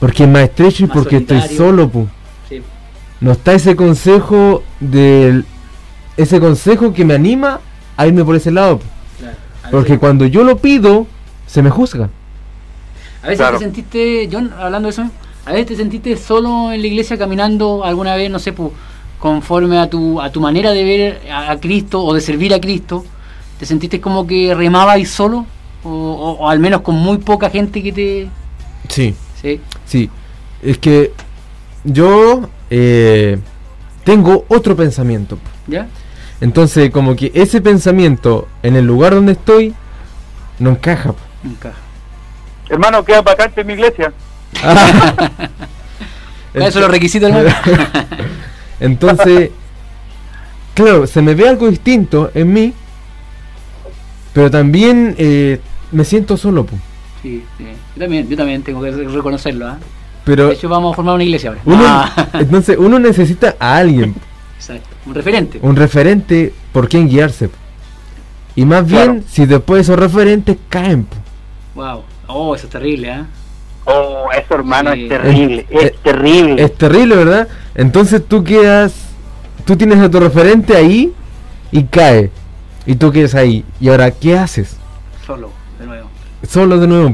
Porque 0.00 0.24
es 0.24 0.28
más 0.28 0.42
estrecho 0.42 0.84
y 0.84 0.86
Más 0.88 0.96
porque 0.96 1.16
estoy 1.18 1.40
solo, 1.42 1.88
po. 1.88 2.08
Sí. 2.48 2.60
no 3.20 3.32
está 3.32 3.52
ese 3.54 3.76
consejo 3.76 4.62
del 4.80 5.44
ese 6.16 6.40
consejo 6.40 6.92
que 6.92 7.04
me 7.04 7.14
anima 7.14 7.60
a 7.96 8.06
irme 8.06 8.24
por 8.24 8.34
ese 8.36 8.50
lado 8.50 8.80
Claro. 9.18 9.36
Porque 9.70 9.98
cuando 9.98 10.26
yo 10.26 10.42
lo 10.44 10.56
pido 10.58 11.06
se 11.46 11.62
me 11.62 11.70
juzga 11.70 12.10
A 13.22 13.28
veces 13.28 13.38
Claro. 13.38 13.58
te 13.58 13.64
sentiste, 13.64 14.28
John, 14.30 14.52
hablando 14.58 14.88
de 14.88 14.90
eso, 14.90 15.04
a 15.46 15.52
veces 15.52 15.66
te 15.68 15.76
sentiste 15.76 16.16
solo 16.16 16.72
en 16.72 16.80
la 16.80 16.86
iglesia 16.88 17.16
caminando 17.16 17.84
alguna 17.84 18.16
vez, 18.16 18.28
no 18.30 18.38
sé, 18.40 18.52
pu, 18.52 18.72
conforme 19.20 19.78
a 19.78 19.88
tu, 19.88 20.20
a 20.20 20.30
tu 20.30 20.40
manera 20.40 20.72
de 20.72 20.82
ver 20.84 21.20
a, 21.30 21.52
a 21.52 21.60
Cristo 21.60 22.02
o 22.04 22.12
de 22.14 22.20
servir 22.20 22.52
a 22.52 22.60
Cristo. 22.60 23.04
¿Te 23.62 23.66
sentiste 23.66 24.00
como 24.00 24.26
que 24.26 24.52
remabas 24.56 24.98
y 24.98 25.04
solo? 25.06 25.46
O, 25.84 25.88
o- 25.88 26.32
o 26.40 26.48
al 26.48 26.58
menos 26.58 26.80
con 26.80 26.96
muy 26.96 27.18
poca 27.18 27.48
gente 27.48 27.80
que 27.80 27.92
te... 27.92 28.28
sí 28.88 29.14
Sí, 29.40 29.60
sí 29.86 30.10
es 30.64 30.78
que 30.78 31.12
yo 31.84 32.48
eh, 32.70 33.38
tengo 34.02 34.44
otro 34.48 34.74
pensamiento 34.74 35.38
¿ya? 35.68 35.86
entonces 36.40 36.90
como 36.90 37.14
que 37.14 37.30
ese 37.34 37.60
pensamiento 37.60 38.48
en 38.64 38.74
el 38.74 38.84
lugar 38.84 39.14
donde 39.14 39.30
estoy 39.32 39.72
no 40.58 40.70
encaja 40.70 41.12
po. 41.12 41.18
Nunca. 41.44 41.72
hermano 42.68 43.04
queda 43.04 43.22
vacante 43.22 43.60
en 43.60 43.66
mi 43.68 43.74
iglesia 43.74 44.12
¿Cuáles 46.52 46.72
son 46.74 46.82
los 46.82 46.90
requisitos, 46.90 47.30
hermano? 47.30 47.48
Entonces, 48.80 49.50
claro, 50.74 51.06
se 51.06 51.22
me 51.22 51.36
ve 51.36 51.48
algo 51.48 51.70
distinto 51.70 52.32
en 52.34 52.52
mí, 52.52 52.74
pero 54.32 54.50
también 54.50 55.14
eh, 55.18 55.60
me 55.90 56.04
siento 56.04 56.36
solo. 56.36 56.64
po. 56.64 56.76
Sí, 57.22 57.44
sí. 57.58 57.64
Yo 57.96 58.00
también, 58.02 58.28
yo 58.28 58.36
también 58.36 58.62
tengo 58.62 58.82
que 58.82 58.90
reconocerlo, 58.90 59.66
¿ah? 59.68 59.78
Pero 60.24 60.48
De 60.48 60.54
hecho, 60.54 60.68
vamos 60.68 60.92
a 60.92 60.96
formar 60.96 61.14
una 61.16 61.24
iglesia 61.24 61.50
ahora. 61.50 61.62
uno, 61.64 61.84
Ah, 61.86 62.28
entonces 62.34 62.76
uno 62.78 62.98
necesita 62.98 63.56
a 63.58 63.76
alguien, 63.76 64.14
exacto. 64.56 64.88
Un 65.06 65.14
referente. 65.14 65.58
un 65.62 65.76
referente 65.76 66.52
por 66.72 66.88
quien 66.88 67.08
guiarse. 67.08 67.48
po. 67.48 67.56
Y 68.54 68.64
más 68.64 68.84
Claro. 68.84 69.12
bien, 69.14 69.24
si 69.28 69.46
después 69.46 69.80
esos 69.82 69.98
referentes 69.98 70.56
caen. 70.68 71.04
po. 71.04 71.16
Wow. 71.74 72.02
Oh, 72.28 72.54
eso 72.54 72.66
es 72.66 72.72
terrible, 72.72 73.10
¿ah? 73.10 73.26
oh 73.84 74.28
eso 74.32 74.54
hermano 74.54 74.92
Sí. 74.94 75.02
es 75.04 75.08
terrible 75.08 75.66
Es- 75.70 75.82
es 75.84 75.96
terrible 76.02 76.62
Es 76.62 76.74
terrible, 76.78 77.16
¿verdad? 77.16 77.48
Entonces 77.74 78.22
tú 78.26 78.44
quedas, 78.44 78.92
tú 79.64 79.76
tienes 79.76 79.98
a 79.98 80.08
tu 80.10 80.20
referente 80.20 80.76
ahí 80.76 81.12
y 81.72 81.82
cae. 81.84 82.30
Y 82.86 82.96
tú 82.96 83.12
quedas 83.12 83.34
ahí. 83.34 83.64
¿Y 83.80 83.88
ahora 83.88 84.10
qué 84.10 84.36
haces? 84.36 84.76
Solo, 85.26 85.50
de 85.78 85.86
nuevo. 85.86 86.08
Solo 86.48 86.78
de 86.80 86.86
nuevo. 86.86 87.08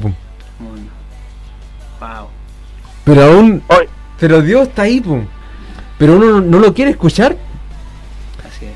Wow. 2.00 2.28
Pero 3.04 3.24
aún 3.24 3.62
Hoy, 3.68 3.88
Pero 4.18 4.42
Dios 4.42 4.68
está 4.68 4.82
ahí. 4.82 5.02
Pero 5.98 6.16
uno 6.16 6.40
no, 6.40 6.58
lo 6.58 6.74
quiere 6.74 6.92
escuchar. 6.92 7.36
Así 8.46 8.66
es. 8.66 8.72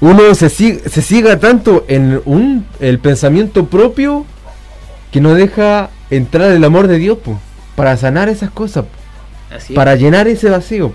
Uno 0.00 0.34
se, 0.34 0.46
sig- 0.46 0.86
se 0.88 1.02
ciega 1.02 1.38
tanto 1.38 1.84
en 1.88 2.20
un, 2.24 2.66
el 2.80 2.98
pensamiento 2.98 3.66
propio 3.66 4.26
que 5.12 5.20
no 5.20 5.34
deja 5.34 5.90
entrar 6.10 6.50
el 6.50 6.64
amor 6.64 6.86
de 6.86 6.98
Dios, 6.98 7.18
para 7.76 7.96
sanar 7.96 8.28
esas 8.28 8.50
cosas, 8.50 8.84
para 9.74 9.94
llenar 9.96 10.28
ese 10.28 10.50
vacío. 10.50 10.92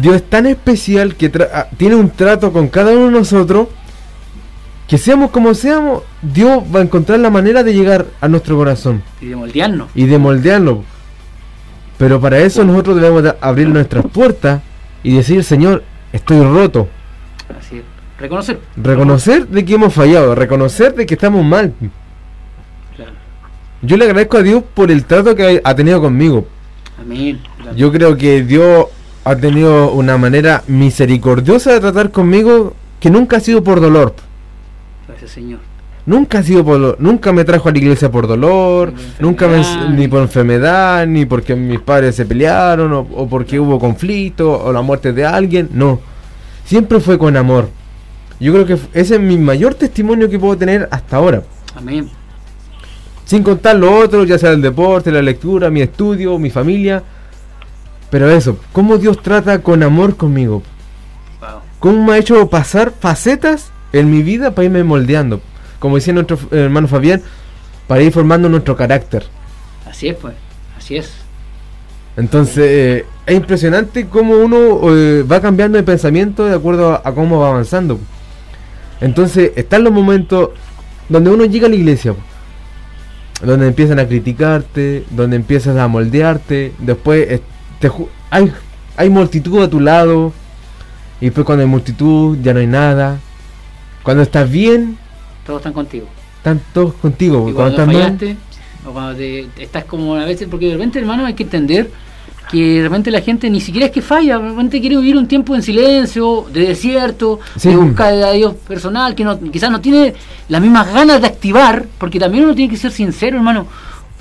Dios 0.00 0.16
es 0.16 0.28
tan 0.28 0.46
especial 0.46 1.16
que 1.16 1.30
ah, 1.52 1.68
tiene 1.76 1.96
un 1.96 2.10
trato 2.10 2.52
con 2.52 2.68
cada 2.68 2.92
uno 2.92 3.06
de 3.06 3.12
nosotros 3.12 3.68
que 4.90 4.98
seamos 4.98 5.30
como 5.30 5.54
seamos, 5.54 6.02
Dios 6.20 6.64
va 6.74 6.80
a 6.80 6.82
encontrar 6.82 7.20
la 7.20 7.30
manera 7.30 7.62
de 7.62 7.72
llegar 7.72 8.06
a 8.20 8.26
nuestro 8.26 8.56
corazón. 8.56 9.04
Y 9.20 9.26
de 9.26 9.36
moldearnos. 9.36 9.88
y 9.94 10.06
de 10.06 10.18
moldearlo. 10.18 10.82
Pero 11.96 12.20
para 12.20 12.40
eso 12.40 12.64
nosotros 12.64 12.96
debemos 12.96 13.22
de 13.22 13.32
abrir 13.40 13.68
nuestras 13.68 14.04
puertas 14.06 14.62
y 15.04 15.14
decir, 15.14 15.44
Señor, 15.44 15.84
estoy 16.12 16.42
roto. 16.42 16.88
Así 17.56 17.76
es. 17.78 17.84
Reconocer. 18.18 18.58
Reconocer 18.76 19.46
de 19.46 19.64
que 19.64 19.74
hemos 19.74 19.94
fallado, 19.94 20.34
reconocer 20.34 20.92
de 20.96 21.06
que 21.06 21.14
estamos 21.14 21.44
mal. 21.44 21.72
Claro. 22.96 23.12
Yo 23.82 23.96
le 23.96 24.06
agradezco 24.06 24.38
a 24.38 24.42
Dios 24.42 24.64
por 24.74 24.90
el 24.90 25.04
trato 25.04 25.36
que 25.36 25.60
ha 25.62 25.74
tenido 25.76 26.00
conmigo. 26.00 26.48
Amén. 27.00 27.40
Claro. 27.58 27.76
Yo 27.76 27.92
creo 27.92 28.16
que 28.16 28.42
Dios 28.42 28.86
ha 29.24 29.36
tenido 29.36 29.92
una 29.92 30.16
manera 30.16 30.62
misericordiosa 30.66 31.72
de 31.72 31.80
tratar 31.80 32.10
conmigo 32.10 32.74
que 32.98 33.10
nunca 33.10 33.36
ha 33.38 33.40
sido 33.40 33.62
por 33.62 33.80
dolor. 33.80 34.14
Gracias, 35.08 35.30
Señor. 35.32 35.60
Nunca 36.06 36.38
ha 36.38 36.42
sido 36.42 36.64
por, 36.64 37.00
nunca 37.00 37.32
me 37.32 37.44
trajo 37.44 37.68
a 37.68 37.72
la 37.72 37.78
iglesia 37.78 38.10
por 38.10 38.26
dolor, 38.26 38.92
nunca 39.18 39.46
me, 39.46 39.62
ni 39.94 40.08
por 40.08 40.22
enfermedad, 40.22 41.06
ni 41.06 41.26
porque 41.26 41.54
mis 41.54 41.80
padres 41.80 42.16
se 42.16 42.24
pelearon, 42.24 42.92
o, 42.92 43.00
o 43.00 43.28
porque 43.28 43.60
hubo 43.60 43.78
conflicto, 43.78 44.64
o 44.64 44.72
la 44.72 44.80
muerte 44.80 45.12
de 45.12 45.24
alguien, 45.24 45.68
no. 45.72 46.00
Siempre 46.64 47.00
fue 47.00 47.18
con 47.18 47.36
amor. 47.36 47.68
Yo 48.40 48.52
creo 48.52 48.64
que 48.64 48.78
ese 48.94 49.16
es 49.16 49.20
mi 49.20 49.36
mayor 49.36 49.74
testimonio 49.74 50.30
que 50.30 50.38
puedo 50.38 50.56
tener 50.56 50.88
hasta 50.90 51.16
ahora. 51.16 51.42
Amén. 51.76 52.08
Sin 53.26 53.42
contar 53.42 53.76
lo 53.76 53.94
otro, 53.94 54.24
ya 54.24 54.38
sea 54.38 54.50
el 54.50 54.62
deporte, 54.62 55.12
la 55.12 55.22
lectura, 55.22 55.70
mi 55.70 55.82
estudio, 55.82 56.38
mi 56.38 56.50
familia. 56.50 57.02
Pero 58.10 58.30
eso, 58.30 58.58
cómo 58.72 58.98
Dios 58.98 59.22
trata 59.22 59.62
con 59.62 59.82
amor 59.82 60.16
conmigo. 60.16 60.62
Wow. 61.40 61.60
Cómo 61.78 62.04
me 62.04 62.12
ha 62.14 62.18
hecho 62.18 62.48
pasar 62.48 62.92
facetas 62.98 63.70
en 63.92 64.10
mi 64.10 64.22
vida 64.22 64.54
para 64.54 64.66
irme 64.66 64.84
moldeando. 64.84 65.40
Como 65.78 65.96
decía 65.96 66.12
nuestro 66.12 66.38
hermano 66.50 66.88
Fabián, 66.88 67.22
para 67.86 68.02
ir 68.02 68.12
formando 68.12 68.48
nuestro 68.48 68.76
carácter. 68.76 69.24
Así 69.88 70.08
es, 70.08 70.16
pues, 70.16 70.34
así 70.76 70.96
es. 70.96 71.12
Entonces, 72.16 72.58
eh, 72.58 73.06
es 73.26 73.36
impresionante 73.36 74.06
cómo 74.06 74.34
uno 74.34 74.80
eh, 74.94 75.22
va 75.22 75.40
cambiando 75.40 75.78
de 75.78 75.84
pensamiento 75.84 76.44
de 76.44 76.54
acuerdo 76.54 76.92
a, 76.92 77.02
a, 77.04 77.12
cómo 77.12 77.40
va 77.40 77.48
avanzando. 77.48 77.98
Entonces, 79.00 79.52
están 79.56 79.84
los 79.84 79.92
momentos 79.92 80.50
donde 81.08 81.30
uno 81.30 81.44
llega 81.44 81.66
a 81.66 81.70
la 81.70 81.76
iglesia, 81.76 82.14
donde 83.42 83.66
empiezan 83.66 83.98
a 83.98 84.06
criticarte, 84.06 85.04
donde 85.10 85.36
empiezas 85.36 85.76
a 85.76 85.88
moldearte, 85.88 86.72
después 86.78 87.30
eh, 87.30 87.42
te, 87.80 87.90
hay, 88.30 88.52
hay 88.96 89.10
multitud 89.10 89.62
a 89.62 89.68
tu 89.68 89.80
lado, 89.80 90.32
y 91.20 91.26
después 91.26 91.44
cuando 91.44 91.62
hay 91.62 91.68
multitud 91.68 92.38
ya 92.42 92.54
no 92.54 92.60
hay 92.60 92.66
nada. 92.66 93.18
Cuando 94.02 94.22
estás 94.22 94.50
bien, 94.50 94.96
todos 95.44 95.60
están 95.60 95.72
contigo. 95.72 96.06
Están 96.36 96.60
todos 96.72 96.94
contigo. 96.94 97.48
Y 97.48 97.52
cuando, 97.52 97.76
cuando 97.76 97.92
fallaste, 97.92 98.36
o 98.86 98.92
cuando 98.92 99.16
te, 99.16 99.48
estás 99.58 99.84
como 99.84 100.14
a 100.14 100.24
veces, 100.24 100.48
porque 100.48 100.66
de 100.66 100.74
repente, 100.74 100.98
hermano, 100.98 101.26
hay 101.26 101.34
que 101.34 101.42
entender 101.42 101.90
que 102.50 102.78
de 102.78 102.82
repente 102.82 103.10
la 103.10 103.20
gente 103.20 103.48
ni 103.48 103.60
siquiera 103.60 103.86
es 103.86 103.92
que 103.92 104.02
falla, 104.02 104.38
de 104.38 104.48
repente 104.48 104.80
quiere 104.80 104.96
vivir 104.96 105.16
un 105.16 105.28
tiempo 105.28 105.54
en 105.54 105.62
silencio, 105.62 106.46
de 106.52 106.68
desierto, 106.68 107.38
sí. 107.56 107.68
de 107.68 107.76
buscar 107.76 108.12
a 108.14 108.32
Dios 108.32 108.54
personal, 108.66 109.14
que 109.14 109.24
no, 109.24 109.38
quizás 109.50 109.70
no 109.70 109.80
tiene 109.80 110.14
las 110.48 110.60
mismas 110.60 110.92
ganas 110.92 111.20
de 111.20 111.28
activar, 111.28 111.86
porque 111.98 112.18
también 112.18 112.44
uno 112.44 112.54
tiene 112.54 112.70
que 112.70 112.78
ser 112.78 112.90
sincero, 112.90 113.36
hermano, 113.36 113.66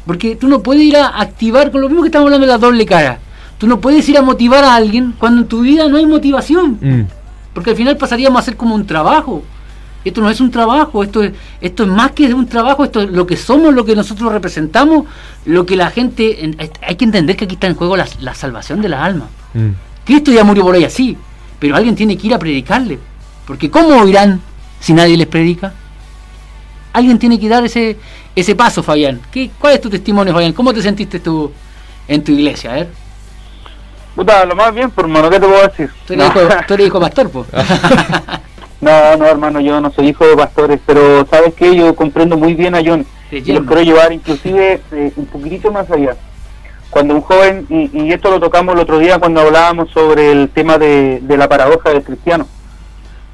porque 0.06 0.36
tú 0.36 0.48
no 0.48 0.62
puedes 0.62 0.84
ir 0.84 0.98
a 0.98 1.08
activar 1.20 1.72
con 1.72 1.82
lo 1.82 1.88
mismo 1.88 2.04
que 2.04 2.10
estamos 2.10 2.28
hablando 2.28 2.46
de 2.46 2.52
la 2.52 2.60
doble 2.60 2.86
cara. 2.86 3.20
Tú 3.60 3.68
no 3.68 3.80
puedes 3.80 4.08
ir 4.08 4.18
a 4.18 4.22
motivar 4.22 4.64
a 4.64 4.74
alguien 4.74 5.14
cuando 5.20 5.42
en 5.42 5.48
tu 5.48 5.62
vida 5.62 5.88
no 5.90 5.98
hay 5.98 6.06
motivación, 6.06 6.80
mm. 6.82 7.08
porque 7.54 7.72
al 7.72 7.76
final 7.76 7.98
pasaríamos 7.98 8.38
a 8.38 8.40
hacer 8.40 8.56
como 8.56 8.74
un 8.74 8.88
trabajo. 8.88 9.44
Esto 10.06 10.22
no 10.22 10.30
es 10.30 10.40
un 10.40 10.50
trabajo, 10.50 11.04
esto 11.04 11.22
es, 11.22 11.34
esto 11.60 11.84
es 11.84 11.90
más 11.90 12.12
que 12.12 12.34
un 12.34 12.48
trabajo, 12.48 12.86
esto 12.86 13.02
es 13.02 13.10
lo 13.10 13.28
que 13.28 13.36
somos, 13.36 13.74
lo 13.74 13.84
que 13.84 13.98
nosotros 13.98 14.32
representamos, 14.32 15.06
lo 15.46 15.66
que 15.66 15.76
la 15.76 15.92
gente... 15.92 16.56
Hay 16.82 16.96
que 16.96 17.04
entender 17.04 17.36
que 17.36 17.44
aquí 17.44 17.56
está 17.56 17.68
en 17.68 17.76
juego 17.76 17.98
la, 17.98 18.08
la 18.22 18.34
salvación 18.34 18.82
de 18.82 18.88
la 18.88 19.04
alma. 19.04 19.28
Mm. 19.54 19.72
Cristo 20.06 20.32
ya 20.32 20.46
murió 20.46 20.64
por 20.64 20.78
ella, 20.78 20.90
sí, 20.90 21.18
pero 21.60 21.76
alguien 21.76 21.96
tiene 21.96 22.18
que 22.18 22.28
ir 22.28 22.34
a 22.34 22.40
predicarle. 22.40 22.98
Porque 23.46 23.70
¿cómo 23.70 23.90
oirán 23.90 24.40
si 24.80 24.94
nadie 24.94 25.18
les 25.18 25.28
predica? 25.28 25.74
Alguien 26.94 27.20
tiene 27.20 27.38
que 27.38 27.50
dar 27.50 27.66
ese, 27.66 27.98
ese 28.36 28.56
paso, 28.56 28.82
Fabián. 28.82 29.20
¿Qué, 29.30 29.52
¿Cuál 29.60 29.74
es 29.74 29.82
tu 29.82 29.90
testimonio, 29.90 30.34
Fabián? 30.34 30.54
¿Cómo 30.54 30.74
te 30.74 30.82
sentiste 30.82 31.20
tú 31.20 31.52
en 32.08 32.24
tu 32.24 32.32
iglesia? 32.32 32.72
A 32.72 32.76
ver. 32.76 33.09
Puta, 34.20 34.44
lo 34.44 34.54
más 34.54 34.76
bien, 34.76 34.92
por 34.92 35.06
hermano, 35.06 35.30
¿qué 35.30 35.40
te 35.40 35.48
puedo 35.48 35.66
decir? 35.66 35.90
Tú 36.06 36.12
eres, 36.12 36.26
no. 36.36 36.42
hijo, 36.42 36.54
tú 36.68 36.74
eres 36.74 36.88
hijo 36.88 37.00
pastor, 37.00 37.30
pues. 37.30 37.48
No, 38.82 39.16
no, 39.16 39.26
hermano, 39.26 39.62
yo 39.62 39.80
no 39.80 39.92
soy 39.92 40.10
hijo 40.10 40.28
de 40.28 40.36
pastores, 40.36 40.82
pero 40.86 41.26
sabes 41.28 41.54
que 41.54 41.74
yo 41.74 41.96
comprendo 41.96 42.36
muy 42.36 42.54
bien 42.54 42.76
a 42.76 42.82
John 42.86 43.06
y 43.32 43.54
lo 43.54 43.66
quiero 43.66 43.82
llevar 43.82 44.12
inclusive 44.12 44.82
eh, 44.92 45.14
un 45.16 45.26
poquitito 45.26 45.72
más 45.72 45.90
allá. 45.90 46.18
Cuando 46.90 47.16
un 47.16 47.22
joven, 47.22 47.66
y, 47.70 47.90
y, 47.94 48.12
esto 48.12 48.30
lo 48.30 48.42
tocamos 48.42 48.76
el 48.76 48.82
otro 48.82 49.00
día 49.00 49.20
cuando 49.20 49.40
hablábamos 49.40 49.90
sobre 49.92 50.34
el 50.34 50.50
tema 50.50 50.78
de, 50.78 51.20
de 51.22 51.38
la 51.38 51.48
paradoja 51.48 51.92
del 51.92 52.04
cristiano, 52.04 52.46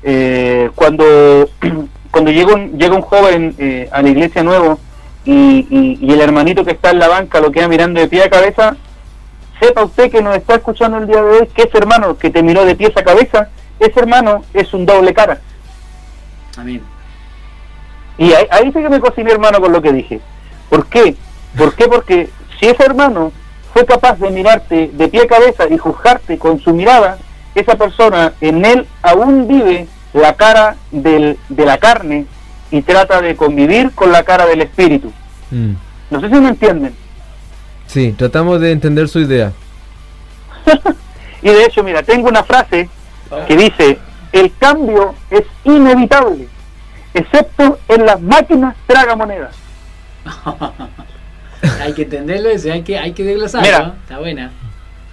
eh, 0.04 0.70
cuando, 0.76 1.50
cuando 2.12 2.30
llega 2.30 2.54
un, 2.54 2.78
llega 2.78 2.94
un 2.94 3.02
joven 3.02 3.56
eh, 3.58 3.90
a 3.92 4.04
la 4.04 4.10
iglesia 4.10 4.44
nuevo 4.44 4.78
y, 5.26 5.66
y, 5.68 5.98
y 6.00 6.14
el 6.14 6.22
hermanito 6.22 6.64
que 6.64 6.74
está 6.74 6.92
en 6.92 7.00
la 7.00 7.08
banca 7.08 7.40
lo 7.40 7.52
queda 7.52 7.68
mirando 7.68 8.00
de 8.00 8.08
pie 8.08 8.24
a 8.24 8.30
cabeza, 8.30 8.78
sepa 9.60 9.84
usted 9.84 10.12
que 10.12 10.22
nos 10.22 10.36
está 10.36 10.56
escuchando 10.56 10.98
el 10.98 11.08
día 11.08 11.22
de 11.22 11.40
hoy 11.40 11.48
que 11.48 11.64
ese 11.64 11.78
hermano 11.78 12.18
que 12.18 12.30
te 12.30 12.44
miró 12.44 12.66
de 12.66 12.76
pies 12.76 12.96
a 12.98 13.04
cabeza 13.04 13.50
ese 13.80 14.00
hermano 14.00 14.44
es 14.54 14.74
un 14.74 14.86
doble 14.86 15.14
cara. 15.14 15.40
Amén. 16.58 16.82
Y 18.18 18.32
ahí, 18.32 18.48
ahí 18.50 18.66
sí 18.72 18.82
que 18.82 18.90
me 18.90 19.00
cociné, 19.00 19.32
hermano, 19.32 19.60
con 19.60 19.72
lo 19.72 19.82
que 19.82 19.92
dije. 19.92 20.22
¿Por 20.70 20.88
qué? 20.88 21.16
¿Por 21.58 21.76
qué? 21.76 21.88
Porque 21.88 22.30
si 22.60 22.68
ese 22.68 22.84
hermano 22.84 23.32
fue 23.74 23.86
capaz 23.86 24.18
de 24.20 24.30
mirarte 24.32 24.90
de 24.94 25.08
pie 25.10 25.24
a 25.24 25.28
cabeza 25.28 25.66
y 25.70 25.78
juzgarte 25.78 26.38
con 26.38 26.60
su 26.60 26.74
mirada, 26.74 27.18
esa 27.54 27.76
persona 27.76 28.34
en 28.42 28.64
él 28.64 28.88
aún 29.02 29.48
vive 29.48 29.88
la 30.14 30.36
cara 30.36 30.78
del, 30.92 31.38
de 31.50 31.66
la 31.66 31.78
carne 31.78 32.26
y 32.72 32.82
trata 32.82 33.22
de 33.22 33.36
convivir 33.36 33.92
con 33.92 34.12
la 34.12 34.24
cara 34.24 34.46
del 34.46 34.62
espíritu. 34.62 35.12
Mm. 35.52 35.74
No 36.10 36.22
sé 36.22 36.30
si 36.30 36.36
me 36.36 36.50
entienden. 36.50 36.96
Sí, 37.96 38.12
tratamos 38.12 38.60
de 38.60 38.74
entender 38.74 39.08
su 39.08 39.22
idea. 39.22 39.54
y 41.42 41.48
de 41.48 41.64
hecho, 41.64 41.82
mira, 41.82 42.04
tengo 42.04 42.28
una 42.28 42.44
frase 42.44 42.90
que 43.48 43.56
dice, 43.56 43.98
el 44.34 44.52
cambio 44.58 45.16
es 45.32 45.44
inevitable, 45.64 46.50
excepto 47.14 47.80
en 47.88 48.06
las 48.06 48.20
máquinas 48.20 48.76
tragamonedas. 48.86 49.56
hay 51.82 51.94
que 51.94 52.02
entenderlo 52.02 52.50
ese, 52.50 52.74
hay 52.74 52.82
que, 52.82 53.00
hay 53.00 53.14
que 53.14 53.24
desglosarlo, 53.24 53.66
Mira, 53.66 53.80
¿no? 53.80 53.94
está 53.94 54.20
buena. 54.20 54.52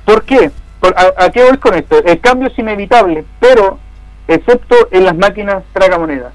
¿Por 0.04 0.24
qué? 0.24 0.50
Por, 0.80 0.92
a, 0.98 1.26
a, 1.26 1.30
qué 1.30 1.44
voy 1.44 1.58
con 1.58 1.74
esto? 1.74 2.02
El 2.04 2.18
cambio 2.18 2.48
es 2.48 2.58
inevitable, 2.58 3.24
pero 3.38 3.78
excepto 4.26 4.88
en 4.90 5.04
las 5.04 5.16
máquinas 5.16 5.62
tragamonedas. 5.72 6.32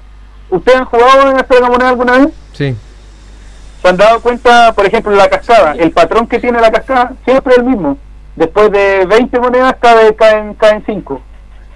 ¿Ustedes 0.48 0.78
han 0.78 0.86
jugado 0.86 1.28
en 1.28 1.36
las 1.36 1.46
tragamonedas 1.46 1.90
alguna 1.90 2.12
vez? 2.20 2.28
Sí. 2.54 2.74
¿Se 3.80 3.88
han 3.88 3.96
dado 3.96 4.20
cuenta, 4.20 4.72
por 4.74 4.86
ejemplo, 4.86 5.12
la 5.12 5.28
cascada? 5.28 5.72
El 5.72 5.92
patrón 5.92 6.26
que 6.26 6.40
tiene 6.40 6.60
la 6.60 6.70
cascada 6.70 7.12
siempre 7.24 7.52
es 7.52 7.58
el 7.58 7.64
mismo. 7.64 7.96
Después 8.36 8.70
de 8.70 9.06
20 9.06 9.38
monedas 9.40 9.76
cae, 9.80 10.14
caen, 10.14 10.54
caen 10.54 10.82
5 10.84 11.22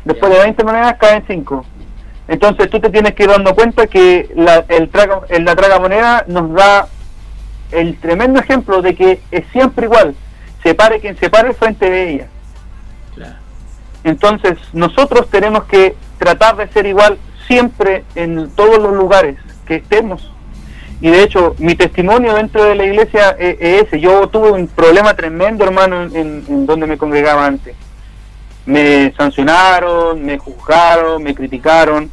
después 0.04 0.32
de 0.32 0.38
20 0.38 0.64
monedas 0.64 0.96
caen 0.98 1.24
5. 1.26 1.64
Entonces 2.28 2.70
tú 2.70 2.80
te 2.80 2.90
tienes 2.90 3.14
que 3.14 3.24
ir 3.24 3.30
dando 3.30 3.54
cuenta 3.54 3.86
que 3.86 4.30
la, 4.34 4.64
el, 4.68 4.88
traga, 4.88 5.22
la 5.28 5.56
traga 5.56 5.78
moneda 5.78 6.24
nos 6.28 6.52
da 6.52 6.88
el 7.70 7.98
tremendo 7.98 8.40
ejemplo 8.40 8.82
de 8.82 8.94
que 8.94 9.20
es 9.30 9.44
siempre 9.52 9.86
igual, 9.86 10.14
se 10.62 10.74
pare 10.74 11.00
quien 11.00 11.16
se 11.16 11.30
pare 11.30 11.52
frente 11.54 11.88
de 11.90 12.10
ella. 12.10 12.26
Entonces 14.04 14.58
nosotros 14.72 15.28
tenemos 15.30 15.64
que 15.64 15.94
tratar 16.18 16.56
de 16.56 16.68
ser 16.68 16.86
igual 16.86 17.18
siempre 17.46 18.04
en 18.14 18.50
todos 18.50 18.78
los 18.78 18.92
lugares 18.92 19.36
que 19.66 19.76
estemos. 19.76 20.31
Y 21.02 21.10
de 21.10 21.24
hecho, 21.24 21.56
mi 21.58 21.74
testimonio 21.74 22.32
dentro 22.34 22.62
de 22.62 22.76
la 22.76 22.84
iglesia 22.84 23.30
es, 23.30 23.56
es 23.58 23.82
ese. 23.82 23.98
Yo 23.98 24.28
tuve 24.28 24.52
un 24.52 24.68
problema 24.68 25.14
tremendo, 25.14 25.64
hermano, 25.64 26.04
en, 26.04 26.64
donde 26.64 26.86
me 26.86 26.96
congregaba 26.96 27.44
antes 27.44 27.74
me 28.64 29.12
sancionaron, 29.16 30.24
me 30.24 30.38
juzgaron, 30.38 31.20
me 31.20 31.34
criticaron, 31.34 32.08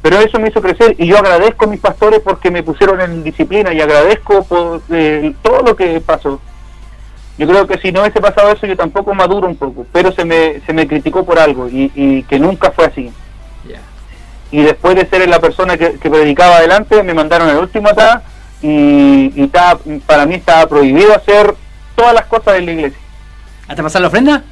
pero 0.00 0.18
eso 0.18 0.38
me 0.38 0.48
hizo 0.48 0.62
crecer 0.62 0.96
y 0.98 1.06
yo 1.06 1.18
agradezco 1.18 1.66
a 1.66 1.68
mis 1.68 1.78
pastores 1.78 2.20
porque 2.20 2.50
me 2.50 2.62
pusieron 2.62 3.02
en 3.02 3.22
disciplina 3.22 3.70
y 3.70 3.82
agradezco 3.82 4.44
por 4.44 4.80
eh, 4.90 5.34
todo 5.42 5.60
lo 5.60 5.76
que 5.76 6.00
pasó. 6.00 6.40
Yo 7.36 7.46
creo 7.46 7.66
que 7.66 7.76
si 7.76 7.92
no 7.92 8.00
hubiese 8.00 8.18
pasado 8.18 8.50
eso 8.50 8.66
yo 8.66 8.78
tampoco 8.78 9.12
maduro 9.12 9.46
un 9.46 9.56
poco, 9.56 9.84
pero 9.92 10.10
se 10.12 10.24
me, 10.24 10.60
se 10.60 10.72
me 10.72 10.86
criticó 10.86 11.22
por 11.26 11.38
algo 11.38 11.68
y 11.68 12.22
que 12.22 12.38
nunca 12.38 12.70
fue 12.70 12.86
así. 12.86 13.12
Y 14.54 14.62
después 14.62 14.94
de 14.94 15.04
ser 15.04 15.28
la 15.28 15.40
persona 15.40 15.76
que, 15.76 15.98
que 15.98 16.08
predicaba 16.08 16.58
adelante, 16.58 17.02
me 17.02 17.12
mandaron 17.12 17.48
el 17.48 17.56
último 17.56 17.88
atrás 17.88 18.22
y, 18.62 19.32
y 19.34 19.44
estaba, 19.46 19.80
para 20.06 20.26
mí 20.26 20.36
estaba 20.36 20.64
prohibido 20.68 21.12
hacer 21.12 21.56
todas 21.96 22.14
las 22.14 22.26
cosas 22.26 22.58
en 22.58 22.66
la 22.66 22.72
iglesia. 22.72 22.98
¿Hasta 23.66 23.82
pasar 23.82 24.02
la 24.02 24.06
ofrenda? 24.06 24.44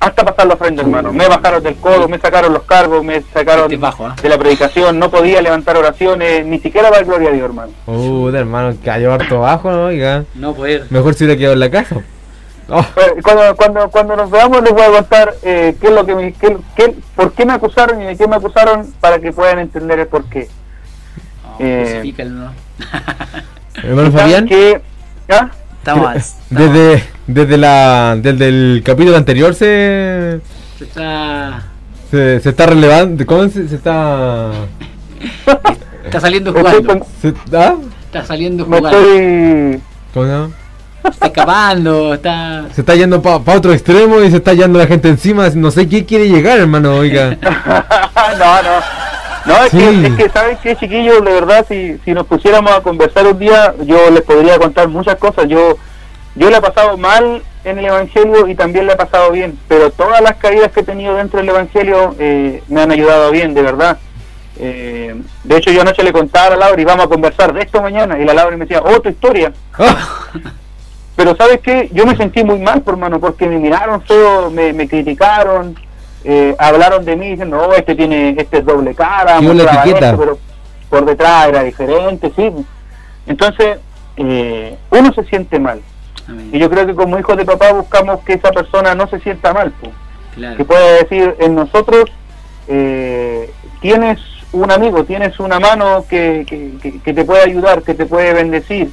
hasta 0.00 0.24
pasar 0.24 0.46
la 0.48 0.54
ofrenda, 0.54 0.82
hermano. 0.82 1.12
Me 1.12 1.28
bajaron 1.28 1.62
del 1.62 1.76
codo, 1.76 2.08
me 2.08 2.18
sacaron 2.18 2.52
los 2.52 2.64
cargos, 2.64 3.04
me 3.04 3.22
sacaron 3.32 3.68
bajo, 3.80 4.08
¿eh? 4.08 4.12
de 4.20 4.28
la 4.28 4.38
predicación, 4.38 4.98
no 4.98 5.08
podía 5.08 5.40
levantar 5.40 5.76
oraciones, 5.76 6.44
ni 6.44 6.58
siquiera 6.58 6.90
dar 6.90 7.04
gloria 7.04 7.30
a 7.30 7.32
Dios, 7.32 7.44
hermano. 7.44 7.72
Uh, 7.86 8.28
hermano, 8.30 8.76
cayó 8.84 9.12
harto 9.12 9.40
bajo, 9.40 9.70
¿no? 9.70 9.84
Oiga. 9.86 10.24
No 10.34 10.54
poder. 10.54 10.86
Mejor 10.90 11.14
si 11.14 11.24
hubiera 11.24 11.38
quedado 11.38 11.54
en 11.54 11.60
la 11.60 11.70
casa. 11.70 11.96
Oh. 12.70 12.84
Cuando, 13.22 13.56
cuando, 13.56 13.90
cuando 13.90 14.16
nos 14.16 14.30
veamos 14.30 14.62
les 14.62 14.72
voy 14.72 14.82
a 14.82 14.90
contar 14.90 15.34
eh, 15.42 15.74
qué 15.80 15.86
es 15.86 15.92
lo 15.92 16.04
que 16.04 16.14
me, 16.14 16.32
qué, 16.34 16.58
qué, 16.76 16.94
por 17.16 17.32
qué 17.32 17.46
me 17.46 17.54
acusaron 17.54 18.02
y 18.02 18.04
de 18.04 18.16
qué 18.16 18.28
me 18.28 18.36
acusaron 18.36 18.92
para 19.00 19.18
que 19.20 19.32
puedan 19.32 19.58
entender 19.58 19.98
el 20.00 20.06
por 20.06 20.24
qué. 20.24 20.48
Oh, 21.46 21.56
eh, 21.60 22.14
¿no? 22.26 22.52
Hermano 23.82 24.12
Fabián. 24.18 24.46
Que, 24.46 24.82
¿ah? 25.30 25.50
Estamos, 25.78 26.34
desde, 26.50 27.04
desde, 27.26 27.56
la, 27.56 28.16
desde 28.20 28.48
el 28.48 28.82
capítulo 28.84 29.16
anterior 29.16 29.54
se. 29.54 30.40
Se 30.78 30.84
está. 30.84 31.62
Se, 32.10 32.40
se 32.40 32.50
está 32.50 32.66
relevando. 32.66 33.24
¿Cómo 33.24 33.48
se, 33.48 33.66
se 33.66 33.76
está.? 33.76 34.50
está 36.04 36.20
saliendo 36.20 36.52
jugando. 36.54 37.06
Se, 37.22 37.32
¿ah? 37.56 37.76
Está 38.06 38.24
saliendo 38.24 38.66
Me 38.66 38.76
jugando. 38.78 38.98
estoy... 38.98 39.80
¿Cómo 40.12 40.26
se 40.26 40.32
llama? 40.32 40.50
Está 41.10 41.26
escapando, 41.26 42.14
está. 42.14 42.66
Se 42.74 42.80
está 42.82 42.94
yendo 42.94 43.20
para 43.22 43.38
pa 43.40 43.54
otro 43.56 43.72
extremo 43.72 44.20
y 44.22 44.30
se 44.30 44.38
está 44.38 44.54
yendo 44.54 44.78
la 44.78 44.86
gente 44.86 45.08
encima. 45.08 45.48
No 45.54 45.70
sé 45.70 45.88
qué 45.88 46.04
quiere 46.04 46.28
llegar, 46.28 46.58
hermano, 46.58 46.96
oiga. 46.96 47.36
no, 48.38 48.62
no. 48.62 49.08
No, 49.46 49.64
es, 49.64 49.70
Sí. 49.70 49.78
que, 49.78 50.06
es 50.06 50.14
que, 50.14 50.28
¿sabes 50.28 50.58
qué, 50.62 50.76
chiquillos? 50.76 51.24
De 51.24 51.32
verdad, 51.32 51.64
si, 51.68 51.98
si 52.04 52.12
nos 52.12 52.26
pusiéramos 52.26 52.72
a 52.72 52.80
conversar 52.82 53.26
un 53.26 53.38
día, 53.38 53.74
yo 53.84 54.10
les 54.10 54.22
podría 54.22 54.58
contar 54.58 54.88
muchas 54.88 55.16
cosas. 55.16 55.46
Yo 55.48 55.78
yo 56.38 56.50
le 56.50 56.56
he 56.56 56.60
pasado 56.60 56.96
mal 56.96 57.42
en 57.64 57.78
el 57.78 57.86
Evangelio 57.86 58.46
y 58.46 58.54
también 58.54 58.86
le 58.86 58.92
he 58.92 58.96
pasado 58.96 59.32
bien, 59.32 59.58
pero 59.66 59.90
todas 59.90 60.20
las 60.20 60.36
caídas 60.36 60.70
que 60.70 60.80
he 60.80 60.84
tenido 60.84 61.16
dentro 61.16 61.40
del 61.40 61.48
Evangelio 61.48 62.14
eh, 62.18 62.62
me 62.68 62.82
han 62.82 62.92
ayudado 62.92 63.32
bien, 63.32 63.54
de 63.54 63.62
verdad. 63.62 63.98
Eh, 64.60 65.20
de 65.44 65.56
hecho, 65.56 65.72
yo 65.72 65.82
anoche 65.82 66.02
le 66.04 66.12
contaba 66.12 66.46
a 66.46 66.50
la 66.50 66.56
Laura 66.56 66.80
y 66.80 66.84
vamos 66.84 67.06
a 67.06 67.08
conversar 67.08 67.52
de 67.52 67.62
esto 67.62 67.82
mañana. 67.82 68.18
Y 68.20 68.24
la 68.24 68.34
Laura 68.34 68.56
me 68.56 68.66
decía, 68.66 68.82
oh, 68.84 69.00
tu 69.00 69.08
historia. 69.08 69.52
Pero 71.18 71.34
¿sabes 71.34 71.58
qué? 71.62 71.90
Yo 71.92 72.06
me 72.06 72.16
sentí 72.16 72.44
muy 72.44 72.60
mal, 72.60 72.80
por 72.82 72.96
mano, 72.96 73.18
porque 73.18 73.48
me 73.48 73.58
miraron 73.58 74.00
feo, 74.02 74.52
me, 74.52 74.72
me 74.72 74.86
criticaron, 74.86 75.74
eh, 76.22 76.54
hablaron 76.60 77.04
de 77.04 77.16
mí 77.16 77.30
diciendo, 77.30 77.56
no, 77.56 77.72
este 77.74 77.96
tiene 77.96 78.36
este 78.38 78.58
es 78.58 78.64
doble 78.64 78.94
cara, 78.94 79.38
etiqueta. 79.38 80.10
esto, 80.10 80.16
pero 80.16 80.38
por 80.88 81.04
detrás 81.04 81.48
era 81.48 81.64
diferente, 81.64 82.30
sí. 82.36 82.52
Entonces, 83.26 83.78
eh, 84.16 84.76
uno 84.90 85.12
se 85.12 85.24
siente 85.24 85.58
mal. 85.58 85.80
Amén. 86.28 86.50
Y 86.52 86.58
yo 86.60 86.70
creo 86.70 86.86
que 86.86 86.94
como 86.94 87.18
hijos 87.18 87.36
de 87.36 87.44
papá 87.44 87.72
buscamos 87.72 88.20
que 88.20 88.34
esa 88.34 88.52
persona 88.52 88.94
no 88.94 89.08
se 89.08 89.18
sienta 89.18 89.52
mal, 89.52 89.72
pues 89.80 89.92
Claro. 90.36 90.56
que 90.56 90.64
pueda 90.64 90.92
decir 91.02 91.34
en 91.40 91.56
nosotros 91.56 92.04
eh, 92.68 93.50
tienes 93.80 94.20
un 94.52 94.70
amigo, 94.70 95.02
tienes 95.02 95.40
una 95.40 95.58
mano 95.58 96.04
que, 96.08 96.44
que, 96.46 96.74
que- 96.80 97.00
que 97.00 97.12
te 97.12 97.24
puede 97.24 97.42
ayudar, 97.42 97.82
que 97.82 97.94
te 97.94 98.06
puede 98.06 98.34
bendecir. 98.34 98.92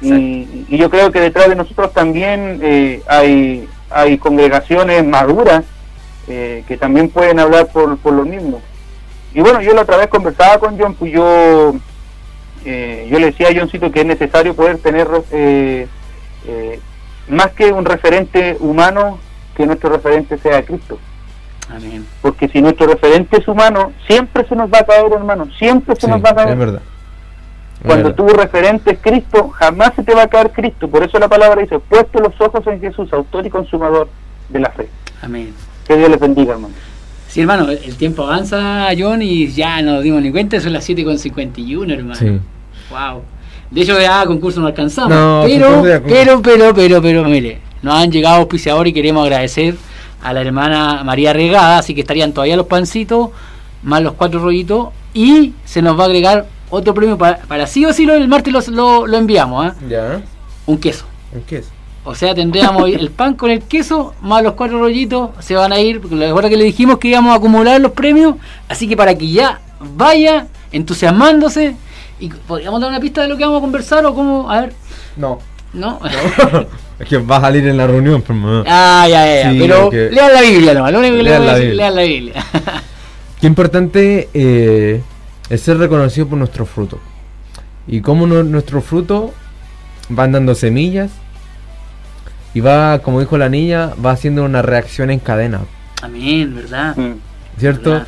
Y, 0.00 0.66
y 0.68 0.76
yo 0.78 0.90
creo 0.90 1.10
que 1.10 1.20
detrás 1.20 1.48
de 1.48 1.56
nosotros 1.56 1.92
también 1.92 2.60
eh, 2.62 3.02
hay, 3.08 3.68
hay 3.90 4.16
congregaciones 4.18 5.04
maduras 5.04 5.64
eh, 6.28 6.62
que 6.68 6.76
también 6.76 7.08
pueden 7.10 7.40
hablar 7.40 7.66
por, 7.72 7.98
por 7.98 8.12
lo 8.12 8.24
mismo. 8.24 8.60
Y 9.34 9.40
bueno, 9.40 9.60
yo 9.60 9.72
la 9.74 9.82
otra 9.82 9.96
vez 9.96 10.08
conversaba 10.08 10.58
con 10.58 10.78
John, 10.78 10.94
pues 10.94 11.12
yo, 11.12 11.74
eh, 12.64 13.08
yo 13.10 13.18
le 13.18 13.26
decía 13.26 13.48
a 13.48 13.54
Johncito 13.58 13.90
que 13.90 14.00
es 14.00 14.06
necesario 14.06 14.54
poder 14.54 14.78
tener 14.78 15.08
eh, 15.32 15.86
más 17.28 17.48
que 17.52 17.72
un 17.72 17.84
referente 17.84 18.56
humano, 18.60 19.18
que 19.56 19.66
nuestro 19.66 19.90
referente 19.90 20.38
sea 20.38 20.64
Cristo 20.64 20.98
Amén. 21.68 22.06
porque 22.22 22.48
si 22.48 22.62
nuestro 22.62 22.86
referente 22.86 23.36
es 23.38 23.48
humano, 23.48 23.92
siempre 24.06 24.46
se 24.48 24.54
nos 24.56 24.72
va 24.72 24.78
a 24.78 24.86
caer, 24.86 25.12
hermano, 25.12 25.48
siempre 25.58 25.94
se 25.96 26.02
Sí, 26.02 26.06
nos 26.06 26.24
va 26.24 26.30
a 26.30 26.34
caer. 26.36 26.50
es 26.50 26.58
verdad. 26.58 26.82
Cuando 27.84 28.14
tu 28.14 28.26
referente 28.28 28.92
es 28.92 28.98
Cristo, 29.00 29.50
jamás 29.50 29.92
se 29.94 30.02
te 30.02 30.14
va 30.14 30.22
a 30.22 30.28
caer 30.28 30.50
Cristo. 30.50 30.88
Por 30.88 31.04
eso 31.04 31.18
la 31.18 31.28
palabra 31.28 31.62
dice, 31.62 31.78
puesto 31.78 32.18
los 32.18 32.38
ojos 32.40 32.66
en 32.66 32.80
Jesús, 32.80 33.12
autor 33.12 33.46
y 33.46 33.50
consumador 33.50 34.08
de 34.48 34.58
la 34.58 34.70
fe. 34.70 34.88
Amén. 35.22 35.54
Que 35.86 35.96
Dios 35.96 36.10
les 36.10 36.20
bendiga, 36.20 36.54
hermano. 36.54 36.74
Sí, 37.28 37.42
hermano, 37.42 37.68
el 37.70 37.96
tiempo 37.96 38.22
avanza, 38.24 38.88
John, 38.98 39.22
y 39.22 39.48
ya 39.48 39.80
no 39.82 39.94
nos 39.94 40.02
dimos 40.02 40.22
ni 40.22 40.32
cuenta, 40.32 40.60
son 40.60 40.72
las 40.72 40.88
7.51, 40.88 41.92
hermano. 41.92 42.14
Sí. 42.14 42.40
Wow. 42.90 43.22
De 43.70 43.82
hecho, 43.82 44.00
ya 44.00 44.24
concurso 44.26 44.60
no 44.60 44.66
alcanzamos. 44.66 45.10
No, 45.10 45.42
pero, 45.46 45.82
pero, 45.82 46.42
pero, 46.42 46.74
pero, 46.74 47.02
pero, 47.02 47.24
mire, 47.24 47.60
nos 47.82 47.94
han 47.94 48.10
llegado 48.10 48.36
auspiciadores 48.36 48.90
y 48.90 48.94
queremos 48.94 49.22
agradecer 49.22 49.76
a 50.22 50.32
la 50.32 50.40
hermana 50.40 51.04
María 51.04 51.32
Regada, 51.32 51.78
así 51.78 51.94
que 51.94 52.00
estarían 52.00 52.32
todavía 52.32 52.56
los 52.56 52.66
pancitos, 52.66 53.30
más 53.82 54.02
los 54.02 54.14
cuatro 54.14 54.40
rollitos, 54.40 54.88
y 55.12 55.52
se 55.64 55.82
nos 55.82 55.98
va 55.98 56.04
a 56.04 56.06
agregar 56.06 56.46
otro 56.70 56.94
premio 56.94 57.16
para, 57.18 57.38
para 57.38 57.66
sí 57.66 57.84
o 57.86 57.92
sí 57.92 58.04
lo, 58.06 58.14
el 58.14 58.28
martes 58.28 58.52
lo, 58.52 58.60
lo, 58.74 59.06
lo 59.06 59.16
enviamos, 59.16 59.66
¿ah? 59.66 59.74
¿Ya? 59.88 60.20
un 60.66 60.78
queso. 60.78 61.04
¿En 61.34 61.42
qué 61.42 61.58
es? 61.58 61.68
O 62.04 62.14
sea, 62.14 62.34
tendríamos 62.34 62.88
el 62.88 63.10
pan 63.10 63.34
con 63.34 63.50
el 63.50 63.60
queso, 63.62 64.14
más 64.22 64.42
los 64.42 64.54
cuatro 64.54 64.78
rollitos, 64.78 65.30
se 65.40 65.54
van 65.54 65.72
a 65.72 65.78
ir, 65.80 66.00
porque 66.00 66.16
la 66.16 66.32
verdad 66.32 66.48
que 66.48 66.56
le 66.56 66.64
dijimos 66.64 66.98
que 66.98 67.08
íbamos 67.08 67.32
a 67.32 67.36
acumular 67.36 67.80
los 67.80 67.92
premios, 67.92 68.36
así 68.68 68.88
que 68.88 68.96
para 68.96 69.14
que 69.16 69.28
ya 69.30 69.60
vaya 69.96 70.46
entusiasmándose, 70.72 71.76
y 72.20 72.28
podríamos 72.30 72.80
dar 72.80 72.90
una 72.90 73.00
pista 73.00 73.22
de 73.22 73.28
lo 73.28 73.36
que 73.36 73.44
vamos 73.44 73.58
a 73.58 73.60
conversar 73.60 74.04
o 74.06 74.14
cómo, 74.14 74.50
a 74.50 74.62
ver, 74.62 74.72
No. 75.16 75.38
¿no? 75.74 76.00
es 76.98 77.06
que 77.08 77.18
va 77.18 77.36
a 77.36 77.40
salir 77.42 77.66
en 77.68 77.76
la 77.76 77.86
reunión, 77.86 78.22
pero 78.26 78.38
no. 78.38 78.64
ah, 78.66 79.06
ya, 79.08 79.26
ya, 79.26 79.42
ya, 79.44 79.50
Sí, 79.52 79.58
pero 79.60 79.82
porque- 79.84 80.08
lean 80.10 80.32
la 80.32 80.40
Biblia 80.40 80.74
nomás, 80.74 80.92
lo 80.92 80.98
único 81.00 81.16
que 81.16 81.22
le 81.22 81.30
Lean 81.30 81.42
voy 81.42 81.48
a 81.48 81.52
la 81.52 81.58
decir, 81.58 81.68
Biblia. 81.70 81.90
lean 81.90 81.94
la 81.96 82.02
Biblia. 82.02 82.44
Qué 83.40 83.46
importante 83.46 84.28
eh, 84.32 85.02
es 85.50 85.60
ser 85.62 85.78
reconocido 85.78 86.26
por 86.28 86.38
nuestro 86.38 86.66
fruto. 86.66 86.98
Y 87.86 88.00
cómo 88.00 88.26
nu- 88.26 88.44
nuestro 88.44 88.82
fruto 88.82 89.32
van 90.08 90.32
dando 90.32 90.54
semillas 90.54 91.10
y 92.54 92.60
va, 92.60 92.98
como 93.00 93.20
dijo 93.20 93.38
la 93.38 93.48
niña, 93.48 93.92
va 94.04 94.12
haciendo 94.12 94.44
una 94.44 94.62
reacción 94.62 95.10
en 95.10 95.18
cadena, 95.20 95.60
Amén, 96.02 96.54
¿verdad? 96.54 96.96
Mm, 96.96 97.14
¿cierto? 97.58 98.02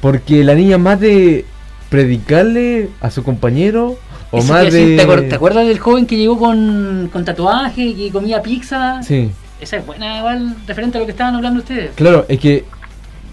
Porque 0.00 0.44
la 0.44 0.54
niña 0.54 0.78
más 0.78 1.00
de 1.00 1.44
predicarle 1.88 2.88
a 3.00 3.10
su 3.10 3.22
compañero 3.24 3.98
o 4.30 4.38
Eso 4.38 4.52
más 4.52 4.72
de... 4.72 4.96
¿te, 4.96 5.06
acuer- 5.06 5.28
te 5.28 5.34
acuerdas 5.34 5.66
del 5.66 5.78
joven 5.78 6.06
que 6.06 6.16
llegó 6.16 6.38
con, 6.38 7.10
con 7.12 7.24
tatuaje, 7.24 7.94
que 7.94 8.10
comía 8.10 8.40
pizza? 8.42 9.02
Sí, 9.02 9.30
Esa 9.60 9.76
es 9.78 9.86
buena, 9.86 10.18
igual, 10.18 10.56
referente 10.66 10.96
a 10.98 11.00
lo 11.00 11.06
que 11.06 11.12
estaban 11.12 11.34
hablando 11.34 11.60
ustedes. 11.60 11.90
claro, 11.94 12.24
es 12.28 12.38
que... 12.38 12.64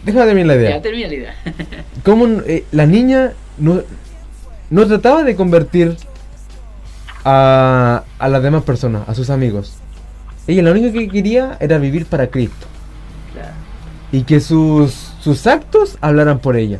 Déjame 0.03 0.25
terminar 0.27 0.47
la 0.47 0.55
idea. 0.55 0.69
Ya, 0.77 0.81
termina 0.81 1.07
la 1.09 1.13
idea. 1.13 1.35
cómo 2.03 2.25
eh, 2.47 2.63
la 2.71 2.85
niña 2.85 3.31
no, 3.59 3.81
no 4.69 4.87
trataba 4.87 5.23
de 5.23 5.35
convertir 5.35 5.97
a, 7.25 8.03
a 8.17 8.29
las 8.29 8.43
demás 8.43 8.63
personas, 8.63 9.07
a 9.07 9.13
sus 9.13 9.29
amigos. 9.29 9.73
Ella 10.47 10.63
lo 10.63 10.71
único 10.71 10.91
que 10.91 11.07
quería 11.09 11.57
era 11.59 11.77
vivir 11.77 12.05
para 12.05 12.27
Cristo 12.27 12.65
Claro. 13.33 13.53
y 14.11 14.23
que 14.23 14.39
sus, 14.39 15.13
sus 15.19 15.45
actos 15.45 15.97
hablaran 16.01 16.39
por 16.39 16.55
ella. 16.55 16.79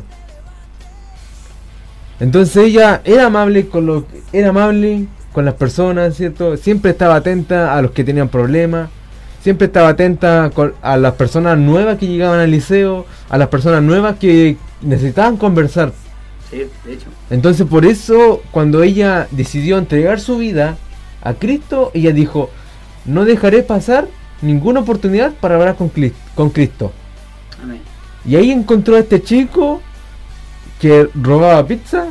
Entonces 2.18 2.56
ella 2.56 3.00
era 3.04 3.26
amable 3.26 3.68
con 3.68 3.86
lo 3.86 4.04
era 4.32 4.50
amable 4.50 5.06
con 5.32 5.44
las 5.44 5.54
personas, 5.54 6.16
¿cierto? 6.16 6.56
Siempre 6.56 6.90
estaba 6.90 7.16
atenta 7.16 7.76
a 7.76 7.82
los 7.82 7.92
que 7.92 8.04
tenían 8.04 8.28
problemas, 8.28 8.90
siempre 9.42 9.66
estaba 9.68 9.90
atenta 9.90 10.50
a 10.82 10.96
las 10.96 11.14
personas 11.14 11.56
nuevas 11.56 11.96
que 11.98 12.08
llegaban 12.08 12.40
al 12.40 12.50
liceo, 12.50 13.06
a 13.28 13.38
las 13.38 13.48
personas 13.48 13.82
nuevas 13.82 14.16
que 14.18 14.56
necesitaban 14.82 15.36
conversar. 15.36 15.92
Sí, 16.50 16.66
de 16.84 16.92
hecho. 16.92 17.06
Entonces 17.30 17.66
por 17.66 17.84
eso 17.84 18.42
cuando 18.50 18.82
ella 18.82 19.28
decidió 19.30 19.78
entregar 19.78 20.20
su 20.20 20.38
vida 20.38 20.76
a 21.22 21.34
Cristo, 21.34 21.90
ella 21.94 22.12
dijo, 22.12 22.50
no 23.04 23.24
dejaré 23.24 23.62
pasar 23.62 24.08
ninguna 24.42 24.80
oportunidad 24.80 25.32
para 25.32 25.54
hablar 25.56 25.76
con, 25.76 25.90
con 26.34 26.50
Cristo. 26.50 26.92
Amén. 27.62 27.80
Y 28.26 28.36
ahí 28.36 28.50
encontró 28.50 28.96
a 28.96 29.00
este 29.00 29.22
chico 29.22 29.80
que 30.80 31.08
robaba 31.14 31.66
pizza 31.66 32.06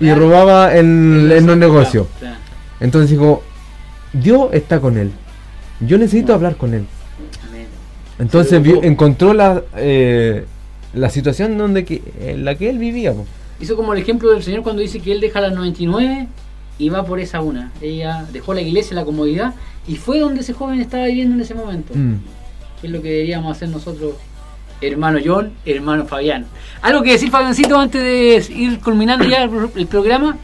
y 0.00 0.04
Claro. 0.06 0.20
robaba 0.20 0.76
en, 0.76 1.30
en 1.32 1.48
un 1.48 1.58
negocio. 1.58 2.06
Claro. 2.18 2.36
Entonces 2.80 3.10
dijo, 3.10 3.42
Dios 4.12 4.48
está 4.52 4.80
con 4.80 4.96
él. 4.98 5.10
Yo 5.80 5.96
necesito 5.98 6.34
hablar 6.34 6.56
con 6.56 6.74
él. 6.74 6.86
Amén. 7.48 7.66
Entonces 8.18 8.60
vio- 8.62 8.82
encontró 8.82 9.32
la, 9.34 9.62
eh, 9.76 10.44
la 10.94 11.08
situación 11.10 11.56
donde 11.58 11.84
que, 11.84 12.02
en 12.20 12.44
la 12.44 12.54
que 12.56 12.68
él 12.70 12.78
vivía. 12.78 13.12
po. 13.12 13.26
Hizo 13.60 13.76
como 13.76 13.92
el 13.92 14.00
ejemplo 14.00 14.30
del 14.30 14.42
Señor 14.42 14.62
cuando 14.62 14.82
dice 14.82 15.00
que 15.00 15.12
Él 15.12 15.20
deja 15.20 15.40
las 15.40 15.52
99 15.52 16.28
y 16.78 16.88
va 16.88 17.04
por 17.04 17.20
esa 17.20 17.40
una. 17.40 17.72
Ella 17.80 18.26
dejó 18.32 18.54
la 18.54 18.60
iglesia, 18.60 18.94
la 18.94 19.04
comodidad 19.04 19.54
y 19.86 19.96
fue 19.96 20.18
donde 20.18 20.40
ese 20.40 20.52
joven 20.52 20.80
estaba 20.80 21.06
viviendo 21.06 21.34
en 21.34 21.40
ese 21.40 21.54
momento. 21.54 21.92
Mm. 21.94 22.16
Que 22.80 22.86
es 22.86 22.92
lo 22.92 23.00
que 23.00 23.08
deberíamos 23.08 23.56
hacer 23.56 23.68
nosotros, 23.68 24.14
hermano 24.80 25.18
John, 25.24 25.52
hermano 25.64 26.06
Fabián. 26.06 26.46
¿Algo 26.82 27.02
que 27.02 27.12
decir, 27.12 27.30
Fabiancito, 27.30 27.78
antes 27.78 28.02
de 28.02 28.54
ir 28.54 28.80
culminando 28.80 29.24
ya 29.24 29.44
el 29.44 29.86
programa? 29.86 30.36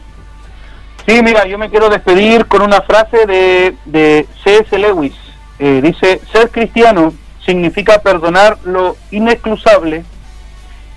Sí, 1.07 1.21
mira, 1.21 1.45
yo 1.45 1.57
me 1.57 1.69
quiero 1.69 1.89
despedir 1.89 2.45
con 2.45 2.61
una 2.61 2.81
frase 2.81 3.25
de, 3.25 3.75
de 3.85 4.25
C.S. 4.43 4.77
Lewis. 4.77 5.13
Eh, 5.59 5.81
dice, 5.83 6.21
ser 6.31 6.49
cristiano 6.49 7.13
significa 7.45 8.01
perdonar 8.01 8.57
lo 8.63 8.95
inexcusable 9.11 10.05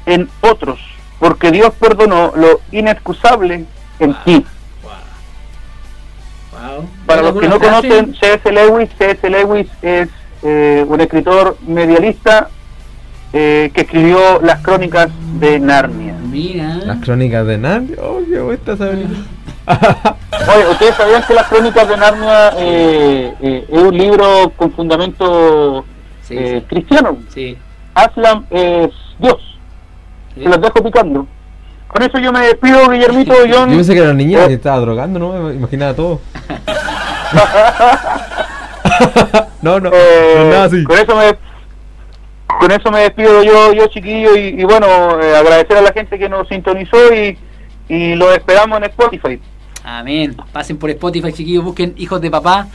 en 0.07 0.29
otros, 0.41 0.79
porque 1.19 1.51
Dios 1.51 1.73
perdonó 1.79 2.33
lo 2.37 2.61
inexcusable 2.73 3.64
en 3.99 4.14
ti. 4.25 4.45
Wow. 6.53 6.89
Para 7.07 7.23
los 7.23 7.39
que 7.39 7.49
no 7.49 7.59
conocen 7.59 8.14
C.S. 8.14 8.53
Lewis, 8.53 8.91
C.S. 8.99 9.29
Lewis 9.29 9.69
es 9.83 10.09
eh, 10.43 10.85
un 10.87 11.01
escritor 11.01 11.57
medialista 11.67 12.51
eh, 13.33 13.71
que 13.75 13.83
escribió 13.83 14.41
las 14.43 14.62
crónicas 14.62 15.09
de 15.39 15.59
Narnia. 15.59 16.14
Mira. 16.31 16.77
Las 16.77 16.99
crónicas 17.01 17.47
de 17.47 17.59
Narnia. 17.59 17.97
Oh, 18.03 18.21
qué 18.31 18.41
buena 18.41 18.62
esa 18.73 18.91
película. 18.91 19.19
Oye, 19.67 20.71
¿ustedes 20.71 20.95
sabían 20.95 21.25
que 21.27 21.35
las 21.35 21.47
crónicas 21.49 21.89
de 21.89 21.97
Narnia 21.97 22.53
eh, 22.57 23.35
eh, 23.41 23.67
es 23.69 23.83
un 23.83 23.97
libro 23.97 24.53
con 24.57 24.73
fundamento 24.73 25.85
Sí, 26.23 26.37
eh, 26.37 26.61
sí. 26.61 26.67
cristiano? 26.69 27.19
Sí. 27.29 27.57
Aslan 27.95 28.47
es 28.51 28.91
Dios. 29.19 29.55
Se 30.37 30.49
los 30.49 30.61
dejo 30.61 30.82
picando. 30.84 31.26
Con 31.89 32.03
eso 32.03 32.18
yo 32.18 32.32
me 32.32 32.41
despido, 32.47 32.89
Guillermito, 32.91 33.32
John. 33.51 33.70
Yo 33.70 33.76
pensé 33.76 33.95
que 33.95 34.01
era 34.01 34.12
niña 34.12 34.41
Oh. 34.45 34.49
que 34.49 34.55
estaba 34.55 34.78
drogando, 34.80 35.18
¿no? 35.18 35.32
Me 35.32 35.55
imaginaba 35.55 35.95
todo. 35.95 36.20
no, 39.62 39.80
no, 39.80 39.91
Eh, 39.93 40.32
no 40.37 40.43
es 40.43 40.49
nada 40.49 40.64
así. 40.64 40.84
Con 40.84 40.99
eso 40.99 41.16
me 41.16 41.39
con 42.61 42.70
eso 42.72 42.91
me 42.91 43.01
despido 43.01 43.43
yo, 43.43 43.72
yo 43.74 43.87
chiquillo, 43.89 44.34
y, 44.37 44.61
y 44.61 44.64
bueno, 44.64 44.87
eh, 45.20 45.37
agradecer 45.37 45.76
a 45.76 45.82
la 45.82 45.93
gente 45.93 46.18
que 46.18 46.26
nos 46.28 46.49
sintonizó 46.49 47.12
y, 47.14 47.37
y 47.89 48.14
lo 48.14 48.32
esperamos 48.32 48.78
en 48.78 48.84
Spotify. 48.84 49.41
Amén. 49.84 50.34
Pasen 50.53 50.78
por 50.78 50.89
Spotify, 50.91 51.32
chiquillos, 51.32 51.64
busquen 51.64 51.95
Hijos 51.99 52.20
de 52.20 52.30
Papá 52.30 52.68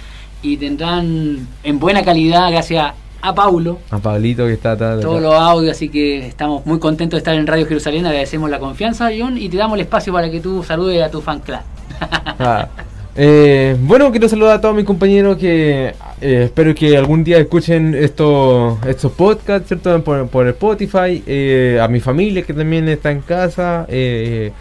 y 0.44 0.58
tendrán 0.58 1.48
en 1.64 1.80
buena 1.80 2.04
calidad, 2.04 2.52
gracias 2.52 2.94
a 3.22 3.36
Paulo. 3.36 3.80
A 3.90 4.00
Pablito 4.00 4.46
que 4.46 4.54
está 4.54 4.72
atrás. 4.74 5.02
Todos 5.02 5.22
los 5.22 5.34
audios, 5.34 5.76
así 5.76 5.90
que 5.90 6.26
estamos 6.28 6.66
muy 6.66 6.80
contentos 6.80 7.18
de 7.18 7.20
estar 7.20 7.36
en 7.36 7.48
Radio 7.48 7.66
Jerusalén. 7.66 8.06
Agradecemos 8.06 8.50
la 8.50 8.60
confianza, 8.60 9.10
John, 9.18 9.38
y 9.38 9.50
te 9.50 9.58
damos 9.58 9.76
el 9.76 9.82
espacio 9.82 10.12
para 10.12 10.30
que 10.30 10.40
tú 10.40 10.64
saludes 10.64 11.04
a 11.04 11.10
tu 11.10 11.22
fan 11.22 11.40
club. 11.40 11.60
Ah, 12.00 12.68
eh, 13.16 13.76
bueno, 13.82 14.10
quiero 14.10 14.28
saludar 14.28 14.56
a 14.56 14.62
todos 14.62 14.74
mis 14.74 14.86
compañeros 14.86 15.38
que 15.38 15.94
eh, 16.22 16.44
espero 16.46 16.74
que 16.74 16.98
algún 16.98 17.24
día 17.24 17.38
escuchen 17.38 17.94
estos 17.94 18.84
estos 18.86 19.12
podcasts, 19.12 19.68
¿cierto? 19.68 20.04
Por, 20.04 20.28
por 20.30 20.48
Spotify, 20.48 21.22
eh, 21.28 21.80
a 21.82 21.88
mi 21.88 22.00
familia 22.00 22.42
que 22.42 22.54
también 22.54 22.88
está 22.90 23.12
en 23.12 23.22
casa, 23.22 23.86
eh, 23.90 24.52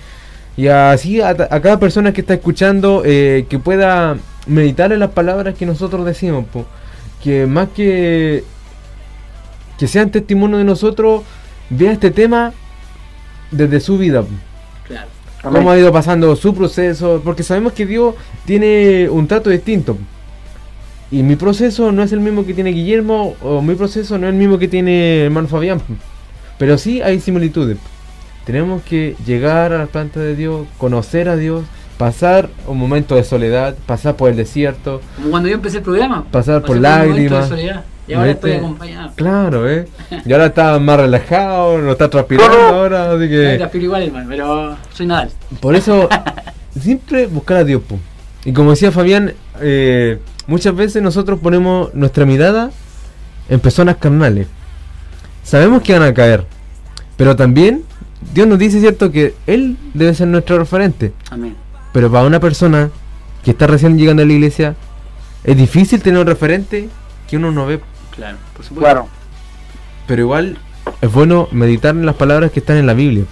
y 0.57 0.67
así 0.67 1.21
a, 1.21 1.29
a 1.31 1.61
cada 1.61 1.79
persona 1.79 2.13
que 2.13 2.21
está 2.21 2.35
escuchando 2.35 3.03
eh, 3.07 3.47
que 3.49 3.59
pueda 3.59 4.19
meditar 4.47 4.93
en 4.93 4.99
las 4.99 5.11
palabras 5.11 5.55
que 5.55 5.65
nosotros 5.65 6.05
decimos, 6.05 6.45
po. 6.53 6.67
Que 7.23 7.47
más 7.47 7.69
que 7.69 8.45
que 9.81 9.89
sean 9.89 10.11
testimonio 10.11 10.59
de 10.59 10.65
nosotros, 10.65 11.23
vea 11.71 11.93
este 11.93 12.11
tema 12.11 12.53
desde 13.51 13.81
su 13.81 13.97
vida. 13.97 14.23
Claro. 14.87 15.09
cómo 15.43 15.71
ha 15.71 15.79
ido 15.79 15.91
pasando 15.91 16.37
su 16.37 16.55
proceso, 16.55 17.23
porque 17.25 17.43
sabemos 17.43 17.73
que 17.73 17.87
Dios 17.87 18.15
tiene 18.45 19.09
un 19.09 19.27
trato 19.27 19.49
distinto. 19.49 19.97
Y 21.11 21.23
mi 21.23 21.35
proceso 21.35 21.93
no 21.93 22.03
es 22.03 22.13
el 22.13 22.21
mismo 22.21 22.45
que 22.45 22.53
tiene 22.53 22.73
Guillermo, 22.73 23.37
o 23.41 23.63
mi 23.63 23.75
proceso 23.75 24.19
no 24.19 24.27
es 24.27 24.35
el 24.35 24.39
mismo 24.39 24.59
que 24.59 24.69
tiene 24.69 25.25
hermano 25.25 25.49
Fabián. 25.49 25.81
Pero 26.59 26.77
sí 26.77 27.01
hay 27.01 27.19
similitudes. 27.19 27.79
Tenemos 28.45 28.83
que 28.83 29.17
llegar 29.25 29.73
a 29.73 29.79
la 29.79 29.87
planta 29.87 30.21
de 30.21 30.37
Dios, 30.37 30.67
conocer 30.77 31.31
a 31.31 31.37
Dios, 31.37 31.65
pasar 32.01 32.49
un 32.67 32.79
momento 32.79 33.15
de 33.15 33.23
soledad, 33.25 33.75
pasar 33.85 34.17
por 34.17 34.31
el 34.31 34.37
desierto. 34.37 35.03
Como 35.17 35.29
cuando 35.29 35.51
yo 35.51 35.57
empecé 35.57 35.77
el 35.77 35.83
programa. 35.83 36.25
Pasar 36.31 36.63
por 36.63 36.79
un 36.79 36.83
momento 36.83 37.05
de 37.05 37.13
lágrimas. 37.13 37.49
soledad, 37.51 37.85
Y 38.09 38.15
ahora 38.15 38.29
¿Viste? 38.29 38.49
estoy 38.49 38.65
acompañado. 38.65 39.13
Claro, 39.17 39.71
¿eh? 39.71 39.87
Y 40.25 40.33
ahora 40.33 40.47
está 40.47 40.79
más 40.79 40.99
relajado, 40.99 41.77
no 41.77 41.93
está 41.93 42.09
transpirando 42.09 42.57
ahora, 42.57 43.13
así 43.13 43.29
que... 43.29 43.57
transpiro 43.59 43.85
igual, 43.85 44.03
hermano, 44.05 44.27
pero 44.31 44.77
soy 44.95 45.07
Nadal. 45.09 45.31
Por 45.61 45.77
eso, 45.77 46.09
siempre 46.81 47.27
buscar 47.27 47.59
a 47.59 47.65
Dios. 47.65 47.83
po. 47.87 47.99
Y 48.47 48.55
como 48.55 48.71
decía 48.71 48.91
Fabián, 48.91 49.35
eh, 49.61 50.19
muchas 50.47 50.75
veces 50.75 51.03
nosotros 51.03 51.39
ponemos 51.39 51.93
nuestra 51.93 52.25
mirada 52.25 52.71
en 53.51 53.61
personas 53.61 53.99
carnales. 53.99 54.47
Sabemos 55.43 55.83
que 55.83 55.93
van 55.93 56.09
a 56.09 56.15
caer, 56.15 56.47
pero 57.19 57.37
también 57.37 57.83
Dios 58.33 58.47
nos 58.47 58.59
dice, 58.59 58.81
¿cierto?, 58.81 59.13
que 59.13 59.35
Él 59.47 59.77
debe 59.93 60.15
ser 60.15 60.29
nuestro 60.29 60.59
referente. 60.59 61.13
Amén. 61.29 61.57
Pero 61.93 62.11
para 62.11 62.27
una 62.27 62.41
persona 62.41 62.91
que 63.45 63.53
está 63.53 63.67
recién 63.67 63.99
llegando 63.99 64.23
a 64.23 64.27
la 64.27 64.33
iglesia, 64.33 64.77
es 65.45 65.57
difícil 65.57 66.03
tener 66.03 66.21
un 66.21 66.27
referente 66.27 66.89
que 67.29 67.37
uno 67.37 67.51
no 67.51 67.67
ve. 67.67 67.81
Claro, 68.15 68.39
por 68.55 68.65
supuesto. 68.65 68.85
Claro. 68.85 69.09
Pero 70.07 70.23
igual 70.23 70.59
es 71.01 71.13
bueno 71.13 71.49
meditar 71.53 71.95
en 71.95 72.07
las 72.07 72.17
palabras 72.17 72.51
que 72.51 72.61
están 72.61 72.77
en 72.77 72.87
la 72.87 72.95
Biblia. 72.95 73.25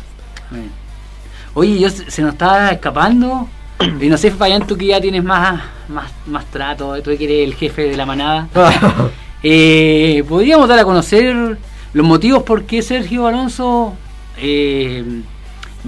Oye, 1.55 1.79
yo 1.79 1.91
se 1.91 2.11
se 2.11 2.23
nos 2.23 2.33
está 2.33 2.71
escapando. 2.73 3.49
Y 4.01 4.09
no 4.09 4.17
sé, 4.17 4.31
Fabián, 4.31 4.67
tú 4.67 4.77
que 4.77 4.87
ya 4.87 5.01
tienes 5.01 5.23
más, 5.23 5.63
más, 5.89 6.11
más 6.27 6.45
trato, 6.47 7.01
tú 7.03 7.17
que 7.17 7.25
eres 7.25 7.49
el 7.49 7.55
jefe 7.55 7.83
de 7.83 7.97
la 7.97 8.07
manada. 8.07 8.49
Eh, 9.41 10.25
Podríamos 10.29 10.69
dar 10.69 10.81
a 10.81 10.85
conocer 10.85 11.57
los 11.93 12.05
motivos 12.05 12.43
por 12.43 12.65
qué 12.65 12.83
Sergio 12.83 13.25
Alonso 13.25 13.95
eh, 14.37 15.05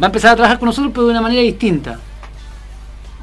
va 0.01 0.07
a 0.07 0.07
empezar 0.07 0.31
a 0.31 0.37
trabajar 0.37 0.61
con 0.61 0.67
nosotros, 0.67 0.93
pero 0.95 1.07
de 1.07 1.11
una 1.11 1.21
manera 1.21 1.43
distinta. 1.43 1.99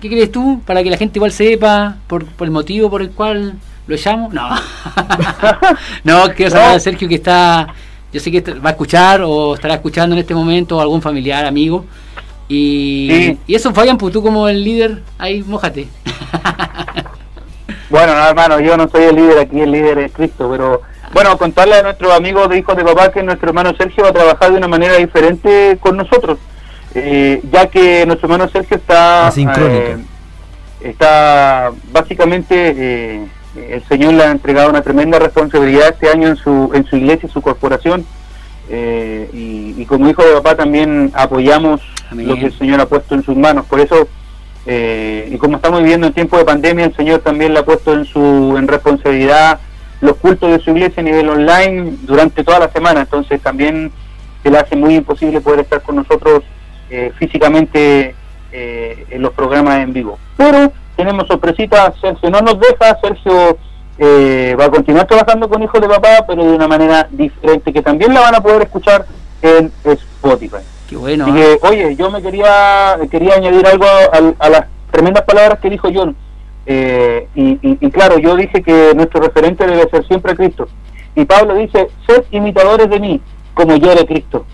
¿Qué 0.02 0.10
crees 0.10 0.32
tú? 0.32 0.62
Para 0.66 0.84
que 0.84 0.90
la 0.90 0.98
gente 0.98 1.18
igual 1.18 1.32
sepa 1.32 1.98
por, 2.08 2.26
por 2.26 2.46
el 2.46 2.52
motivo 2.52 2.90
por 2.90 3.02
el 3.02 3.12
cual 3.12 3.54
lo 3.88 3.96
llamo. 3.96 4.30
No. 4.32 4.50
no, 6.04 6.34
quiero 6.36 6.52
saber 6.52 6.76
a 6.76 6.80
Sergio 6.80 7.08
que 7.08 7.16
está. 7.16 7.68
Yo 8.14 8.20
sé 8.20 8.32
que 8.32 8.42
va 8.54 8.70
a 8.70 8.72
escuchar 8.72 9.22
o 9.24 9.56
estará 9.56 9.76
escuchando 9.76 10.16
en 10.16 10.20
este 10.20 10.34
momento 10.34 10.80
algún 10.80 11.02
familiar, 11.02 11.46
amigo. 11.46 11.86
Y, 12.48 13.10
Sí. 13.12 13.38
y 13.48 13.56
eso, 13.56 13.74
Fabián, 13.74 13.98
pues 13.98 14.14
tú 14.14 14.22
como 14.24 14.48
el 14.48 14.64
líder, 14.64 15.04
ahí, 15.18 15.44
mójate. 15.44 15.88
Bueno, 17.90 18.14
no, 18.16 18.28
hermano, 18.28 18.60
yo 18.60 18.76
no 18.76 18.90
soy 18.90 19.04
el 19.06 19.16
líder 19.16 19.40
aquí, 19.40 19.62
el 19.62 19.72
líder 19.72 19.98
es 20.00 20.12
Cristo, 20.12 20.50
pero 20.52 20.82
bueno, 21.14 21.38
contarle 21.38 21.76
a 21.76 21.84
nuestros 21.84 22.12
amigos 22.14 22.50
de 22.50 22.58
Hijos 22.58 22.76
de 22.76 22.84
Papá 22.84 23.12
que 23.14 23.24
nuestro 23.24 23.48
hermano 23.48 23.74
Sergio 23.78 24.04
va 24.04 24.10
a 24.10 24.14
trabajar 24.14 24.52
de 24.52 24.58
una 24.58 24.68
manera 24.68 24.96
diferente 24.98 25.78
con 25.80 25.96
nosotros, 25.96 26.38
eh, 26.96 27.42
ya 27.52 27.68
que 27.68 28.06
nuestro 28.06 28.28
hermano 28.28 28.50
Sergio 28.50 28.78
está... 28.78 29.32
Eh, 29.36 29.98
está 30.82 31.72
básicamente, 31.92 32.74
eh, 32.78 33.28
el 33.70 33.84
Señor 33.88 34.14
le 34.14 34.24
ha 34.24 34.32
entregado 34.32 34.70
una 34.70 34.82
tremenda 34.82 35.18
responsabilidad 35.18 35.90
este 35.90 36.10
año 36.10 36.28
en 36.28 36.36
su, 36.36 36.72
en 36.74 36.86
su 36.86 36.98
iglesia, 36.98 37.28
en 37.28 37.34
su 37.34 37.42
corporación, 37.42 38.06
eh, 38.70 39.30
y, 39.34 39.74
y 39.82 39.86
como 39.86 40.08
hijo 40.08 40.24
de 40.24 40.34
papá 40.34 40.56
también 40.56 41.12
apoyamos 41.16 41.82
Amén. 42.12 42.28
lo 42.28 42.36
que 42.36 42.46
el 42.46 42.58
Señor 42.58 42.80
ha 42.82 42.86
puesto 42.86 43.16
en 43.16 43.24
sus 43.24 43.36
manos, 43.36 43.66
por 43.66 43.80
eso 43.80 44.08
eh, 44.70 45.30
y 45.32 45.38
como 45.38 45.56
estamos 45.56 45.80
viviendo 45.82 46.08
en 46.08 46.14
tiempo 46.14 46.38
de 46.38 46.44
pandemia, 46.44 46.86
el 46.86 46.96
Señor 46.96 47.22
también 47.22 47.54
le 47.54 47.60
ha 47.60 47.66
puesto 47.66 47.94
en 47.94 48.04
su 48.04 48.56
en 48.58 48.68
responsabilidad 48.68 49.60
los 50.02 50.18
cultos 50.18 50.52
de 50.52 50.60
su 50.60 50.72
iglesia 50.72 51.00
a 51.02 51.06
nivel 51.06 51.30
online 51.30 51.96
durante 52.02 52.44
toda 52.44 52.60
la 52.60 52.70
semana. 52.70 53.02
Entonces 53.02 53.42
también 53.42 53.92
se 54.44 54.52
le 54.52 54.58
hace 54.58 54.76
muy 54.76 54.96
imposible 54.96 55.40
poder 55.40 55.62
estar 55.62 55.82
con 55.82 55.96
nosotros 55.96 56.44
eh, 56.90 57.12
físicamente 57.18 58.16
eh, 58.52 59.06
en 59.10 59.22
los 59.22 59.34
programas 59.34 59.80
en 59.80 59.94
vivo. 59.94 60.18
Pero 60.38 60.72
tenemos 60.96 61.28
sorpresitas, 61.28 61.94
Sergio 62.02 62.30
no 62.30 62.42
nos 62.42 62.60
deja, 62.60 62.98
Sergio 63.02 63.58
eh, 64.00 64.56
va 64.60 64.66
a 64.66 64.70
continuar 64.70 65.06
trabajando 65.08 65.50
con 65.50 65.62
Hijos 65.64 65.82
de 65.82 65.88
Papá, 65.88 66.26
pero 66.28 66.44
de 66.46 66.54
una 66.56 66.68
manera 66.68 67.08
diferente, 67.12 67.72
que 67.74 67.82
también 67.82 68.14
la 68.14 68.22
van 68.22 68.36
a 68.36 68.42
poder 68.42 68.64
escuchar 68.64 69.06
en 69.42 69.72
Spotify. 69.84 70.58
Qué 70.90 70.96
bueno. 70.96 71.26
Así 71.26 71.40
¿eh? 71.42 71.58
que, 71.62 71.68
oye, 71.68 71.96
yo 71.96 72.10
me 72.10 72.22
quería 72.22 72.98
quería 73.12 73.36
añadir 73.36 73.66
algo 73.68 73.86
a, 73.86 74.46
a 74.46 74.50
las 74.50 74.66
tremendas 74.92 75.24
palabras 75.24 75.60
que 75.60 75.70
dijo 75.70 75.90
John. 75.94 76.16
Eh, 76.66 77.28
y, 77.36 77.52
y- 77.62 77.78
y 77.80 77.92
claro, 77.92 78.18
yo 78.18 78.36
dije 78.36 78.62
que 78.62 78.92
nuestro 78.96 79.22
referente 79.22 79.66
debe 79.66 79.90
ser 79.90 80.06
siempre 80.08 80.36
Cristo. 80.36 80.68
Y 81.16 81.26
Pablo 81.26 81.56
dice, 81.56 81.88
sed 82.06 82.24
imitadores 82.32 82.90
de 82.90 83.00
mí, 83.00 83.22
como 83.54 83.76
yo 83.78 83.96
de 83.96 84.06
Cristo. 84.06 84.46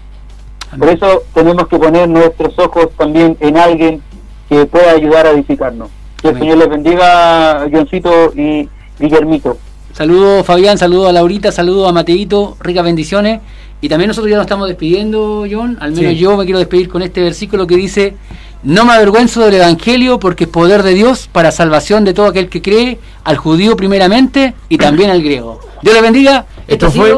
Por 0.77 0.89
eso 0.89 1.23
tenemos 1.33 1.67
que 1.67 1.77
poner 1.77 2.09
nuestros 2.09 2.57
ojos 2.59 2.89
también 2.97 3.37
en 3.39 3.57
alguien 3.57 4.01
que 4.49 4.65
pueda 4.65 4.91
ayudar 4.91 5.25
a 5.27 5.31
edificarnos. 5.31 5.89
Que 6.21 6.29
el. 6.29 6.39
Señor 6.39 6.57
les 6.57 6.69
bendiga, 6.69 7.67
Johncito 7.71 8.33
y 8.35 8.69
Guillermito. 8.99 9.57
Saludos 9.93 10.45
Fabián, 10.45 10.77
saludos 10.77 11.09
a 11.09 11.11
Laurita, 11.11 11.51
saludos 11.51 11.87
a 11.87 11.91
Mateito, 11.91 12.57
ricas 12.59 12.83
bendiciones. 12.83 13.41
Y 13.79 13.89
también 13.89 14.07
nosotros 14.07 14.29
ya 14.31 14.37
nos 14.37 14.45
estamos 14.45 14.67
despidiendo, 14.67 15.45
John. 15.51 15.77
Al 15.81 15.91
menos 15.91 16.13
Sí. 16.13 16.17
yo 16.17 16.37
me 16.37 16.45
quiero 16.45 16.57
despedir 16.59 16.89
con 16.89 17.01
este 17.01 17.21
versículo 17.21 17.67
que 17.67 17.75
dice, 17.75 18.15
no 18.63 18.85
me 18.85 18.93
avergüenzo 18.93 19.41
del 19.41 19.55
Evangelio 19.55 20.19
porque 20.19 20.45
es 20.45 20.49
poder 20.49 20.83
de 20.83 20.93
Dios 20.93 21.29
para 21.31 21.51
salvación 21.51 22.05
de 22.05 22.13
todo 22.13 22.27
aquel 22.27 22.47
que 22.49 22.61
cree, 22.61 22.97
al 23.25 23.35
judío 23.37 23.75
primeramente 23.75 24.53
y 24.69 24.77
también 24.77 25.09
al 25.09 25.21
griego. 25.21 25.59
Dios 25.81 25.93
le 25.93 26.01
bendiga. 26.01 26.45
Esto 26.65 26.87
ha 26.87 26.91
fue 26.91 27.13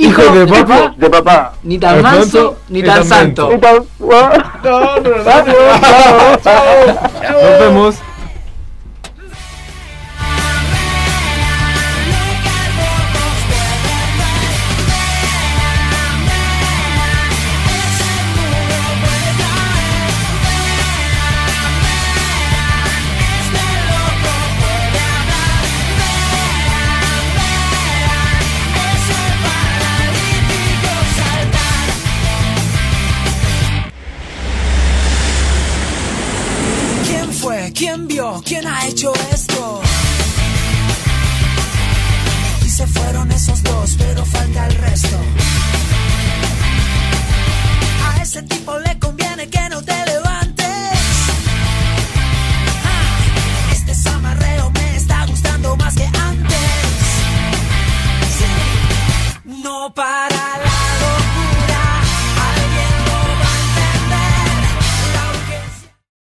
Hijo 0.00 0.22
de 0.32 0.46
Papá. 0.46 0.94
De 0.96 1.10
papá. 1.10 1.52
Ni 1.62 1.78
tan 1.78 2.00
manso, 2.02 2.56
ni 2.68 2.80
ni 2.80 2.88
tan 2.88 3.04
santo. 3.04 3.50
Nos 7.40 7.58
vemos. 7.60 7.96